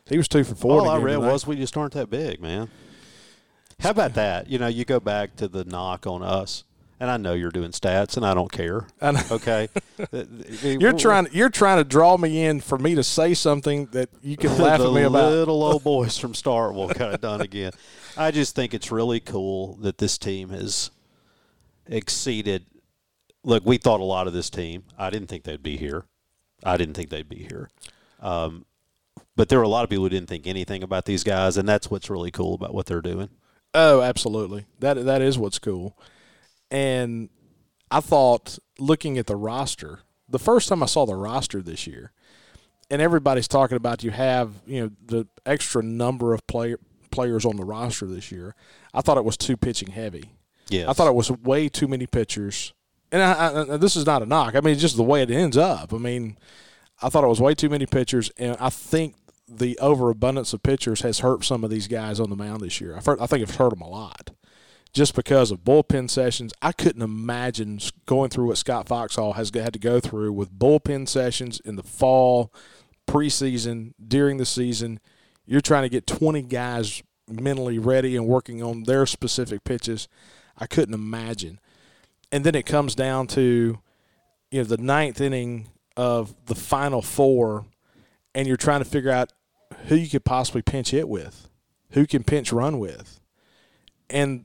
He 0.09 0.19
was 0.19 0.29
two 0.29 0.45
for 0.45 0.55
four. 0.55 0.75
in 0.75 0.79
All 0.81 0.85
the 0.85 1.01
I 1.01 1.03
read 1.03 1.14
tonight. 1.16 1.33
was 1.33 1.47
we 1.47 1.57
just 1.57 1.77
aren't 1.77 1.95
that 1.95 2.09
big, 2.11 2.40
man. 2.40 2.71
How 3.80 3.90
about 3.90 4.14
that? 4.14 4.48
You 4.48 4.58
know, 4.58 4.66
you 4.66 4.84
go 4.84 5.00
back 5.00 5.36
to 5.36 5.48
the 5.48 5.64
knock 5.64 6.06
on 6.06 6.22
us, 6.22 6.64
and 6.98 7.10
I 7.10 7.18
know 7.18 7.34
you're 7.34 7.50
doing 7.50 7.72
stats, 7.72 8.16
and 8.16 8.24
I 8.24 8.32
don't 8.34 8.50
care. 8.50 8.86
I 9.00 9.12
know. 9.12 9.22
Okay, 9.30 9.68
You're 10.62 10.94
trying. 10.94 11.28
You're 11.32 11.50
trying 11.50 11.78
to 11.78 11.84
draw 11.84 12.16
me 12.16 12.44
in 12.44 12.60
for 12.60 12.78
me 12.78 12.94
to 12.94 13.04
say 13.04 13.34
something 13.34 13.86
that 13.92 14.08
you 14.22 14.36
can 14.36 14.56
laugh 14.58 14.80
at 14.80 14.92
me 14.92 15.02
about. 15.02 15.30
little 15.30 15.62
old 15.62 15.84
boys 15.84 16.16
from 16.18 16.32
Starkville 16.32 16.96
got 16.98 17.14
it 17.14 17.20
done 17.20 17.40
again. 17.42 17.72
I 18.16 18.30
just 18.30 18.54
think 18.56 18.72
it's 18.72 18.90
really 18.90 19.20
cool 19.20 19.76
that 19.82 19.98
this 19.98 20.16
team 20.16 20.48
has 20.48 20.90
exceeded. 21.86 22.64
Look, 23.44 23.64
we 23.64 23.76
thought 23.76 24.00
a 24.00 24.04
lot 24.04 24.26
of 24.26 24.32
this 24.32 24.50
team. 24.50 24.84
I 24.98 25.10
didn't 25.10 25.28
think 25.28 25.44
they'd 25.44 25.62
be 25.62 25.76
here. 25.76 26.04
I 26.64 26.76
didn't 26.76 26.94
think 26.94 27.10
they'd 27.10 27.28
be 27.28 27.46
here. 27.48 27.70
Um, 28.20 28.64
but 29.36 29.50
there 29.50 29.58
were 29.58 29.64
a 29.64 29.68
lot 29.68 29.84
of 29.84 29.90
people 29.90 30.04
who 30.04 30.08
didn't 30.08 30.28
think 30.28 30.46
anything 30.46 30.82
about 30.82 31.04
these 31.04 31.22
guys, 31.22 31.56
and 31.58 31.68
that's 31.68 31.90
what's 31.90 32.08
really 32.08 32.30
cool 32.30 32.54
about 32.54 32.74
what 32.74 32.86
they're 32.86 33.02
doing. 33.02 33.28
Oh, 33.76 34.00
absolutely. 34.00 34.64
That 34.80 35.04
that 35.04 35.20
is 35.22 35.38
what's 35.38 35.58
cool. 35.58 35.96
And 36.70 37.28
I 37.90 38.00
thought 38.00 38.58
looking 38.78 39.18
at 39.18 39.26
the 39.26 39.36
roster, 39.36 40.00
the 40.28 40.38
first 40.38 40.68
time 40.68 40.82
I 40.82 40.86
saw 40.86 41.06
the 41.06 41.14
roster 41.14 41.62
this 41.62 41.86
year, 41.86 42.12
and 42.90 43.00
everybody's 43.02 43.46
talking 43.48 43.76
about 43.76 44.02
you 44.02 44.10
have, 44.10 44.54
you 44.66 44.80
know, 44.80 44.90
the 45.06 45.26
extra 45.44 45.82
number 45.82 46.32
of 46.34 46.46
player, 46.46 46.78
players 47.10 47.44
on 47.44 47.56
the 47.56 47.64
roster 47.64 48.06
this 48.06 48.32
year. 48.32 48.54
I 48.94 49.00
thought 49.02 49.18
it 49.18 49.24
was 49.24 49.36
too 49.36 49.56
pitching 49.56 49.90
heavy. 49.90 50.32
Yeah, 50.68 50.90
I 50.90 50.92
thought 50.94 51.06
it 51.06 51.14
was 51.14 51.30
way 51.30 51.68
too 51.68 51.86
many 51.86 52.06
pitchers. 52.06 52.72
And 53.12 53.22
I, 53.22 53.32
I, 53.32 53.74
I- 53.74 53.76
this 53.76 53.94
is 53.94 54.04
not 54.06 54.22
a 54.22 54.26
knock. 54.26 54.56
I 54.56 54.60
mean, 54.60 54.72
it's 54.72 54.82
just 54.82 54.96
the 54.96 55.02
way 55.04 55.22
it 55.22 55.30
ends 55.30 55.56
up. 55.56 55.92
I 55.94 55.98
mean, 55.98 56.36
I 57.00 57.08
thought 57.08 57.22
it 57.24 57.28
was 57.28 57.40
way 57.40 57.54
too 57.54 57.68
many 57.68 57.86
pitchers, 57.86 58.30
and 58.36 58.56
I 58.58 58.70
think 58.70 59.14
the 59.48 59.78
overabundance 59.78 60.52
of 60.52 60.62
pitchers 60.62 61.02
has 61.02 61.20
hurt 61.20 61.44
some 61.44 61.62
of 61.62 61.70
these 61.70 61.88
guys 61.88 62.18
on 62.18 62.30
the 62.30 62.37
mound 62.37 62.61
this 62.61 62.80
year. 62.80 62.96
I've 62.96 63.06
heard, 63.06 63.20
I 63.20 63.26
think 63.26 63.42
it's 63.42 63.56
hurt 63.56 63.70
them 63.70 63.80
a 63.80 63.88
lot, 63.88 64.30
just 64.92 65.14
because 65.14 65.50
of 65.50 65.64
bullpen 65.64 66.11
sessions. 66.11 66.52
I 66.61 66.72
couldn't 66.72 67.02
imagine 67.02 67.80
going 68.06 68.30
through 68.30 68.48
what 68.48 68.59
Scott 68.59 68.88
Foxhall 68.88 69.35
has 69.35 69.50
had 69.54 69.72
to 69.72 69.78
go 69.78 70.00
through 70.00 70.32
with 70.32 70.59
bullpen 70.59 71.09
sessions 71.09 71.61
in 71.61 71.76
the 71.76 71.82
fall, 71.82 72.52
preseason, 73.06 73.94
during 74.04 74.38
the 74.38 74.46
season. 74.46 75.00
You're 75.44 75.61
trying 75.61 75.85
to 75.85 75.88
get 75.88 76.06
20 76.06 76.42
guys 76.42 77.02
mentally 77.28 77.78
ready 77.78 78.16
and 78.16 78.26
working 78.26 78.62
on 78.62 78.85
their 78.85 79.06
specific 79.06 79.64
pitches. 79.64 80.09
I 80.59 80.66
couldn't 80.66 80.94
imagine. 80.94 81.61
And 82.32 82.44
then 82.44 82.54
it 82.54 82.66
comes 82.66 82.94
down 82.94 83.28
to, 83.28 83.78
you 84.50 84.59
know, 84.59 84.64
the 84.64 84.78
ninth 84.78 85.20
inning 85.20 85.68
of 85.96 86.35
the 86.46 86.54
final 86.54 87.02
four, 87.02 87.64
and 88.35 88.46
you're 88.48 88.56
trying 88.56 88.80
to 88.80 88.88
figure 88.88 89.11
out 89.11 89.32
who 89.87 89.94
you 89.96 90.09
could 90.09 90.25
possibly 90.25 90.62
pinch 90.62 90.90
hit 90.90 91.09
with, 91.09 91.49
who 91.90 92.07
can 92.07 92.22
pinch 92.25 92.53
run 92.53 92.79
with, 92.79 93.20
and 94.11 94.44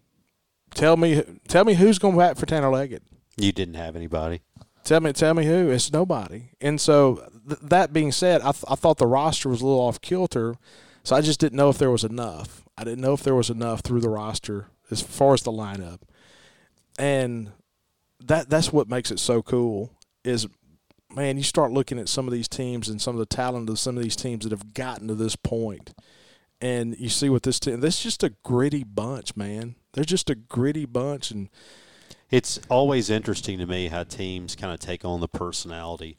tell 0.74 0.98
me, 0.98 1.24
tell 1.48 1.66
me 1.66 1.76
who's 1.76 2.00
going 2.00 2.14
to 2.16 2.20
bat 2.20 2.38
for 2.38 2.46
Tanner 2.46 2.70
Leggett. 2.70 3.04
you 3.38 3.52
didn't 3.52 3.76
have 3.76 3.96
anybody. 3.96 4.42
Tell 4.84 5.00
me, 5.00 5.14
tell 5.14 5.34
me 5.36 5.46
who. 5.46 5.70
It's 5.70 5.94
nobody. 5.94 6.50
And 6.60 6.82
so 6.82 7.28
th- 7.48 7.60
that 7.62 7.94
being 7.94 8.12
said, 8.12 8.42
I, 8.42 8.52
th- 8.52 8.66
I 8.68 8.76
thought 8.76 8.98
the 8.98 9.06
roster 9.06 9.48
was 9.50 9.62
a 9.62 9.66
little 9.66 9.80
off 9.80 10.02
kilter, 10.02 10.56
so 11.04 11.16
I 11.16 11.22
just 11.22 11.40
didn't 11.40 11.58
know 11.58 11.70
if 11.70 11.78
there 11.78 11.92
was 11.92 12.04
enough. 12.04 12.64
I 12.78 12.84
didn't 12.84 13.02
know 13.02 13.14
if 13.14 13.22
there 13.22 13.36
was 13.36 13.52
enough 13.52 13.82
through 13.82 14.02
the 14.02 14.10
roster 14.10 14.68
as 14.90 15.02
far 15.02 15.36
as 15.36 15.44
the 15.44 15.52
lineup, 15.52 16.00
and 16.98 17.52
that 18.24 18.50
that's 18.50 18.74
what 18.74 18.90
makes 18.90 19.12
it 19.12 19.20
so 19.20 19.42
cool. 19.44 19.92
Is 20.24 20.48
man, 21.16 21.38
you 21.38 21.44
start 21.44 21.72
looking 21.72 22.00
at 22.00 22.10
some 22.10 22.28
of 22.28 22.34
these 22.34 22.48
teams 22.48 22.90
and 22.90 23.02
some 23.02 23.16
of 23.16 23.20
the 23.20 23.26
talent 23.26 23.70
of 23.70 23.80
some 23.80 23.98
of 23.98 24.04
these 24.04 24.16
teams 24.16 24.44
that 24.44 24.52
have 24.52 24.74
gotten 24.74 25.08
to 25.08 25.16
this 25.16 25.36
point, 25.36 25.94
and 26.60 26.98
you 27.00 27.10
see 27.10 27.30
what 27.30 27.44
this 27.44 27.60
team. 27.60 27.80
This 27.80 27.98
is 27.98 28.04
just 28.04 28.24
a 28.24 28.34
gritty 28.44 28.84
bunch, 28.84 29.36
man. 29.36 29.76
They're 29.94 30.04
just 30.04 30.30
a 30.30 30.36
gritty 30.36 30.86
bunch, 30.86 31.32
and 31.32 31.50
It's 32.30 32.60
always 32.70 33.10
interesting 33.10 33.60
to 33.60 33.66
me 33.66 33.88
how 33.90 34.04
teams 34.04 34.56
kind 34.56 34.74
of 34.74 34.80
take 34.80 35.04
on 35.04 35.20
the 35.20 35.28
personality 35.28 36.18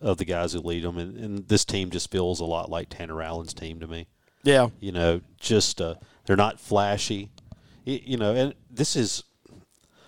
of 0.00 0.18
the 0.18 0.24
guys 0.24 0.52
who 0.52 0.60
lead 0.60 0.82
them, 0.82 0.98
and, 0.98 1.16
and 1.16 1.48
this 1.48 1.64
team 1.64 1.90
just 1.90 2.10
feels 2.10 2.40
a 2.40 2.44
lot 2.44 2.68
like 2.68 2.88
Tanner 2.88 3.22
Allen's 3.22 3.54
team 3.54 3.78
to 3.80 3.86
me. 3.86 4.08
yeah, 4.42 4.68
You 4.80 4.90
know, 4.90 5.20
just 5.38 5.80
uh, 5.80 5.94
they're 6.26 6.36
not 6.36 6.58
flashy. 6.58 7.30
You 7.84 8.16
know, 8.16 8.34
and 8.34 8.54
this 8.70 8.96
is. 8.96 9.24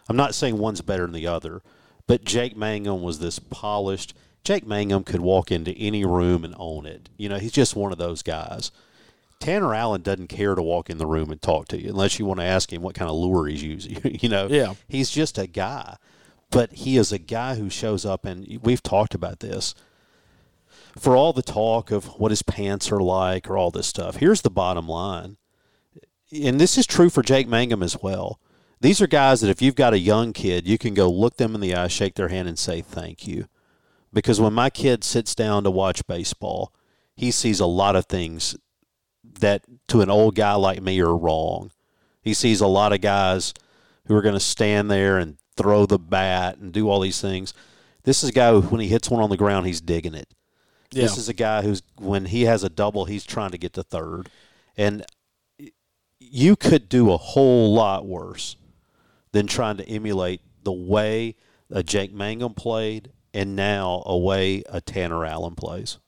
I'm 0.09 0.17
not 0.17 0.35
saying 0.35 0.59
one's 0.59 0.81
better 0.83 1.05
than 1.05 1.13
the 1.13 1.27
other, 1.29 1.63
but 2.07 2.25
Jake 2.25 2.57
Mangum 2.57 3.03
was 3.03 3.19
this 3.19 3.39
polished. 3.39 4.15
Jake 4.45 4.67
Mangum 4.67 5.05
could 5.05 5.21
walk 5.21 5.51
into 5.51 5.73
any 5.73 6.05
room 6.05 6.45
and 6.45 6.55
own 6.59 6.85
it. 6.87 7.09
You 7.17 7.29
know, 7.29 7.39
he's 7.39 7.53
just 7.53 7.75
one 7.77 7.93
of 7.93 7.99
those 7.99 8.23
guys. 8.23 8.71
Tanner 9.41 9.75
Allen 9.75 10.03
doesn't 10.03 10.29
care 10.29 10.55
to 10.55 10.63
walk 10.63 10.89
in 10.91 10.99
the 10.99 11.07
room 11.07 11.31
and 11.31 11.41
talk 11.41 11.69
to 11.69 11.81
you 11.81 11.91
unless 11.91 12.19
you 12.19 12.25
want 12.25 12.41
to 12.41 12.47
ask 12.47 12.73
him 12.73 12.83
what 12.83 12.95
kind 12.95 13.11
of 13.11 13.17
lure 13.17 13.47
he's 13.47 13.63
using. 13.63 13.99
you 14.21 14.29
know, 14.29 14.47
Yeah. 14.49 14.75
he's 14.89 15.11
just 15.11 15.39
a 15.39 15.47
guy, 15.47 15.97
but 16.51 16.73
he 16.73 16.97
is 16.97 17.13
a 17.13 17.19
guy 17.19 17.57
who 17.57 17.69
shows 17.71 18.05
up, 18.07 18.25
and 18.25 18.59
we've 18.63 18.83
talked 18.83 19.15
about 19.15 19.41
this. 19.41 19.75
For 20.99 21.17
all 21.17 21.33
the 21.33 21.43
talk 21.43 21.91
of 21.91 22.05
what 22.21 22.31
his 22.31 22.43
pants 22.43 22.93
are 22.93 23.01
like 23.01 23.51
or 23.51 23.57
all 23.59 23.71
this 23.71 23.87
stuff, 23.87 24.17
here's 24.17 24.43
the 24.43 24.51
bottom 24.51 24.89
line, 24.89 25.37
and 26.33 26.61
this 26.61 26.79
is 26.79 26.87
true 26.87 27.11
for 27.11 27.23
Jake 27.23 27.49
Mangum 27.49 27.83
as 27.83 28.01
well. 28.01 28.39
These 28.85 29.01
are 29.01 29.07
guys 29.07 29.41
that 29.41 29.49
if 29.49 29.63
you've 29.63 29.77
got 29.77 29.95
a 29.95 29.99
young 29.99 30.35
kid, 30.35 30.69
you 30.69 30.77
can 30.77 30.93
go 30.93 31.11
look 31.11 31.39
them 31.39 31.55
in 31.55 31.63
the 31.63 31.75
eye, 31.75 31.89
shake 31.89 32.17
their 32.17 32.29
hand, 32.29 32.49
and 32.49 32.59
say 32.59 32.83
thank 32.83 33.27
you. 33.27 33.47
Because 34.13 34.43
when 34.43 34.53
my 34.53 34.69
kid 34.69 35.03
sits 35.03 35.35
down 35.35 35.65
to 35.65 35.71
watch 35.71 36.07
baseball, 36.07 36.71
he 37.17 37.31
sees 37.31 37.61
a 37.61 37.67
lot 37.67 37.97
of 37.97 38.05
things 38.05 38.55
that 39.41 39.65
to 39.89 40.03
an 40.03 40.11
old 40.11 40.35
guy 40.35 40.53
like 40.57 40.83
me 40.83 41.01
are 41.01 41.17
wrong. 41.17 41.71
He 42.21 42.35
sees 42.35 42.61
a 42.61 42.67
lot 42.67 42.93
of 42.93 43.01
guys 43.01 43.55
who 44.07 44.15
are 44.15 44.21
going 44.21 44.35
to 44.35 44.39
stand 44.39 44.91
there 44.91 45.17
and 45.17 45.39
throw 45.57 45.87
the 45.87 45.99
bat 45.99 46.59
and 46.59 46.71
do 46.71 46.91
all 46.91 47.01
these 47.01 47.23
things. 47.23 47.55
This 48.03 48.23
is 48.23 48.29
a 48.29 48.35
guy 48.35 48.51
who, 48.51 48.61
when 48.61 48.83
he 48.83 48.89
hits 48.89 49.09
one 49.09 49.23
on 49.23 49.31
the 49.31 49.39
ground, 49.39 49.67
he's 49.67 49.81
digging 49.81 50.13
it. 50.13 50.29
yeah. 50.91 51.05
This 51.05 51.17
is 51.17 51.31
a 51.31 51.33
guy 51.33 51.63
who's 51.63 51.81
when 51.97 52.27
he 52.27 52.43
has 52.43 52.63
a 52.63 52.69
double, 52.69 53.07
he's 53.07 53.25
trying 53.25 53.53
to 53.53 53.59
get 53.59 53.73
to 53.73 53.83
third, 53.83 54.29
and 54.77 55.07
you 56.21 56.55
could 56.55 56.91
do 56.91 57.11
a 57.11 57.17
whole 57.17 57.73
lot 57.73 58.05
worse 58.05 58.57
than 59.35 59.49
trying 59.49 59.77
to 59.77 59.89
emulate 59.89 60.41
the 60.63 60.73
way 60.73 61.35
a 61.69 61.83
Jake 61.83 62.15
Mangum 62.15 62.55
played, 62.55 63.11
and 63.35 63.57
now 63.57 64.05
a 64.07 64.17
way 64.17 64.63
a 64.69 64.81
Tanner 64.81 65.25
Allen 65.25 65.57
plays. 65.57 65.99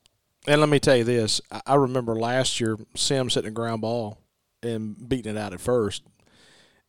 And 0.47 0.61
let 0.61 0.71
me 0.71 0.79
tell 0.79 0.97
you 0.97 1.03
this: 1.03 1.41
I- 1.67 1.75
remember 1.75 2.15
last 2.15 2.61
year 2.61 2.79
Sims 2.95 3.35
hitting 3.35 3.49
a 3.49 3.53
ground 3.53 3.83
ball 3.83 4.19
and 4.63 5.09
beating 5.09 5.35
it 5.35 5.39
out 5.39 5.53
at 5.53 5.61
first, 5.61 6.05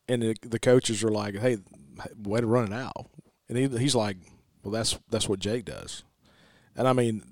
and 0.08 0.21
the, 0.21 0.36
the 0.43 0.60
coaches 0.60 1.02
were 1.02 1.10
like, 1.10 1.36
"Hey, 1.36 1.58
way 2.21 2.39
to 2.39 2.45
run 2.45 2.71
it 2.71 2.76
out," 2.76 3.08
and 3.50 3.58
he, 3.58 3.67
he's 3.80 3.95
like, 3.95 4.17
"Well, 4.63 4.71
that's 4.71 5.00
that's 5.10 5.28
what 5.28 5.39
Jake 5.39 5.65
does," 5.65 6.04
and 6.76 6.88
I 6.88 6.93
mean, 6.93 7.23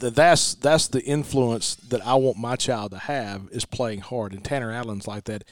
th- 0.00 0.14
that's 0.14 0.54
that's 0.54 0.88
the 0.88 1.04
influence 1.04 1.76
that 1.76 2.04
I 2.04 2.14
want 2.16 2.38
my 2.38 2.56
child 2.56 2.90
to 2.90 2.98
have 2.98 3.48
is 3.52 3.64
playing 3.64 4.00
hard, 4.00 4.32
and 4.32 4.42
Tanner 4.44 4.72
Allen's 4.72 5.06
like 5.06 5.24
that 5.24 5.44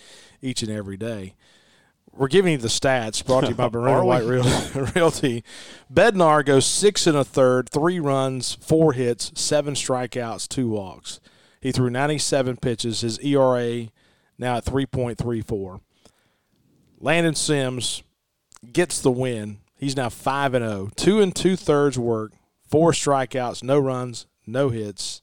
each 0.42 0.64
and 0.64 0.72
every 0.72 0.96
day. 0.96 1.36
We're 2.12 2.28
giving 2.28 2.52
you 2.52 2.58
the 2.58 2.68
stats 2.68 3.24
brought 3.24 3.42
to 3.42 3.48
you 3.48 3.54
by 3.54 3.64
Are 3.72 4.04
White 4.04 4.24
Realty. 4.94 5.44
Bednar 5.92 6.44
goes 6.44 6.66
six 6.66 7.06
and 7.06 7.16
a 7.16 7.24
third, 7.24 7.70
three 7.70 8.00
runs, 8.00 8.56
four 8.60 8.92
hits, 8.92 9.32
seven 9.34 9.74
strikeouts, 9.74 10.48
two 10.48 10.68
walks. 10.68 11.20
He 11.60 11.72
threw 11.72 11.90
97 11.90 12.56
pitches. 12.56 13.02
His 13.02 13.18
ERA 13.20 13.88
now 14.38 14.56
at 14.56 14.64
3.34. 14.64 15.80
Landon 16.98 17.34
Sims 17.34 18.02
gets 18.72 19.00
the 19.00 19.10
win. 19.10 19.58
He's 19.76 19.96
now 19.96 20.08
5 20.08 20.54
and 20.54 20.64
0. 20.64 20.90
Two 20.96 21.20
and 21.20 21.34
two 21.34 21.56
thirds 21.56 21.98
work, 21.98 22.32
four 22.68 22.92
strikeouts, 22.92 23.62
no 23.62 23.78
runs, 23.78 24.26
no 24.46 24.68
hits. 24.68 25.22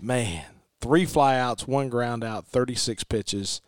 Man, 0.00 0.44
three 0.80 1.04
flyouts, 1.04 1.68
one 1.68 1.88
ground 1.88 2.24
out, 2.24 2.46
36 2.46 3.04
pitches. 3.04 3.60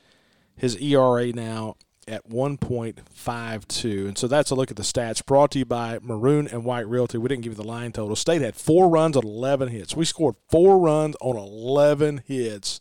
His 0.56 0.76
ERA 0.76 1.32
now 1.32 1.76
at 2.08 2.28
1.52. 2.28 4.06
And 4.08 4.18
so 4.18 4.26
that's 4.26 4.50
a 4.50 4.54
look 4.54 4.70
at 4.70 4.76
the 4.76 4.82
stats 4.82 5.24
brought 5.24 5.52
to 5.52 5.60
you 5.60 5.64
by 5.64 5.98
Maroon 6.02 6.48
and 6.48 6.64
White 6.64 6.88
Realty. 6.88 7.18
We 7.18 7.28
didn't 7.28 7.42
give 7.42 7.52
you 7.52 7.62
the 7.62 7.68
line 7.68 7.92
total. 7.92 8.16
State 8.16 8.42
had 8.42 8.56
four 8.56 8.88
runs 8.88 9.16
on 9.16 9.24
11 9.24 9.68
hits. 9.68 9.94
We 9.94 10.04
scored 10.04 10.36
four 10.50 10.78
runs 10.78 11.16
on 11.20 11.36
11 11.36 12.22
hits. 12.26 12.80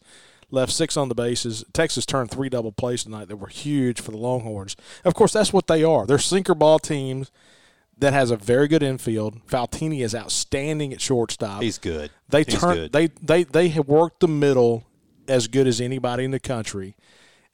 Left 0.49 0.71
six 0.71 0.97
on 0.97 1.07
the 1.07 1.15
bases. 1.15 1.63
Texas 1.71 2.05
turned 2.05 2.29
three 2.29 2.49
double 2.49 2.73
plays 2.73 3.03
tonight 3.03 3.29
that 3.29 3.37
were 3.37 3.47
huge 3.47 4.01
for 4.01 4.11
the 4.11 4.17
Longhorns. 4.17 4.75
Of 5.05 5.13
course, 5.13 5.31
that's 5.31 5.53
what 5.53 5.67
they 5.67 5.83
are. 5.83 6.05
They're 6.05 6.19
sinker 6.19 6.55
ball 6.55 6.77
teams 6.77 7.31
that 7.97 8.11
has 8.11 8.31
a 8.31 8.35
very 8.35 8.67
good 8.67 8.83
infield. 8.83 9.45
Faltine 9.47 10.01
is 10.01 10.13
outstanding 10.13 10.91
at 10.91 10.99
shortstop. 10.99 11.61
He's 11.61 11.77
good. 11.77 12.11
They 12.27 12.43
He's 12.43 12.59
turn 12.59 12.75
good. 12.75 12.91
they 12.91 13.07
they 13.21 13.43
they 13.43 13.69
have 13.69 13.87
worked 13.87 14.19
the 14.19 14.27
middle 14.27 14.83
as 15.27 15.47
good 15.47 15.67
as 15.67 15.79
anybody 15.79 16.25
in 16.25 16.31
the 16.31 16.39
country, 16.39 16.95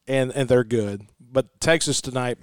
and 0.07 0.32
and 0.32 0.49
they're 0.49 0.63
good. 0.63 1.05
But 1.32 1.60
Texas 1.60 2.02
tonight, 2.02 2.38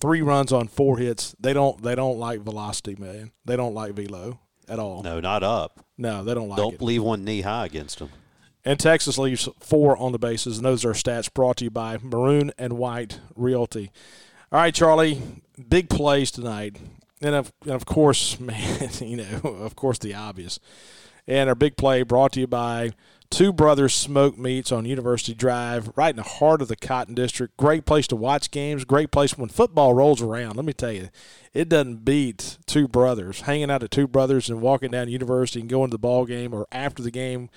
three 0.00 0.22
runs 0.22 0.52
on 0.52 0.68
four 0.68 0.98
hits. 0.98 1.34
They 1.38 1.52
don't 1.52 1.82
they 1.82 1.94
don't 1.94 2.18
like 2.18 2.40
velocity, 2.40 2.96
man. 2.96 3.32
They 3.44 3.56
don't 3.56 3.74
like 3.74 3.92
velo 3.94 4.40
at 4.68 4.78
all. 4.78 5.02
No, 5.02 5.20
not 5.20 5.42
up. 5.42 5.84
No, 5.98 6.24
they 6.24 6.32
don't 6.34 6.48
like 6.48 6.56
Don't 6.56 6.74
it. 6.74 6.82
leave 6.82 7.02
one 7.02 7.24
knee 7.24 7.42
high 7.42 7.66
against 7.66 7.98
them. 7.98 8.10
And 8.64 8.78
Texas 8.78 9.18
leaves 9.18 9.48
four 9.58 9.96
on 9.96 10.12
the 10.12 10.18
bases. 10.18 10.58
And 10.58 10.64
those 10.64 10.84
are 10.84 10.92
stats 10.92 11.32
brought 11.32 11.58
to 11.58 11.64
you 11.64 11.70
by 11.70 11.98
Maroon 12.02 12.52
and 12.58 12.74
White 12.74 13.20
Realty. 13.34 13.90
All 14.52 14.60
right, 14.60 14.74
Charlie, 14.74 15.20
big 15.68 15.88
plays 15.88 16.30
tonight. 16.30 16.76
And 17.22 17.34
of, 17.34 17.52
and 17.62 17.72
of 17.72 17.84
course, 17.84 18.38
man, 18.40 18.90
you 19.00 19.16
know, 19.16 19.40
of 19.42 19.76
course, 19.76 19.98
the 19.98 20.14
obvious. 20.14 20.58
And 21.26 21.48
our 21.48 21.54
big 21.54 21.76
play 21.76 22.02
brought 22.02 22.32
to 22.32 22.40
you 22.40 22.46
by 22.46 22.92
Two 23.30 23.52
Brothers 23.52 23.94
Smoke 23.94 24.36
Meats 24.36 24.72
on 24.72 24.84
University 24.84 25.34
Drive, 25.34 25.92
right 25.94 26.10
in 26.10 26.16
the 26.16 26.22
heart 26.22 26.60
of 26.60 26.68
the 26.68 26.74
Cotton 26.74 27.14
District. 27.14 27.56
Great 27.56 27.86
place 27.86 28.08
to 28.08 28.16
watch 28.16 28.50
games. 28.50 28.84
Great 28.84 29.12
place 29.12 29.38
when 29.38 29.48
football 29.48 29.94
rolls 29.94 30.20
around. 30.20 30.56
Let 30.56 30.64
me 30.64 30.72
tell 30.72 30.90
you, 30.90 31.10
it 31.54 31.68
doesn't 31.68 32.04
beat 32.04 32.58
Two 32.66 32.88
Brothers. 32.88 33.42
Hanging 33.42 33.70
out 33.70 33.84
at 33.84 33.92
Two 33.92 34.08
Brothers 34.08 34.50
and 34.50 34.60
walking 34.60 34.90
down 34.90 35.08
University 35.08 35.60
and 35.60 35.70
going 35.70 35.90
to 35.90 35.94
the 35.94 35.98
ball 35.98 36.26
game 36.26 36.52
or 36.52 36.66
after 36.72 37.02
the 37.02 37.10
game. 37.12 37.50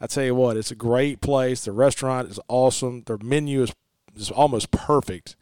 I 0.00 0.06
tell 0.06 0.24
you 0.24 0.34
what, 0.34 0.56
it's 0.56 0.70
a 0.70 0.76
great 0.76 1.20
place. 1.20 1.64
The 1.64 1.72
restaurant 1.72 2.30
is 2.30 2.40
awesome. 2.48 3.02
Their 3.06 3.18
menu 3.18 3.62
is 3.62 3.74
is 4.16 4.30
almost 4.30 4.70
perfect. 4.70 5.36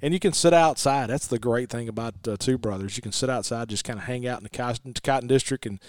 And 0.00 0.14
you 0.14 0.20
can 0.20 0.32
sit 0.32 0.52
outside. 0.52 1.10
That's 1.10 1.26
the 1.26 1.38
great 1.38 1.70
thing 1.70 1.88
about 1.88 2.14
uh, 2.28 2.36
Two 2.38 2.56
Brothers. 2.56 2.96
You 2.96 3.02
can 3.02 3.12
sit 3.12 3.28
outside, 3.28 3.68
just 3.68 3.84
kind 3.84 3.98
of 3.98 4.04
hang 4.04 4.26
out 4.26 4.38
in 4.38 4.44
the 4.44 4.50
Cotton, 4.50 4.94
Cotton 5.02 5.28
District 5.28 5.66
and 5.66 5.80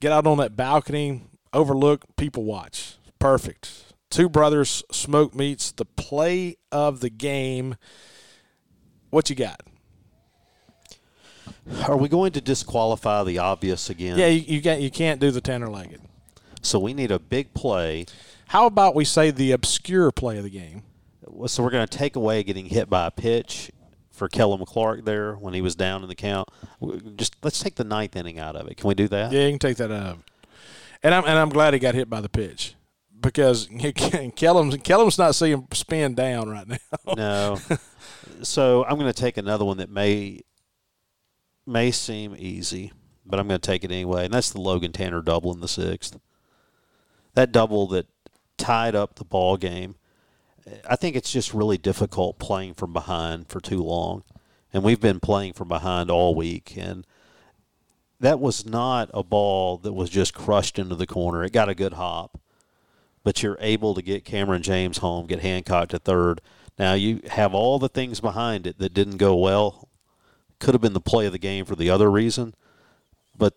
get 0.00 0.10
out 0.10 0.26
on 0.26 0.38
that 0.38 0.56
balcony, 0.56 1.22
overlook, 1.52 2.04
people 2.16 2.44
watch. 2.44 2.96
Perfect. 3.18 3.94
Two 4.10 4.28
Brothers 4.28 4.82
Smoke 4.90 5.34
Meats, 5.34 5.72
the 5.72 5.84
play 5.84 6.56
of 6.70 7.00
the 7.00 7.10
game. 7.10 7.76
What 9.10 9.30
you 9.30 9.36
got? 9.36 9.62
Are 11.86 11.96
we 11.96 12.08
going 12.08 12.32
to 12.32 12.40
disqualify 12.40 13.22
the 13.24 13.38
obvious 13.38 13.88
again? 13.88 14.18
Yeah, 14.18 14.26
you, 14.26 14.40
you 14.40 14.60
got 14.60 14.80
you 14.80 14.90
can't 14.90 15.20
do 15.20 15.30
the 15.30 15.40
Tanner 15.40 15.68
Leggett. 15.68 16.00
So 16.60 16.78
we 16.78 16.92
need 16.92 17.10
a 17.10 17.18
big 17.18 17.54
play. 17.54 18.06
How 18.48 18.66
about 18.66 18.94
we 18.94 19.04
say 19.04 19.30
the 19.30 19.52
obscure 19.52 20.12
play 20.12 20.38
of 20.38 20.44
the 20.44 20.50
game? 20.50 20.82
So 21.46 21.62
we're 21.62 21.70
going 21.70 21.86
to 21.86 21.98
take 21.98 22.16
away 22.16 22.42
getting 22.42 22.66
hit 22.66 22.90
by 22.90 23.06
a 23.06 23.10
pitch 23.10 23.70
for 24.10 24.28
Kellum 24.28 24.64
Clark 24.64 25.04
there 25.04 25.34
when 25.34 25.54
he 25.54 25.60
was 25.60 25.74
down 25.74 26.02
in 26.02 26.08
the 26.08 26.14
count. 26.14 26.48
Just 27.16 27.36
let's 27.42 27.60
take 27.60 27.76
the 27.76 27.84
ninth 27.84 28.14
inning 28.14 28.38
out 28.38 28.56
of 28.56 28.68
it. 28.68 28.76
Can 28.76 28.88
we 28.88 28.94
do 28.94 29.08
that? 29.08 29.32
Yeah, 29.32 29.46
you 29.46 29.52
can 29.52 29.58
take 29.58 29.78
that 29.78 29.90
out. 29.90 30.18
And 31.02 31.14
I'm 31.14 31.24
and 31.24 31.38
I'm 31.38 31.48
glad 31.48 31.74
he 31.74 31.80
got 31.80 31.94
hit 31.94 32.08
by 32.08 32.20
the 32.20 32.28
pitch 32.28 32.74
because 33.20 33.66
Kellum's 34.36 34.76
Kellum's 34.78 35.18
not 35.18 35.34
seeing 35.34 35.66
spin 35.72 36.14
down 36.14 36.48
right 36.48 36.68
now. 36.68 36.76
No. 37.16 37.58
so 38.42 38.84
I'm 38.84 38.98
going 38.98 39.12
to 39.12 39.20
take 39.20 39.36
another 39.36 39.64
one 39.64 39.78
that 39.78 39.90
may 39.90 40.42
may 41.66 41.90
seem 41.90 42.34
easy, 42.38 42.92
but 43.24 43.38
I'm 43.38 43.48
going 43.48 43.60
to 43.60 43.66
take 43.66 43.84
it 43.84 43.90
anyway, 43.90 44.24
and 44.24 44.34
that's 44.34 44.50
the 44.50 44.60
Logan 44.60 44.92
Tanner 44.92 45.22
double 45.22 45.52
in 45.52 45.60
the 45.60 45.68
sixth. 45.68 46.18
That 47.34 47.52
double 47.52 47.86
that 47.88 48.06
tied 48.58 48.94
up 48.94 49.14
the 49.14 49.24
ball 49.24 49.56
game. 49.56 49.96
I 50.88 50.94
think 50.94 51.16
it's 51.16 51.32
just 51.32 51.54
really 51.54 51.78
difficult 51.78 52.38
playing 52.38 52.74
from 52.74 52.92
behind 52.92 53.48
for 53.48 53.60
too 53.60 53.82
long, 53.82 54.22
and 54.72 54.82
we've 54.84 55.00
been 55.00 55.18
playing 55.18 55.54
from 55.54 55.68
behind 55.68 56.10
all 56.10 56.34
week, 56.34 56.74
and 56.76 57.04
that 58.22 58.38
was 58.38 58.64
not 58.64 59.10
a 59.12 59.24
ball 59.24 59.78
that 59.78 59.92
was 59.92 60.08
just 60.08 60.32
crushed 60.32 60.78
into 60.78 60.94
the 60.94 61.08
corner. 61.08 61.42
It 61.42 61.52
got 61.52 61.68
a 61.68 61.74
good 61.74 61.94
hop, 61.94 62.40
but 63.24 63.42
you're 63.42 63.58
able 63.60 63.94
to 63.94 64.02
get 64.02 64.24
Kamren 64.24 64.60
James 64.62 64.98
home, 64.98 65.26
get 65.26 65.40
Hancock 65.40 65.88
to 65.88 65.98
third. 65.98 66.40
Now 66.78 66.94
you 66.94 67.20
have 67.30 67.52
all 67.52 67.80
the 67.80 67.88
things 67.88 68.20
behind 68.20 68.66
it 68.66 68.78
that 68.78 68.94
didn't 68.94 69.16
go 69.16 69.34
well. 69.34 69.88
Could 70.60 70.72
have 70.72 70.80
been 70.80 70.92
the 70.92 71.00
play 71.00 71.26
of 71.26 71.32
the 71.32 71.38
game 71.38 71.64
for 71.64 71.74
the 71.74 71.90
other 71.90 72.08
reason, 72.08 72.54
but 73.36 73.54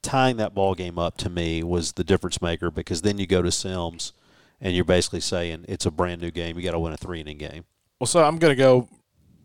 tying 0.00 0.36
that 0.36 0.54
ball 0.54 0.76
game 0.76 0.96
up 0.96 1.16
to 1.18 1.28
me 1.28 1.64
was 1.64 1.94
the 1.94 2.04
difference 2.04 2.40
maker 2.40 2.70
because 2.70 3.02
then 3.02 3.18
you 3.18 3.26
go 3.26 3.42
to 3.42 3.50
Sims 3.50 4.12
and 4.60 4.76
you're 4.76 4.84
basically 4.84 5.20
saying 5.20 5.64
it's 5.68 5.86
a 5.86 5.90
brand 5.90 6.20
new 6.20 6.30
game. 6.30 6.56
You 6.56 6.62
got 6.62 6.72
to 6.72 6.78
win 6.78 6.92
a 6.92 6.96
three 6.96 7.20
inning 7.20 7.38
game. 7.38 7.64
Well, 7.98 8.06
so 8.06 8.22
I'm 8.22 8.38
going 8.38 8.52
to 8.52 8.62
go 8.62 8.88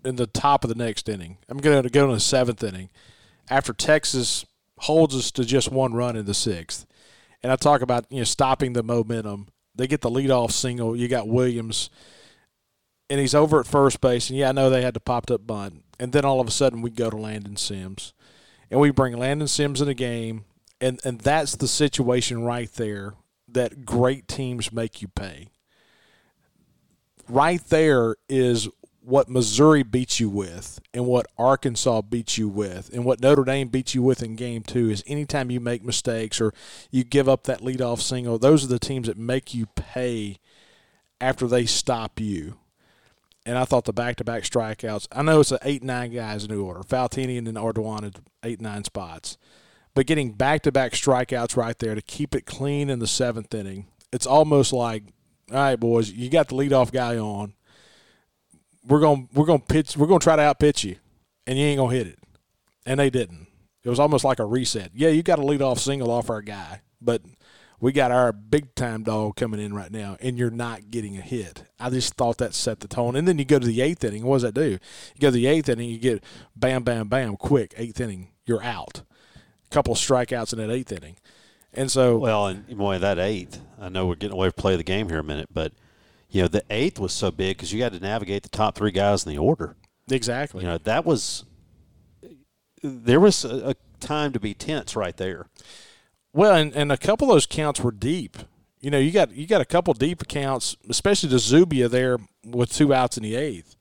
in 0.04 0.16
the 0.16 0.28
top 0.28 0.64
of 0.64 0.70
the 0.70 0.76
next 0.76 1.10
inning. 1.10 1.40
I'm 1.50 1.58
going 1.58 1.82
to 1.82 1.90
go 1.90 2.06
in 2.06 2.12
the 2.12 2.20
seventh 2.20 2.64
inning 2.64 2.90
after 3.50 3.74
Texas 3.74 4.46
holds 4.80 5.16
us 5.16 5.32
to 5.32 5.46
just 5.46 5.72
one 5.72 5.94
run 5.94 6.16
in 6.16 6.26
the 6.26 6.34
sixth. 6.34 6.86
And 7.44 7.52
I 7.52 7.56
talk 7.56 7.82
about 7.82 8.06
you 8.10 8.20
know 8.20 8.24
stopping 8.24 8.74
the 8.74 8.84
momentum. 8.84 9.48
They 9.76 9.88
get 9.88 10.02
the 10.02 10.10
leadoff 10.10 10.52
single. 10.52 10.96
You 10.96 11.08
got 11.08 11.28
Williams, 11.28 11.90
and 13.10 13.20
he's 13.20 13.36
over 13.36 13.60
at 13.60 13.68
first 13.68 14.02
base. 14.02 14.30
And 14.30 14.40
yeah, 14.40 14.50
I 14.50 14.52
know 14.52 14.70
they 14.70 14.82
had 14.82 14.94
to 14.94 15.00
popped 15.00 15.32
up 15.32 15.46
bunt. 15.46 15.84
And 16.00 16.12
then 16.12 16.26
all 16.26 16.40
of 16.40 16.48
a 16.48 16.52
sudden 16.52 16.82
we 16.82 16.90
go 16.90 17.10
to 17.10 17.18
Landon 17.18 17.56
Sims, 17.56 18.14
and 18.72 18.80
we 18.80 18.92
bring 18.92 19.18
Landon 19.18 19.48
Sims 19.48 19.82
in 19.82 19.88
the 19.88 19.94
game. 19.94 20.46
And 20.82 21.00
and 21.06 21.22
that's 21.22 21.56
the 21.56 21.68
situation 21.68 22.44
right 22.44 22.72
there 22.74 23.14
that 23.48 23.86
great 23.86 24.28
teams 24.28 24.72
make 24.72 25.02
you 25.02 25.08
pay. 25.08 25.50
Right 27.28 27.64
there 27.70 28.16
is 28.30 28.68
what 29.06 29.30
Missouri 29.30 29.84
beats 29.84 30.20
you 30.20 30.30
with 30.30 30.80
and 30.94 31.06
what 31.06 31.28
Arkansas 31.38 32.02
beats 32.02 32.38
you 32.38 32.50
with 32.50 32.90
and 32.92 33.06
what 33.06 33.22
Notre 33.22 33.44
Dame 33.44 33.68
beats 33.68 33.94
you 33.94 34.02
with 34.02 34.24
in 34.24 34.36
game 34.36 34.64
two 34.64 34.90
is 34.90 35.04
anytime 35.06 35.52
you 35.52 35.60
make 35.60 35.84
mistakes 35.84 36.42
or 36.42 36.54
you 36.90 37.04
give 37.04 37.30
up 37.30 37.44
that 37.44 37.62
leadoff 37.62 38.02
single, 38.02 38.40
those 38.40 38.64
are 38.64 38.68
the 38.68 38.80
teams 38.80 39.08
that 39.08 39.18
make 39.18 39.54
you 39.54 39.68
pay 39.76 40.38
after 41.22 41.48
they 41.48 41.66
stop 41.66 42.20
you. 42.20 42.58
And 43.46 43.60
I 43.60 43.66
thought 43.66 43.86
the 43.86 43.94
back 43.94 44.16
to 44.16 44.24
back 44.24 44.42
strikeouts, 44.42 45.08
I 45.12 45.22
know 45.22 45.40
it's 45.40 45.52
an 45.52 45.60
eight 45.62 45.84
nine 45.84 46.12
guys 46.12 46.44
in 46.44 46.52
order. 46.52 46.82
Faltine 46.82 47.38
and 47.38 47.46
then 47.46 47.54
Ardoin 47.54 48.12
eight 48.44 48.60
nine 48.60 48.84
spots. 48.84 49.38
But 49.94 50.08
getting 50.08 50.32
back 50.32 50.64
to 50.64 50.72
back 50.72 50.94
strikeouts 50.94 51.56
right 51.56 51.78
there 51.78 51.94
to 51.94 52.02
keep 52.02 52.34
it 52.34 52.46
clean 52.48 52.90
in 52.90 53.00
the 53.00 53.08
seventh 53.08 53.54
inning, 53.54 53.86
it's 54.12 54.26
almost 54.26 54.74
like, 54.74 55.04
all 55.52 55.58
right, 55.58 55.80
boys, 55.80 56.12
you 56.12 56.30
got 56.30 56.50
the 56.50 56.56
leadoff 56.56 56.92
guy 56.92 57.18
on 57.18 57.54
we're 58.88 59.00
gonna 59.00 59.28
we're 59.34 59.46
gonna 59.46 59.60
pitch 59.60 59.98
we're 59.98 60.08
gonna 60.08 60.20
try 60.20 60.36
to 60.36 60.42
outpitch 60.42 60.84
you, 60.84 60.98
and 61.48 61.58
you 61.58 61.66
ain't 61.66 61.80
gonna 61.80 61.94
hit 61.94 62.08
it, 62.08 62.20
and 62.86 63.00
they 63.00 63.10
didn't. 63.10 63.48
It 63.84 63.90
was 63.90 64.00
almost 64.00 64.24
like 64.24 64.40
a 64.40 64.46
reset. 64.46 64.92
Yeah, 64.94 65.10
you 65.10 65.24
got 65.24 65.40
a 65.40 65.46
lead 65.46 65.62
off 65.62 65.80
single 65.80 66.10
off 66.10 66.30
our 66.30 66.42
guy, 66.42 66.82
but 67.00 67.22
we 67.80 67.92
got 67.92 68.12
our 68.12 68.32
big 68.32 68.74
time 68.74 69.04
dog 69.04 69.36
coming 69.36 69.60
in 69.60 69.74
right 69.74 69.92
now, 69.92 70.18
and 70.20 70.38
you're 70.38 70.50
not 70.50 70.90
getting 70.90 71.18
a 71.18 71.22
hit. 71.22 71.66
I 71.80 71.90
just 71.90 72.16
thought 72.16 72.38
that 72.40 72.54
set 72.54 72.80
the 72.80 72.88
tone. 72.88 73.16
And 73.16 73.28
then 73.28 73.38
you 73.38 73.46
go 73.46 73.60
to 73.60 73.68
the 73.68 73.82
eighth 73.82 74.04
inning. 74.04 74.26
What 74.26 74.38
does 74.38 74.42
that 74.44 74.56
do? 74.56 74.72
You 74.72 75.20
go 75.20 75.28
to 75.28 75.32
the 75.32 75.48
eighth 75.48 75.70
inning, 75.70 75.90
you 75.90 76.00
get 76.00 76.24
bam, 76.56 76.84
bam, 76.84 77.08
bam, 77.08 77.38
quick 77.38 77.74
eighth 77.78 78.00
inning, 78.00 78.30
you're 78.46 78.64
out. 78.64 79.04
A 79.36 79.70
couple 79.70 79.94
of 79.94 80.00
strikeouts 80.00 80.54
in 80.54 80.60
that 80.60 80.74
eighth 80.74 80.92
inning, 80.92 81.18
and 81.74 81.92
so 81.92 82.18
well, 82.18 82.48
and 82.48 82.66
boy, 82.78 82.98
that 83.00 83.20
eighth. 83.20 83.60
I 83.80 83.90
know 83.90 84.08
we're 84.08 84.16
getting 84.16 84.36
away 84.36 84.50
from 84.50 84.62
play 84.62 84.74
of 84.74 84.80
the 84.80 84.84
game 84.84 85.10
here 85.10 85.20
a 85.20 85.24
minute, 85.24 85.50
but 85.54 85.74
you 86.36 86.42
know, 86.42 86.50
the 86.50 86.66
eighth 86.70 87.00
was 87.00 87.14
so 87.14 87.32
big 87.32 87.56
because 87.56 87.72
you 87.72 87.82
had 87.82 87.94
to 87.94 88.00
navigate 88.02 88.44
the 88.44 88.50
top 88.50 88.76
three 88.76 88.92
guys 88.92 89.26
in 89.26 89.32
the 89.32 89.38
order. 89.38 89.78
Exactly. 90.12 90.64
You 90.64 90.70
know, 90.70 90.78
that 90.80 91.06
was 91.06 91.46
there 92.84 93.22
was 93.22 93.46
a, 93.46 93.70
a 93.70 93.76
time 94.02 94.34
to 94.34 94.40
be 94.42 94.54
tense 94.54 94.98
right 94.98 95.16
there. 95.16 95.48
Well, 96.34 96.54
and, 96.54 96.76
and 96.76 96.92
a 96.92 96.98
couple 96.98 97.30
of 97.30 97.36
those 97.36 97.46
counts 97.46 97.80
were 97.80 97.94
deep. 97.94 98.38
You 98.82 98.92
know, 98.92 98.98
you 98.98 99.12
got 99.12 99.32
you 99.32 99.48
got 99.48 99.62
a 99.62 99.66
couple 99.66 99.94
deep 99.94 100.22
accounts, 100.22 100.76
especially 100.90 101.30
the 101.30 101.40
Zubia 101.40 101.88
there 101.88 102.18
with 102.46 102.70
two 102.70 102.94
outs 102.94 103.16
in 103.16 103.24
the 103.24 103.36
eighth. 103.36 103.78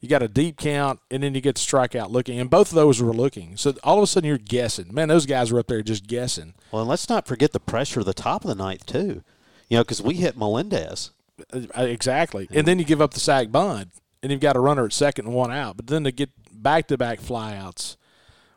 You 0.00 0.08
got 0.08 0.22
a 0.22 0.28
deep 0.28 0.56
count, 0.56 1.00
and 1.10 1.22
then 1.22 1.34
you 1.34 1.42
get 1.42 1.56
the 1.56 1.60
strikeout 1.60 2.08
looking, 2.08 2.40
and 2.40 2.48
both 2.48 2.70
of 2.70 2.74
those 2.74 3.02
were 3.02 3.12
looking. 3.12 3.58
So 3.58 3.74
all 3.84 3.98
of 3.98 4.04
a 4.04 4.06
sudden, 4.06 4.28
you're 4.28 4.38
guessing. 4.38 4.94
Man, 4.94 5.08
those 5.08 5.26
guys 5.26 5.52
were 5.52 5.58
up 5.58 5.66
there 5.66 5.82
just 5.82 6.06
guessing. 6.06 6.54
Well, 6.72 6.80
and 6.80 6.88
let's 6.88 7.10
not 7.10 7.26
forget 7.26 7.52
the 7.52 7.60
pressure 7.60 8.00
of 8.00 8.06
the 8.06 8.14
top 8.14 8.44
of 8.44 8.48
the 8.48 8.54
ninth 8.54 8.86
too. 8.86 9.22
You 9.68 9.76
know, 9.76 9.82
because 9.82 10.00
we 10.00 10.14
hit 10.14 10.38
Melendez. 10.38 11.10
Uh, 11.52 11.82
exactly. 11.82 12.48
And 12.52 12.66
then 12.66 12.78
you 12.78 12.84
give 12.84 13.00
up 13.00 13.14
the 13.14 13.20
sack 13.20 13.50
bunt, 13.50 13.90
and 14.22 14.32
you've 14.32 14.40
got 14.40 14.56
a 14.56 14.60
runner 14.60 14.84
at 14.84 14.92
second 14.92 15.26
and 15.26 15.34
one 15.34 15.52
out. 15.52 15.76
But 15.76 15.86
then 15.86 16.04
to 16.04 16.12
get 16.12 16.30
back 16.52 16.88
to 16.88 16.98
back 16.98 17.20
flyouts 17.20 17.96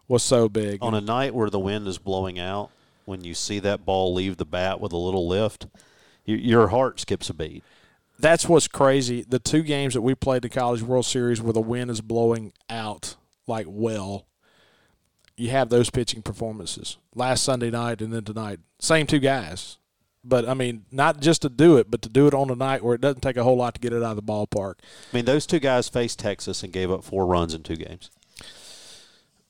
was 0.07 0.23
so 0.23 0.49
big. 0.49 0.79
On 0.81 0.93
a 0.93 1.01
night 1.01 1.33
where 1.33 1.49
the 1.49 1.59
wind 1.59 1.87
is 1.87 1.97
blowing 1.97 2.39
out, 2.39 2.69
when 3.05 3.23
you 3.23 3.33
see 3.33 3.59
that 3.59 3.85
ball 3.85 4.13
leave 4.13 4.37
the 4.37 4.45
bat 4.45 4.79
with 4.79 4.91
a 4.91 4.97
little 4.97 5.27
lift, 5.27 5.67
you, 6.25 6.35
your 6.35 6.69
heart 6.69 6.99
skips 6.99 7.29
a 7.29 7.33
beat. 7.33 7.63
That's 8.19 8.47
what's 8.47 8.67
crazy. 8.67 9.23
The 9.27 9.39
two 9.39 9.63
games 9.63 9.95
that 9.95 10.01
we 10.01 10.13
played 10.13 10.43
the 10.43 10.49
College 10.49 10.83
World 10.83 11.05
Series 11.05 11.41
where 11.41 11.53
the 11.53 11.61
wind 11.61 11.89
is 11.89 12.01
blowing 12.01 12.53
out 12.69 13.15
like 13.47 13.65
well, 13.67 14.27
you 15.35 15.49
have 15.49 15.69
those 15.69 15.89
pitching 15.89 16.21
performances. 16.21 16.97
Last 17.15 17.43
Sunday 17.43 17.71
night 17.71 18.01
and 18.01 18.13
then 18.13 18.23
tonight. 18.23 18.59
Same 18.79 19.07
two 19.07 19.19
guys. 19.19 19.77
But 20.23 20.47
I 20.47 20.53
mean, 20.53 20.85
not 20.91 21.19
just 21.19 21.41
to 21.41 21.49
do 21.49 21.77
it, 21.77 21.89
but 21.89 22.01
to 22.03 22.09
do 22.09 22.27
it 22.27 22.33
on 22.33 22.49
a 22.49 22.55
night 22.55 22.83
where 22.83 22.93
it 22.93 23.01
doesn't 23.01 23.21
take 23.21 23.37
a 23.37 23.43
whole 23.43 23.57
lot 23.57 23.73
to 23.73 23.79
get 23.79 23.93
it 23.93 24.03
out 24.03 24.17
of 24.17 24.25
the 24.25 24.31
ballpark. 24.31 24.75
I 25.11 25.15
mean, 25.15 25.25
those 25.25 25.47
two 25.47 25.59
guys 25.59 25.89
faced 25.89 26.19
Texas 26.19 26.61
and 26.63 26.71
gave 26.71 26.91
up 26.91 27.03
four 27.03 27.25
runs 27.25 27.53
in 27.53 27.63
two 27.63 27.75
games. 27.75 28.11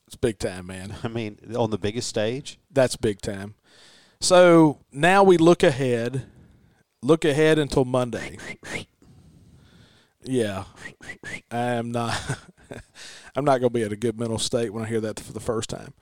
It's 0.08 0.16
big 0.16 0.40
time, 0.40 0.68
man. 0.68 0.96
I 1.04 1.08
mean, 1.08 1.40
on 1.58 1.72
the 1.72 1.78
biggest 1.78 2.08
stage. 2.08 2.60
That's 2.72 2.96
big 2.96 3.22
time. 3.22 3.56
So 4.22 4.80
now 4.92 5.24
we 5.24 5.38
look 5.38 5.64
ahead. 5.64 6.26
Look 7.02 7.26
ahead 7.26 7.58
until 7.58 7.86
Monday. 7.86 8.38
Yeah, 10.24 10.66
I 11.50 11.72
am 11.72 11.92
not. 11.92 12.20
I'm 13.36 13.44
not 13.46 13.60
going 13.60 13.70
to 13.72 13.74
be 13.74 13.84
at 13.84 13.92
a 13.92 13.96
good 13.96 14.20
mental 14.20 14.38
state 14.38 14.72
when 14.72 14.84
I 14.84 14.88
hear 14.88 15.02
that 15.02 15.20
for 15.20 15.34
the 15.34 15.40
first 15.40 15.70
time. 15.70 15.94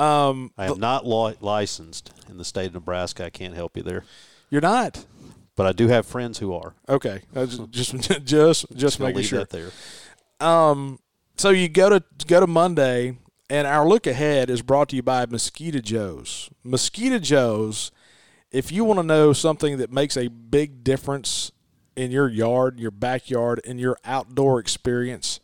Um, 0.00 0.52
I 0.56 0.66
am 0.66 0.80
not 0.80 1.06
li- 1.06 1.36
licensed 1.40 2.12
in 2.28 2.38
the 2.38 2.44
state 2.44 2.68
of 2.68 2.74
Nebraska. 2.74 3.26
I 3.26 3.30
can't 3.30 3.54
help 3.54 3.76
you 3.76 3.82
there, 3.82 4.04
you're 4.48 4.60
not 4.60 5.04
but 5.60 5.66
I 5.66 5.72
do 5.72 5.88
have 5.88 6.06
friends 6.06 6.38
who 6.38 6.54
are. 6.54 6.74
okay. 6.88 7.20
I 7.36 7.44
Just, 7.70 7.70
just, 7.70 8.24
just, 8.24 8.66
just 8.74 8.98
making 8.98 9.24
sure. 9.24 9.40
that 9.40 9.50
there. 9.50 9.70
Um, 10.40 10.98
so 11.36 11.50
you 11.50 11.68
go 11.68 11.90
to 11.90 12.02
go 12.26 12.40
to 12.40 12.46
Monday, 12.46 13.18
and 13.50 13.66
our 13.66 13.86
look 13.86 14.06
ahead 14.06 14.48
is 14.48 14.62
brought 14.62 14.88
to 14.88 14.96
you 14.96 15.02
by 15.02 15.26
Mosquito 15.26 15.80
Joe's. 15.80 16.48
Mosquito 16.64 17.18
Joe's. 17.18 17.92
If 18.50 18.72
you 18.72 18.84
want 18.84 19.00
to 19.00 19.02
know 19.02 19.34
something 19.34 19.76
that 19.76 19.92
makes 19.92 20.16
a 20.16 20.28
big 20.28 20.82
difference 20.82 21.52
in 21.94 22.10
your 22.10 22.30
yard, 22.30 22.80
your 22.80 22.90
backyard, 22.90 23.60
and 23.66 23.78
your 23.78 23.98
outdoor 24.02 24.60
experience, 24.60 25.40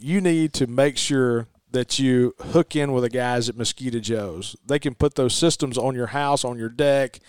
you 0.00 0.20
need 0.20 0.52
to 0.54 0.66
make 0.66 0.96
sure 0.98 1.46
that 1.74 1.98
you 1.98 2.34
hook 2.40 2.74
in 2.74 2.92
with 2.92 3.02
the 3.02 3.10
guys 3.10 3.48
at 3.48 3.56
Mosquito 3.56 3.98
Joe's. 3.98 4.56
They 4.64 4.78
can 4.78 4.94
put 4.94 5.16
those 5.16 5.34
systems 5.34 5.76
on 5.76 5.94
your 5.94 6.06
house, 6.08 6.44
on 6.44 6.56
your 6.56 6.68
deck, 6.68 7.20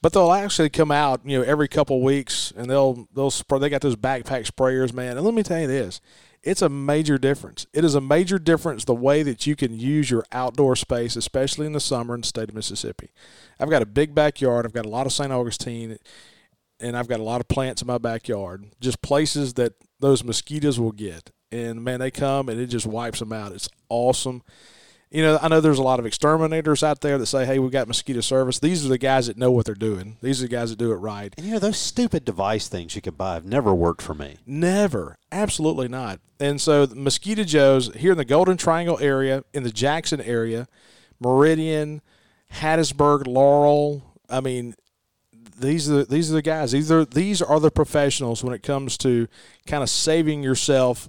but 0.00 0.12
they'll 0.12 0.32
actually 0.32 0.70
come 0.70 0.90
out, 0.90 1.20
you 1.24 1.38
know, 1.38 1.44
every 1.44 1.68
couple 1.68 2.00
weeks, 2.00 2.52
and 2.56 2.70
they'll 2.70 3.08
they'll 3.14 3.30
spray. 3.30 3.58
They 3.58 3.68
got 3.68 3.82
those 3.82 3.96
backpack 3.96 4.50
sprayers, 4.50 4.94
man. 4.94 5.16
And 5.16 5.26
let 5.26 5.34
me 5.34 5.42
tell 5.42 5.60
you 5.60 5.66
this, 5.66 6.00
it's 6.42 6.62
a 6.62 6.68
major 6.68 7.18
difference. 7.18 7.66
It 7.74 7.84
is 7.84 7.94
a 7.94 8.00
major 8.00 8.38
difference 8.38 8.84
the 8.84 8.94
way 8.94 9.22
that 9.24 9.46
you 9.46 9.56
can 9.56 9.78
use 9.78 10.10
your 10.10 10.24
outdoor 10.32 10.74
space, 10.76 11.16
especially 11.16 11.66
in 11.66 11.72
the 11.72 11.80
summer 11.80 12.14
in 12.14 12.22
the 12.22 12.26
state 12.26 12.48
of 12.48 12.54
Mississippi. 12.54 13.10
I've 13.58 13.70
got 13.70 13.82
a 13.82 13.86
big 13.86 14.14
backyard. 14.14 14.64
I've 14.64 14.72
got 14.72 14.86
a 14.86 14.90
lot 14.90 15.06
of 15.06 15.12
St. 15.12 15.32
Augustine, 15.32 15.98
and 16.78 16.96
I've 16.96 17.08
got 17.08 17.20
a 17.20 17.24
lot 17.24 17.40
of 17.40 17.48
plants 17.48 17.82
in 17.82 17.88
my 17.88 17.98
backyard. 17.98 18.66
Just 18.80 19.02
places 19.02 19.54
that 19.54 19.74
those 19.98 20.24
mosquitoes 20.24 20.80
will 20.80 20.92
get, 20.92 21.30
and 21.52 21.82
man, 21.82 22.00
they 22.00 22.10
come 22.10 22.48
and 22.48 22.60
it 22.60 22.66
just 22.66 22.86
wipes 22.86 23.18
them 23.18 23.32
out. 23.32 23.52
It's 23.52 23.68
awesome 23.88 24.42
you 25.10 25.22
know, 25.22 25.38
I 25.42 25.48
know 25.48 25.60
there's 25.60 25.78
a 25.78 25.82
lot 25.82 25.98
of 25.98 26.06
exterminators 26.06 26.84
out 26.84 27.00
there 27.00 27.18
that 27.18 27.26
say, 27.26 27.44
"Hey, 27.44 27.58
we 27.58 27.68
got 27.68 27.88
mosquito 27.88 28.20
service." 28.20 28.60
These 28.60 28.86
are 28.86 28.88
the 28.88 28.98
guys 28.98 29.26
that 29.26 29.36
know 29.36 29.50
what 29.50 29.66
they're 29.66 29.74
doing. 29.74 30.16
These 30.22 30.40
are 30.40 30.44
the 30.44 30.54
guys 30.54 30.70
that 30.70 30.78
do 30.78 30.92
it 30.92 30.96
right. 30.96 31.34
And 31.36 31.46
you 31.46 31.52
know 31.52 31.58
those 31.58 31.78
stupid 31.78 32.24
device 32.24 32.68
things 32.68 32.94
you 32.94 33.02
can 33.02 33.14
buy 33.14 33.34
have 33.34 33.44
never 33.44 33.74
worked 33.74 34.02
for 34.02 34.14
me. 34.14 34.36
Never, 34.46 35.16
absolutely 35.32 35.88
not. 35.88 36.20
And 36.38 36.60
so, 36.60 36.86
Mosquito 36.94 37.42
Joe's 37.42 37.92
here 37.94 38.12
in 38.12 38.18
the 38.18 38.24
Golden 38.24 38.56
Triangle 38.56 38.98
area, 39.00 39.44
in 39.52 39.64
the 39.64 39.72
Jackson 39.72 40.20
area, 40.20 40.68
Meridian, 41.18 42.02
Hattiesburg, 42.54 43.26
Laurel. 43.26 44.04
I 44.28 44.40
mean, 44.40 44.76
these 45.58 45.90
are 45.90 46.04
these 46.04 46.30
are 46.30 46.34
the 46.34 46.42
guys. 46.42 46.70
These 46.70 46.92
are 46.92 47.04
these 47.04 47.42
are 47.42 47.58
the 47.58 47.72
professionals 47.72 48.44
when 48.44 48.54
it 48.54 48.62
comes 48.62 48.96
to 48.98 49.26
kind 49.66 49.82
of 49.82 49.90
saving 49.90 50.44
yourself 50.44 51.08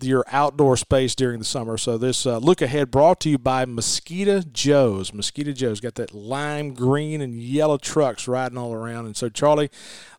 your 0.00 0.24
outdoor 0.30 0.76
space 0.76 1.14
during 1.14 1.38
the 1.38 1.44
summer. 1.44 1.76
So 1.76 1.98
this 1.98 2.24
uh, 2.26 2.38
look 2.38 2.62
ahead 2.62 2.90
brought 2.90 3.20
to 3.20 3.30
you 3.30 3.38
by 3.38 3.64
Mosquito 3.64 4.40
Joe's. 4.42 5.12
Mosquito 5.12 5.52
Joe's 5.52 5.80
got 5.80 5.96
that 5.96 6.14
lime 6.14 6.72
green 6.74 7.20
and 7.20 7.40
yellow 7.40 7.78
trucks 7.78 8.28
riding 8.28 8.56
all 8.58 8.72
around. 8.72 9.06
And 9.06 9.16
so 9.16 9.28
Charlie, 9.28 9.70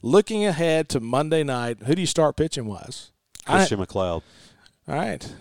looking 0.02 0.46
ahead 0.46 0.90
to 0.90 1.00
Monday 1.00 1.44
night, 1.44 1.84
who 1.86 1.96
do 1.96 2.02
you 2.02 2.08
start 2.08 2.36
pitching 2.36 2.66
wise? 2.66 3.12
Christian 3.46 3.80
MacLeod. 3.80 4.22
All 4.88 4.96
right, 4.96 5.34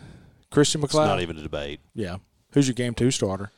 Christian 0.50 0.82
It's 0.84 0.92
MacLeod. 0.94 1.08
not 1.08 1.20
even 1.20 1.38
a 1.38 1.42
debate. 1.42 1.80
yeah. 1.94 2.16
Who's 2.52 2.66
your 2.68 2.74
game 2.74 2.94
two 2.94 3.10
starter? 3.10 3.50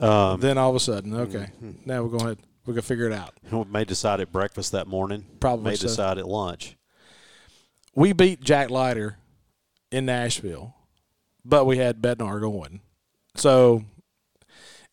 Um, 0.00 0.40
then 0.40 0.58
all 0.58 0.70
of 0.70 0.76
a 0.76 0.80
sudden, 0.80 1.14
okay, 1.14 1.48
Mm-hmm. 1.62 1.70
now 1.88 2.02
we're 2.02 2.16
going 2.18 2.34
to 2.36 2.42
we're 2.66 2.74
gonna 2.74 2.82
figure 2.82 3.06
it 3.06 3.12
out. 3.12 3.34
we 3.52 3.64
may 3.70 3.84
decide 3.84 4.20
at 4.20 4.32
breakfast 4.32 4.72
that 4.72 4.86
morning. 4.88 5.26
Probably 5.40 5.70
may 5.70 5.76
so. 5.76 5.86
decide 5.86 6.18
at 6.18 6.26
lunch. 6.26 6.76
we 7.94 8.12
beat 8.12 8.40
Jack 8.40 8.70
Leiter 8.70 9.18
in 9.94 10.06
Nashville, 10.06 10.74
but 11.44 11.66
we 11.66 11.78
had 11.78 12.02
Bednar 12.02 12.40
going. 12.40 12.80
So, 13.36 13.84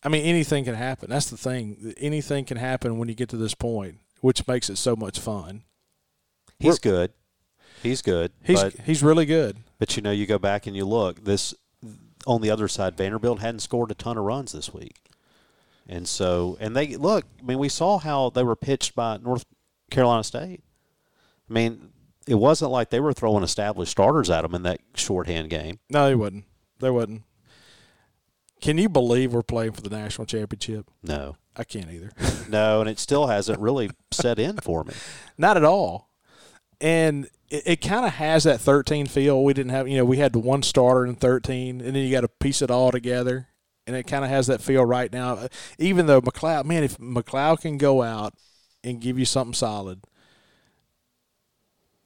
I 0.04 0.08
mean, 0.08 0.24
anything 0.24 0.64
can 0.64 0.76
happen. 0.76 1.10
That's 1.10 1.28
the 1.28 1.36
thing. 1.36 1.92
Anything 1.98 2.44
can 2.44 2.56
happen 2.56 2.98
when 2.98 3.08
you 3.08 3.14
get 3.16 3.28
to 3.30 3.36
this 3.36 3.54
point, 3.54 3.96
which 4.20 4.46
makes 4.46 4.70
it 4.70 4.78
so 4.78 4.94
much 4.94 5.18
fun. 5.18 5.64
He's 6.60 6.78
good. 6.78 7.12
He's 7.82 8.00
good. 8.00 8.30
He's 8.44 8.62
but, 8.62 8.74
he's 8.84 9.02
really 9.02 9.26
good. 9.26 9.56
but 9.80 9.96
you 9.96 10.02
know, 10.02 10.12
you 10.12 10.24
go 10.24 10.38
back 10.38 10.68
and 10.68 10.76
you 10.76 10.84
look. 10.84 11.24
This 11.24 11.52
on 12.24 12.40
the 12.40 12.50
other 12.50 12.68
side, 12.68 12.96
Vanderbilt 12.96 13.40
hadn't 13.40 13.60
scored 13.60 13.90
a 13.90 13.94
ton 13.94 14.16
of 14.16 14.22
runs 14.22 14.52
this 14.52 14.72
week, 14.72 15.00
and 15.88 16.06
so 16.06 16.56
and 16.60 16.76
they 16.76 16.94
look. 16.94 17.24
I 17.40 17.42
mean, 17.42 17.58
we 17.58 17.68
saw 17.68 17.98
how 17.98 18.30
they 18.30 18.44
were 18.44 18.54
pitched 18.54 18.94
by 18.94 19.16
North 19.16 19.44
Carolina 19.90 20.22
State. 20.22 20.62
I 21.50 21.52
mean, 21.52 21.88
it 22.26 22.34
wasn't 22.34 22.70
like 22.70 22.90
they 22.90 23.00
were 23.00 23.12
throwing 23.12 23.42
established 23.42 23.92
starters 23.92 24.30
at 24.30 24.42
them 24.42 24.54
in 24.54 24.62
that 24.62 24.80
shorthand 24.94 25.50
game. 25.50 25.78
No, 25.90 26.06
they 26.06 26.14
wouldn't. 26.14 26.44
They 26.80 26.90
wouldn't. 26.90 27.22
Can 28.60 28.78
you 28.78 28.88
believe 28.88 29.32
we're 29.32 29.42
playing 29.42 29.72
for 29.72 29.80
the 29.80 29.90
national 29.90 30.26
championship? 30.26 30.88
No, 31.02 31.36
I 31.56 31.64
can't 31.64 31.90
either. 31.90 32.12
no, 32.48 32.80
and 32.80 32.88
it 32.88 32.98
still 32.98 33.26
hasn't 33.26 33.58
really 33.58 33.90
set 34.12 34.38
in 34.38 34.58
for 34.58 34.84
me. 34.84 34.94
Not 35.38 35.56
at 35.56 35.64
all. 35.64 36.10
And 36.80 37.28
it, 37.50 37.62
it 37.66 37.80
kind 37.80 38.06
of 38.06 38.12
has 38.12 38.44
that 38.44 38.60
13 38.60 39.06
feel. 39.06 39.42
We 39.42 39.52
didn't 39.52 39.72
have, 39.72 39.88
you 39.88 39.96
know, 39.96 40.04
we 40.04 40.18
had 40.18 40.32
the 40.32 40.38
one 40.38 40.62
starter 40.62 41.04
in 41.04 41.16
13, 41.16 41.80
and 41.80 41.96
then 41.96 42.04
you 42.04 42.12
got 42.12 42.20
to 42.20 42.28
piece 42.28 42.62
it 42.62 42.70
all 42.70 42.92
together. 42.92 43.48
And 43.84 43.96
it 43.96 44.06
kind 44.06 44.24
of 44.24 44.30
has 44.30 44.46
that 44.46 44.62
feel 44.62 44.84
right 44.84 45.12
now. 45.12 45.48
Even 45.76 46.06
though 46.06 46.20
MacLeod, 46.20 46.64
man, 46.64 46.84
if 46.84 47.00
MacLeod 47.00 47.62
can 47.62 47.78
go 47.78 48.02
out 48.02 48.34
and 48.84 49.00
give 49.00 49.18
you 49.18 49.24
something 49.24 49.54
solid, 49.54 50.02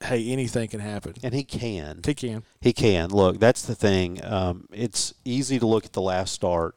hey, 0.07 0.31
anything 0.31 0.69
can 0.69 0.81
happen. 0.81 1.15
And 1.23 1.35
he 1.35 1.45
can. 1.45 2.01
He 2.05 2.15
can. 2.15 2.43
He 2.61 2.73
can. 2.73 3.11
Look, 3.11 3.39
that's 3.39 3.63
the 3.63 3.75
thing. 3.75 4.25
Um, 4.25 4.67
it's 4.73 5.15
easy 5.25 5.59
to 5.59 5.67
look 5.67 5.85
at 5.85 5.93
the 5.93 6.01
last 6.03 6.33
start, 6.33 6.77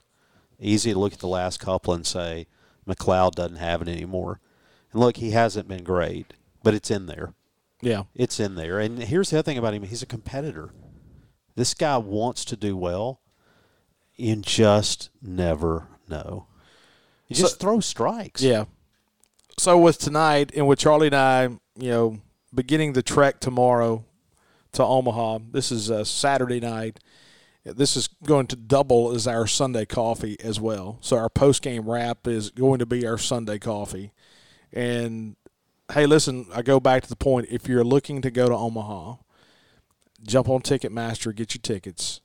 easy 0.60 0.94
to 0.94 1.00
look 1.00 1.14
at 1.14 1.20
the 1.20 1.28
last 1.28 1.60
couple 1.60 1.94
and 1.94 2.06
say 2.06 2.48
MacLeod 2.86 3.36
doesn't 3.36 3.58
have 3.58 3.82
it 3.82 3.88
anymore. 3.88 4.40
And 4.92 5.00
look, 5.02 5.18
he 5.18 5.32
hasn't 5.32 5.68
been 5.68 5.84
great, 5.84 6.34
but 6.64 6.74
it's 6.74 6.92
in 6.92 7.06
there. 7.06 7.34
Yeah. 7.82 8.04
It's 8.16 8.40
in 8.40 8.56
there. 8.56 8.80
And 8.80 9.00
here's 9.04 9.30
the 9.30 9.38
other 9.40 9.44
thing 9.46 9.58
about 9.58 9.74
him 9.74 9.84
he's 9.84 10.02
a 10.04 10.08
competitor. 10.08 10.72
This 11.56 11.74
guy 11.74 11.98
wants 11.98 12.44
to 12.46 12.56
do 12.56 12.76
well. 12.76 13.22
You 14.16 14.36
just 14.38 15.10
never 15.22 15.88
know. 16.10 16.48
You 17.28 17.36
So- 17.36 17.44
just 17.44 17.60
throw 17.60 17.80
strikes. 17.80 18.42
Yeah. 18.42 18.66
So 19.58 19.78
with 19.78 19.98
tonight 19.98 20.52
and 20.56 20.68
with 20.68 20.80
Charlie 20.80 21.08
and 21.08 21.16
I, 21.16 21.44
you 21.78 21.90
know, 21.92 22.22
beginning 22.54 22.94
the 22.94 23.04
trek 23.04 23.40
tomorrow 23.40 24.06
to 24.74 24.84
Omaha. 24.84 25.40
This 25.52 25.72
is 25.72 25.90
a 25.90 26.06
Saturday 26.06 26.60
night. 26.60 27.00
This 27.64 27.96
is 27.96 28.08
going 28.08 28.48
to 28.48 28.56
double 28.56 29.12
as 29.14 29.28
our 29.28 29.46
Sunday 29.46 29.86
coffee 29.86 30.38
as 30.42 30.60
well. 30.60 30.98
So 31.02 31.18
our 31.18 31.30
post 31.30 31.62
game 31.62 31.90
wrap 31.90 32.28
is 32.28 32.50
going 32.52 32.80
to 32.80 32.86
be 32.86 33.06
our 33.06 33.18
Sunday 33.18 33.60
coffee. 33.60 34.12
And 34.72 35.36
hey, 35.94 36.06
listen, 36.06 36.46
I 36.54 36.62
go 36.62 36.80
back 36.80 37.04
to 37.04 37.10
the 37.10 37.16
point. 37.16 37.48
If 37.52 37.68
you're 37.68 37.84
looking 37.84 38.22
to 38.22 38.32
go 38.32 38.48
to 38.48 38.56
Omaha, 38.56 39.16
jump 40.26 40.50
on 40.50 40.62
Ticketmaster, 40.62 41.36
get 41.36 41.54
your 41.54 41.62
tickets. 41.62 42.22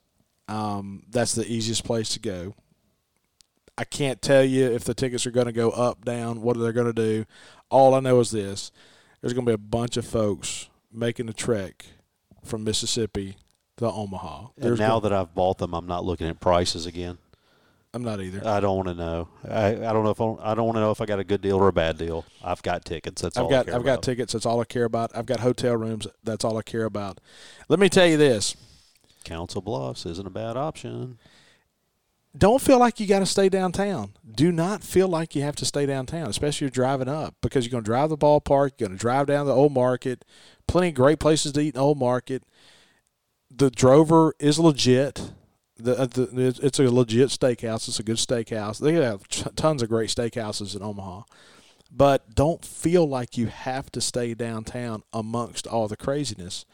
Um, 0.47 1.03
that's 1.09 1.33
the 1.33 1.45
easiest 1.45 1.83
place 1.83 2.09
to 2.09 2.19
go. 2.19 2.55
I 3.77 3.83
can't 3.83 4.21
tell 4.21 4.43
you 4.43 4.71
if 4.71 4.85
the 4.85 4.93
tickets 4.93 5.25
are 5.25 5.31
going 5.31 5.47
to 5.47 5.51
go 5.51 5.69
up, 5.71 6.05
down, 6.05 6.41
what 6.41 6.55
are 6.55 6.61
they're 6.61 6.71
going 6.71 6.93
to 6.93 6.93
do. 6.93 7.25
All 7.69 7.93
I 7.93 7.99
know 7.99 8.19
is 8.19 8.31
this: 8.31 8.71
there's 9.25 9.33
going 9.33 9.47
to 9.47 9.49
be 9.49 9.55
a 9.55 9.57
bunch 9.57 9.97
of 9.97 10.05
folks 10.05 10.69
making 10.93 11.25
the 11.25 11.33
trek 11.33 11.83
from 12.43 12.63
Mississippi 12.63 13.37
to 13.77 13.91
Omaha. 13.91 14.49
And 14.61 14.77
now 14.77 14.99
that 14.99 15.11
I've 15.11 15.33
bought 15.33 15.57
them, 15.57 15.73
I'm 15.73 15.87
not 15.87 16.05
looking 16.05 16.27
at 16.27 16.39
prices 16.39 16.85
again. 16.85 17.17
I'm 17.91 18.03
not 18.03 18.21
either. 18.21 18.47
I 18.47 18.59
don't 18.59 18.75
want 18.75 18.89
to 18.89 18.93
know. 18.93 19.29
I, 19.49 19.69
I 19.69 19.93
don't 19.93 20.03
know 20.03 20.11
if 20.11 20.21
I, 20.21 20.51
I 20.51 20.53
don't 20.53 20.65
want 20.65 20.75
to 20.75 20.81
know 20.81 20.91
if 20.91 21.01
I 21.01 21.07
got 21.07 21.17
a 21.17 21.23
good 21.23 21.41
deal 21.41 21.55
or 21.57 21.69
a 21.69 21.73
bad 21.73 21.97
deal. 21.97 22.23
I've 22.43 22.61
got 22.61 22.85
tickets. 22.85 23.19
That's 23.23 23.35
all 23.35 23.47
I've 23.47 23.51
I 23.51 23.55
got 23.55 23.65
care 23.65 23.75
I've 23.75 23.83
got 23.83 24.03
tickets. 24.03 24.33
That's 24.33 24.45
all 24.45 24.61
I 24.61 24.65
care 24.65 24.83
about. 24.83 25.09
I've 25.17 25.25
got 25.25 25.39
hotel 25.39 25.75
rooms. 25.75 26.05
That's 26.23 26.45
all 26.45 26.55
I 26.59 26.61
care 26.61 26.85
about. 26.85 27.19
Let 27.67 27.79
me 27.79 27.89
tell 27.89 28.05
you 28.05 28.17
this: 28.17 28.55
Council 29.23 29.59
Bluffs 29.59 30.05
isn't 30.05 30.27
a 30.27 30.29
bad 30.29 30.55
option. 30.55 31.17
don't 32.37 32.61
feel 32.61 32.77
like 32.77 32.99
you 32.99 33.07
got 33.07 33.19
to 33.19 33.25
stay 33.25 33.49
downtown. 33.49 34.11
Do 34.35 34.51
not 34.51 34.83
feel 34.83 35.07
like 35.07 35.35
you 35.35 35.41
have 35.43 35.55
to 35.57 35.65
stay 35.65 35.85
downtown, 35.85 36.27
especially 36.29 36.67
if 36.67 36.75
you're 36.75 36.85
driving 36.85 37.07
up, 37.07 37.35
because 37.41 37.65
you're 37.65 37.71
going 37.71 37.83
to 37.83 37.89
drive 37.89 38.09
the 38.09 38.17
ballpark. 38.17 38.71
You're 38.77 38.89
going 38.89 38.97
to 38.97 39.01
drive 39.01 39.27
down 39.27 39.45
the 39.45 39.53
old 39.53 39.71
market. 39.73 40.25
Plenty 40.67 40.89
of 40.89 40.95
great 40.95 41.19
places 41.19 41.51
to 41.53 41.61
eat 41.61 41.67
in 41.67 41.73
the 41.73 41.79
old 41.79 41.97
market. 41.99 42.43
The 43.49 43.69
Drover 43.71 44.33
is 44.39 44.59
legit. 44.59 45.31
The, 45.77 45.97
uh, 45.99 46.05
the 46.07 46.23
it's- 46.47 46.59
it's 46.59 46.79
a 46.79 46.83
legit 46.91 47.29
steakhouse. 47.29 47.87
It's 47.87 47.99
a 47.99 48.03
good 48.03 48.17
steakhouse. 48.17 48.79
They 48.79 48.93
have 48.93 49.27
tons 49.55 49.81
of 49.81 49.89
great 49.89 50.09
steakhouses 50.09 50.75
in 50.75 50.81
Omaha, 50.81 51.23
but 51.91 52.33
don't 52.33 52.63
feel 52.65 53.07
like 53.07 53.37
you 53.37 53.47
have 53.47 53.91
to 53.91 54.01
stay 54.01 54.33
downtown 54.33 55.03
amongst 55.13 55.67
all 55.67 55.87
the 55.87 55.97
craziness. 55.97 56.65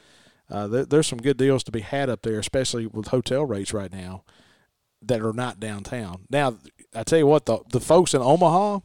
uh, 0.50 0.68
there, 0.68 0.86
there's 0.86 1.08
some 1.08 1.20
good 1.20 1.38
deals 1.38 1.64
to 1.64 1.72
be 1.72 1.80
had 1.80 2.10
up 2.10 2.24
there, 2.24 2.38
especially 2.38 2.86
with 2.86 3.08
hotel 3.08 3.46
rates 3.46 3.74
right 3.74 3.92
now 3.92 4.24
that 5.02 5.22
are 5.22 5.32
not 5.34 5.60
downtown. 5.60 6.26
Now, 6.30 6.58
I 6.94 7.04
tell 7.04 7.20
you 7.20 7.28
what, 7.28 7.46
the 7.46 7.60
the 7.70 7.80
folks 7.80 8.14
in 8.14 8.22
Omaha, 8.22 8.80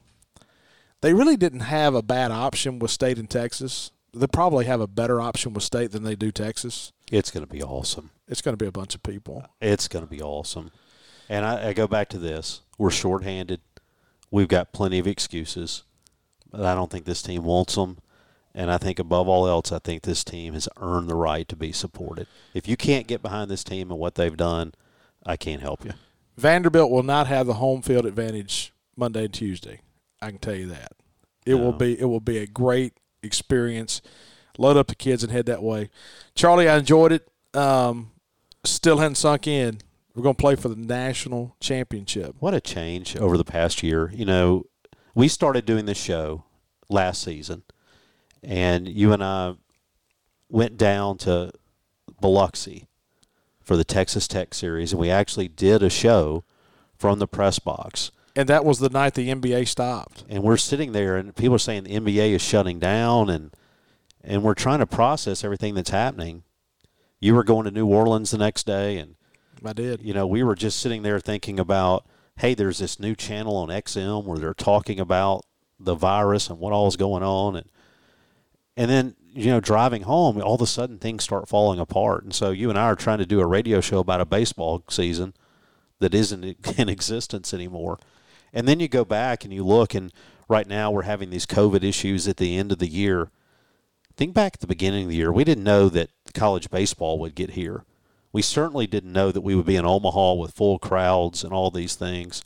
they 1.01 1.13
really 1.13 1.37
didn't 1.37 1.61
have 1.61 1.95
a 1.95 2.03
bad 2.03 2.31
option 2.31 2.79
with 2.79 2.91
state 2.91 3.19
in 3.19 3.27
Texas. 3.27 3.91
They 4.15 4.27
probably 4.27 4.65
have 4.65 4.81
a 4.81 4.87
better 4.87 5.21
option 5.21 5.53
with 5.53 5.65
state 5.65 5.91
than 5.91 6.05
they 6.05 6.17
do 6.17 6.31
Texas. 6.31 6.93
It's 7.13 7.31
going 7.31 7.45
to 7.45 7.53
be 7.53 7.63
awesome. 7.63 8.11
It's 8.29 8.41
going 8.41 8.55
to 8.57 8.63
be 8.63 8.69
a 8.69 8.73
bunch 8.73 8.95
of 8.95 9.03
people. 9.03 9.47
It's 9.61 9.89
going 9.89 10.05
to 10.05 10.11
be 10.11 10.23
awesome. 10.23 10.71
And 11.29 11.45
I, 11.45 11.69
I 11.69 11.73
go 11.73 11.87
back 11.87 12.09
to 12.11 12.19
this: 12.19 12.63
we're 12.79 12.91
shorthanded. 12.91 13.61
We've 14.31 14.49
got 14.49 14.73
plenty 14.73 14.99
of 14.99 15.07
excuses, 15.07 15.85
but 16.51 16.65
I 16.65 16.75
don't 16.75 16.91
think 16.91 17.05
this 17.05 17.23
team 17.23 17.45
wants 17.45 17.75
them. 17.75 17.99
And 18.55 18.71
I 18.71 18.79
think 18.79 18.99
above 18.99 19.29
all 19.29 19.47
else, 19.47 19.71
I 19.71 19.79
think 19.79 20.03
this 20.03 20.25
team 20.25 20.55
has 20.55 20.69
earned 20.79 21.11
the 21.11 21.15
right 21.15 21.47
to 21.49 21.57
be 21.57 21.73
supported. 21.73 22.27
If 22.55 22.67
you 22.67 22.77
can't 22.77 23.07
get 23.07 23.21
behind 23.21 23.51
this 23.51 23.63
team 23.63 23.91
and 23.91 24.01
what 24.01 24.15
they've 24.15 24.37
done, 24.37 24.73
I 25.27 25.37
can't 25.37 25.61
help 25.61 25.85
you. 25.85 25.93
Vanderbilt 26.37 26.91
will 26.91 27.03
not 27.03 27.27
have 27.27 27.47
the 27.47 27.55
home 27.55 27.83
field 27.83 28.07
advantage 28.07 28.73
Monday 28.97 29.25
and 29.25 29.35
Tuesday. 29.35 29.81
I 30.21 30.31
can 30.31 30.39
tell 30.39 30.55
you 30.55 30.67
that. 30.69 30.93
It 31.45 31.55
No. 31.55 31.59
will 31.59 31.73
be 31.73 31.99
it 31.99 32.07
will 32.07 32.21
be 32.21 32.39
a 32.39 32.47
great 32.47 32.95
experience. 33.23 34.03
Load 34.59 34.77
up 34.77 34.87
the 34.89 34.95
kids 34.95 35.23
and 35.23 35.31
head 35.33 35.47
that 35.47 35.63
way. 35.63 35.91
Charlie, 36.35 36.69
I 36.69 36.79
enjoyed 36.79 37.13
it. 37.13 37.29
Um, 37.55 38.13
still 38.65 38.99
hadn't 38.99 39.17
sunk 39.17 39.47
in. 39.47 39.79
We're 40.15 40.23
going 40.23 40.35
to 40.35 40.41
play 40.41 40.57
for 40.57 40.69
the 40.71 40.77
national 40.77 41.57
championship. 41.61 42.37
What 42.39 42.55
a 42.55 42.61
change 42.61 43.17
over 43.17 43.37
the 43.37 43.45
past 43.45 43.83
year. 43.83 44.11
You 44.15 44.25
know, 44.25 44.65
we 45.15 45.29
started 45.29 45.67
doing 45.67 45.85
this 45.85 45.99
show 45.99 46.45
last 46.89 47.23
season, 47.23 47.65
and 48.43 48.89
you 48.89 49.13
and 49.13 49.23
I 49.23 49.55
went 50.49 50.79
down 50.79 51.19
to 51.19 51.53
Biloxi 52.21 52.87
for 53.67 53.77
the 53.77 53.85
Texas 53.85 54.29
Tech 54.29 54.55
series, 54.55 54.93
and 54.93 55.01
we 55.01 55.11
actually 55.11 55.49
did 55.49 55.83
a 55.83 55.91
show 55.91 56.45
from 56.97 57.19
the 57.19 57.27
press 57.27 57.59
box. 57.59 58.13
And 58.37 58.49
that 58.49 58.65
was 58.65 58.79
the 58.79 58.89
night 58.89 59.15
the 59.15 59.29
NBA 59.29 59.67
stopped. 59.67 60.25
And 60.29 60.45
we're 60.45 60.57
sitting 60.57 60.93
there, 60.93 61.17
and 61.17 61.35
people 61.35 61.57
are 61.57 61.59
saying 61.59 61.83
the 61.83 61.99
NBA 61.99 62.31
is 62.31 62.43
shutting 62.43 62.79
down, 62.79 63.29
and 63.29 63.51
and 64.23 64.45
we're 64.45 64.55
trying 64.55 64.79
to 64.79 64.87
process 64.87 65.43
everything 65.43 65.75
that's 65.75 65.91
happening. 65.91 66.45
You 67.19 67.35
were 67.35 67.43
going 67.43 67.65
to 67.65 67.73
New 67.73 67.87
Orleans 67.87 68.31
the 68.31 68.39
next 68.39 68.67
day, 68.67 68.99
and 68.99 69.17
I 69.65 69.73
did. 69.73 70.01
you 70.01 70.15
know, 70.15 70.29
we 70.29 70.45
were 70.45 70.55
just 70.55 70.79
sitting 70.79 71.03
there 71.03 71.19
thinking 71.19 71.59
about, 71.59 72.07
hey, 72.39 72.55
there's 72.55 72.79
this 72.79 73.01
new 73.01 73.17
channel 73.17 73.57
on 73.57 73.69
XM 73.69 74.25
where 74.25 74.39
they're 74.39 74.55
talking 74.55 75.01
about 75.01 75.45
the 75.81 75.95
virus 75.97 76.49
and 76.49 76.61
what 76.61 76.73
all 76.73 76.87
is 76.87 76.97
going 76.97 77.25
on, 77.25 77.57
and 77.57 77.69
and 78.77 78.89
then 78.89 79.17
you 79.37 79.51
know, 79.51 79.61
driving 79.61 80.03
home, 80.03 80.41
all 80.41 80.55
of 80.55 80.63
a 80.63 80.67
sudden 80.67 80.99
things 80.99 81.25
start 81.25 81.49
falling 81.49 81.79
apart, 81.79 82.25
and 82.25 82.35
so 82.35 82.51
you 82.51 82.71
and 82.71 82.79
I 82.79 82.85
are 82.85 82.97
trying 82.97 83.19
to 83.19 83.27
do 83.27 83.41
a 83.41 83.47
radio 83.47 83.81
show 83.81 83.99
about 83.99 84.21
a 84.21 84.27
baseball 84.27 84.83
season 84.89 85.35
that 85.99 86.15
isn't 86.15 86.45
in 86.79 86.89
existence 86.89 87.53
anymore, 87.55 87.99
and 88.53 88.67
then 88.67 88.81
you 88.81 88.89
go 88.89 89.05
back 89.05 89.45
and 89.45 89.53
you 89.53 89.65
look, 89.65 89.95
and 89.95 90.13
right 90.49 90.67
now 90.67 90.91
we're 90.91 91.03
having 91.03 91.31
these 91.31 91.47
COVID 91.47 91.83
issues 91.85 92.27
at 92.27 92.39
the 92.39 92.57
end 92.57 92.73
of 92.73 92.79
the 92.79 92.89
year. 92.89 93.31
Think 94.17 94.33
back 94.33 94.55
at 94.55 94.61
the 94.61 94.67
beginning 94.67 95.05
of 95.05 95.11
the 95.11 95.17
year, 95.17 95.31
we 95.31 95.45
didn't 95.45 95.65
know 95.65 95.89
that 95.91 96.11
college 96.33 96.71
baseball 96.71 97.19
would 97.19 97.35
get 97.35 97.51
here 97.51 97.85
we 98.37 98.43
certainly 98.43 98.87
didn't 98.87 99.15
know 99.15 99.33
that 99.33 99.41
we 99.41 99.55
would 99.55 99.65
be 99.65 99.77
in 99.77 99.87
Omaha 99.87 100.35
with 100.35 100.53
full 100.53 100.79
crowds 100.79 101.43
and 101.43 101.55
all 101.55 101.71
these 101.71 101.95
things. 101.95 102.43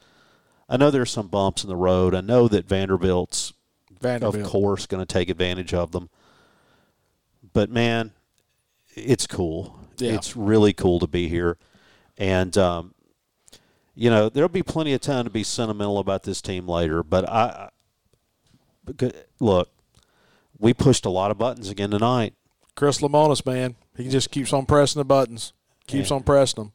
I 0.69 0.77
know 0.77 0.89
there's 0.89 1.11
some 1.11 1.27
bumps 1.27 1.65
in 1.65 1.69
the 1.69 1.75
road. 1.75 2.15
I 2.15 2.21
know 2.21 2.47
that 2.47 2.69
Vanderbilt's, 2.69 3.53
Vanderbilt. 4.01 4.37
of 4.37 4.45
course, 4.45 4.87
going 4.87 5.05
to 5.05 5.13
take 5.13 5.29
advantage 5.29 5.75
of 5.75 5.91
them. 5.91 6.09
But 7.53 7.71
man, 7.71 8.13
it's 8.95 9.27
cool. 9.27 9.79
Yeah. 9.99 10.13
It's 10.15 10.37
really 10.37 10.73
cool 10.73 10.99
to 11.01 11.07
be 11.07 11.29
here, 11.29 11.59
and 12.17 12.57
um, 12.57 12.95
you 13.95 14.09
know 14.09 14.29
there'll 14.29 14.49
be 14.49 14.63
plenty 14.63 14.95
of 14.95 15.01
time 15.01 15.25
to 15.25 15.31
be 15.31 15.43
sentimental 15.43 15.99
about 15.99 16.23
this 16.23 16.41
team 16.41 16.67
later. 16.69 17.03
But 17.03 17.29
I, 17.29 17.69
look, 19.41 19.71
we 20.59 20.73
pushed 20.75 21.05
a 21.05 21.11
lot 21.11 21.31
of 21.31 21.39
buttons 21.39 21.69
again 21.69 21.91
tonight. 21.91 22.35
Chris 22.77 23.01
Lemonis, 23.01 23.45
man, 23.45 23.75
he 23.97 24.09
just 24.09 24.31
keeps 24.31 24.53
on 24.53 24.65
pressing 24.65 25.01
the 25.01 25.05
buttons, 25.05 25.53
keeps 25.87 26.11
Yeah. 26.11 26.17
on 26.17 26.23
pressing 26.23 26.63
them. 26.65 26.73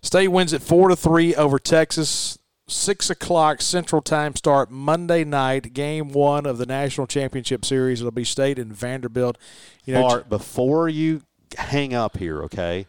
State 0.00 0.28
wins 0.28 0.52
at 0.54 0.62
four 0.62 0.88
to 0.88 0.96
three 0.96 1.34
over 1.34 1.58
Texas. 1.58 2.38
Six 2.68 3.10
o'clock 3.10 3.60
Central 3.60 4.00
Time 4.00 4.34
start 4.36 4.70
Monday 4.70 5.24
night, 5.24 5.74
game 5.74 6.08
one 6.08 6.46
of 6.46 6.58
the 6.58 6.66
national 6.66 7.06
championship 7.06 7.64
series. 7.64 8.00
It'll 8.00 8.12
be 8.12 8.24
State 8.24 8.58
and 8.58 8.74
Vanderbilt. 8.74 9.36
You 9.84 9.94
know, 9.94 10.02
Bart, 10.02 10.28
before 10.28 10.88
you 10.88 11.22
hang 11.58 11.92
up 11.92 12.16
here, 12.18 12.42
okay, 12.44 12.86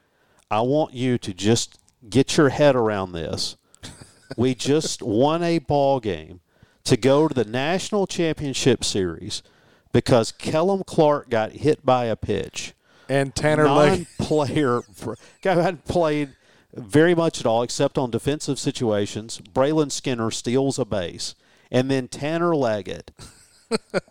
I 0.50 0.62
want 0.62 0.94
you 0.94 1.18
to 1.18 1.34
just 1.34 1.80
get 2.10 2.38
your 2.38 2.50
head 2.50 2.76
around 2.76 3.12
this. 3.14 3.58
We 4.38 4.56
just 4.56 5.02
won 5.02 5.42
a 5.44 5.60
ball 5.60 6.00
game 6.00 6.42
to 6.84 6.96
go 6.96 7.28
to 7.28 7.34
the 7.34 7.46
national 7.46 8.08
championship 8.08 8.84
series 8.84 9.42
because 9.92 10.32
Kellum 10.32 10.84
Clark 10.86 11.30
got 11.30 11.52
hit 11.54 11.86
by 11.86 12.06
a 12.06 12.16
pitch. 12.16 12.74
and 13.10 13.34
Tanner 13.36 13.66
non-player 13.66 14.82
guy 15.42 15.56
hadn't 15.56 15.86
played 15.86 16.36
very 16.74 17.14
much 17.14 17.40
at 17.40 17.46
all 17.46 17.64
except 17.64 17.98
on 17.98 18.12
defensive 18.12 18.60
situations. 18.60 19.40
Brayland 19.54 19.92
Skinner 19.92 20.32
steals 20.32 20.80
a 20.80 20.86
base, 20.86 21.36
and 21.72 21.90
then 21.90 22.08
Tanner 22.08 22.56
Leggett, 22.56 23.12